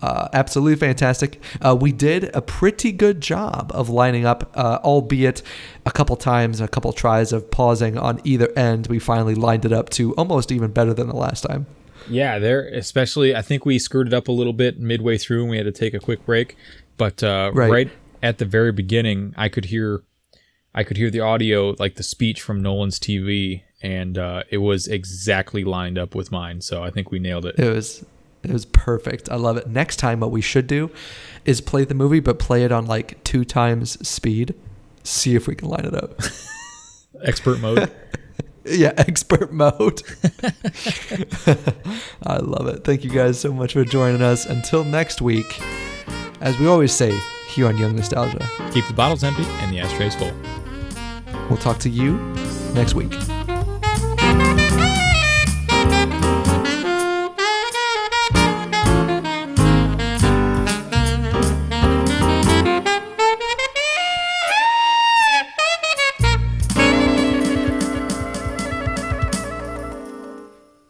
uh, 0.00 0.28
absolutely 0.32 0.76
fantastic. 0.76 1.40
Uh, 1.60 1.76
we 1.78 1.92
did 1.92 2.34
a 2.34 2.42
pretty 2.42 2.92
good 2.92 3.20
job 3.20 3.70
of 3.74 3.88
lining 3.88 4.24
up, 4.24 4.52
uh, 4.54 4.78
albeit 4.82 5.42
a 5.86 5.90
couple 5.90 6.16
times, 6.16 6.60
a 6.60 6.68
couple 6.68 6.92
tries 6.92 7.32
of 7.32 7.50
pausing 7.50 7.96
on 7.98 8.20
either 8.24 8.50
end. 8.56 8.86
We 8.88 8.98
finally 8.98 9.34
lined 9.34 9.64
it 9.64 9.72
up 9.72 9.90
to 9.90 10.14
almost 10.14 10.50
even 10.50 10.72
better 10.72 10.94
than 10.94 11.08
the 11.08 11.16
last 11.16 11.42
time. 11.42 11.66
Yeah, 12.08 12.38
there, 12.38 12.66
especially, 12.68 13.34
I 13.34 13.42
think 13.42 13.64
we 13.64 13.78
screwed 13.78 14.06
it 14.08 14.14
up 14.14 14.28
a 14.28 14.32
little 14.32 14.52
bit 14.52 14.78
midway 14.78 15.18
through 15.18 15.42
and 15.42 15.50
we 15.50 15.56
had 15.56 15.66
to 15.66 15.72
take 15.72 15.94
a 15.94 15.98
quick 16.00 16.24
break. 16.26 16.56
But 16.96 17.22
uh, 17.22 17.50
Right. 17.54 17.70
right. 17.70 17.90
at 18.22 18.38
the 18.38 18.44
very 18.44 18.72
beginning, 18.72 19.34
I 19.36 19.48
could 19.48 19.66
hear. 19.66 20.02
I 20.74 20.84
could 20.84 20.96
hear 20.96 21.10
the 21.10 21.20
audio, 21.20 21.76
like 21.78 21.96
the 21.96 22.02
speech 22.02 22.40
from 22.40 22.62
Nolan's 22.62 22.98
TV, 22.98 23.62
and 23.82 24.16
uh, 24.16 24.44
it 24.48 24.56
was 24.58 24.88
exactly 24.88 25.64
lined 25.64 25.98
up 25.98 26.14
with 26.14 26.32
mine. 26.32 26.62
So 26.62 26.82
I 26.82 26.90
think 26.90 27.10
we 27.10 27.18
nailed 27.18 27.44
it. 27.44 27.58
It 27.58 27.68
was 27.74 28.06
it 28.42 28.50
was 28.50 28.64
perfect. 28.64 29.30
I 29.30 29.36
love 29.36 29.58
it. 29.58 29.66
Next 29.68 29.96
time, 29.96 30.20
what 30.20 30.30
we 30.30 30.40
should 30.40 30.66
do 30.66 30.90
is 31.44 31.60
play 31.60 31.84
the 31.84 31.94
movie, 31.94 32.20
but 32.20 32.38
play 32.38 32.64
it 32.64 32.72
on 32.72 32.86
like 32.86 33.22
two 33.22 33.44
times 33.44 34.06
speed. 34.06 34.54
See 35.04 35.34
if 35.34 35.46
we 35.46 35.54
can 35.54 35.68
line 35.68 35.84
it 35.84 35.94
up. 35.94 36.18
Expert 37.24 37.60
mode. 37.60 37.90
yeah, 38.64 38.92
expert 38.98 39.52
mode. 39.52 40.02
I 42.24 42.36
love 42.38 42.68
it. 42.68 42.84
Thank 42.84 43.04
you 43.04 43.10
guys 43.10 43.38
so 43.40 43.52
much 43.52 43.72
for 43.74 43.84
joining 43.84 44.22
us. 44.22 44.46
Until 44.46 44.84
next 44.84 45.20
week, 45.22 45.60
as 46.40 46.58
we 46.58 46.66
always 46.66 46.92
say 46.92 47.16
here 47.54 47.66
on 47.66 47.76
Young 47.78 47.94
Nostalgia, 47.96 48.48
Keep 48.72 48.86
the 48.88 48.94
bottles 48.94 49.22
empty 49.24 49.44
and 49.44 49.72
the 49.72 49.80
ashtrays 49.80 50.14
full. 50.14 50.32
we'll 51.48 51.58
talk 51.58 51.78
to 51.80 51.90
you 51.90 52.16
next 52.74 52.94
week. 52.94 53.12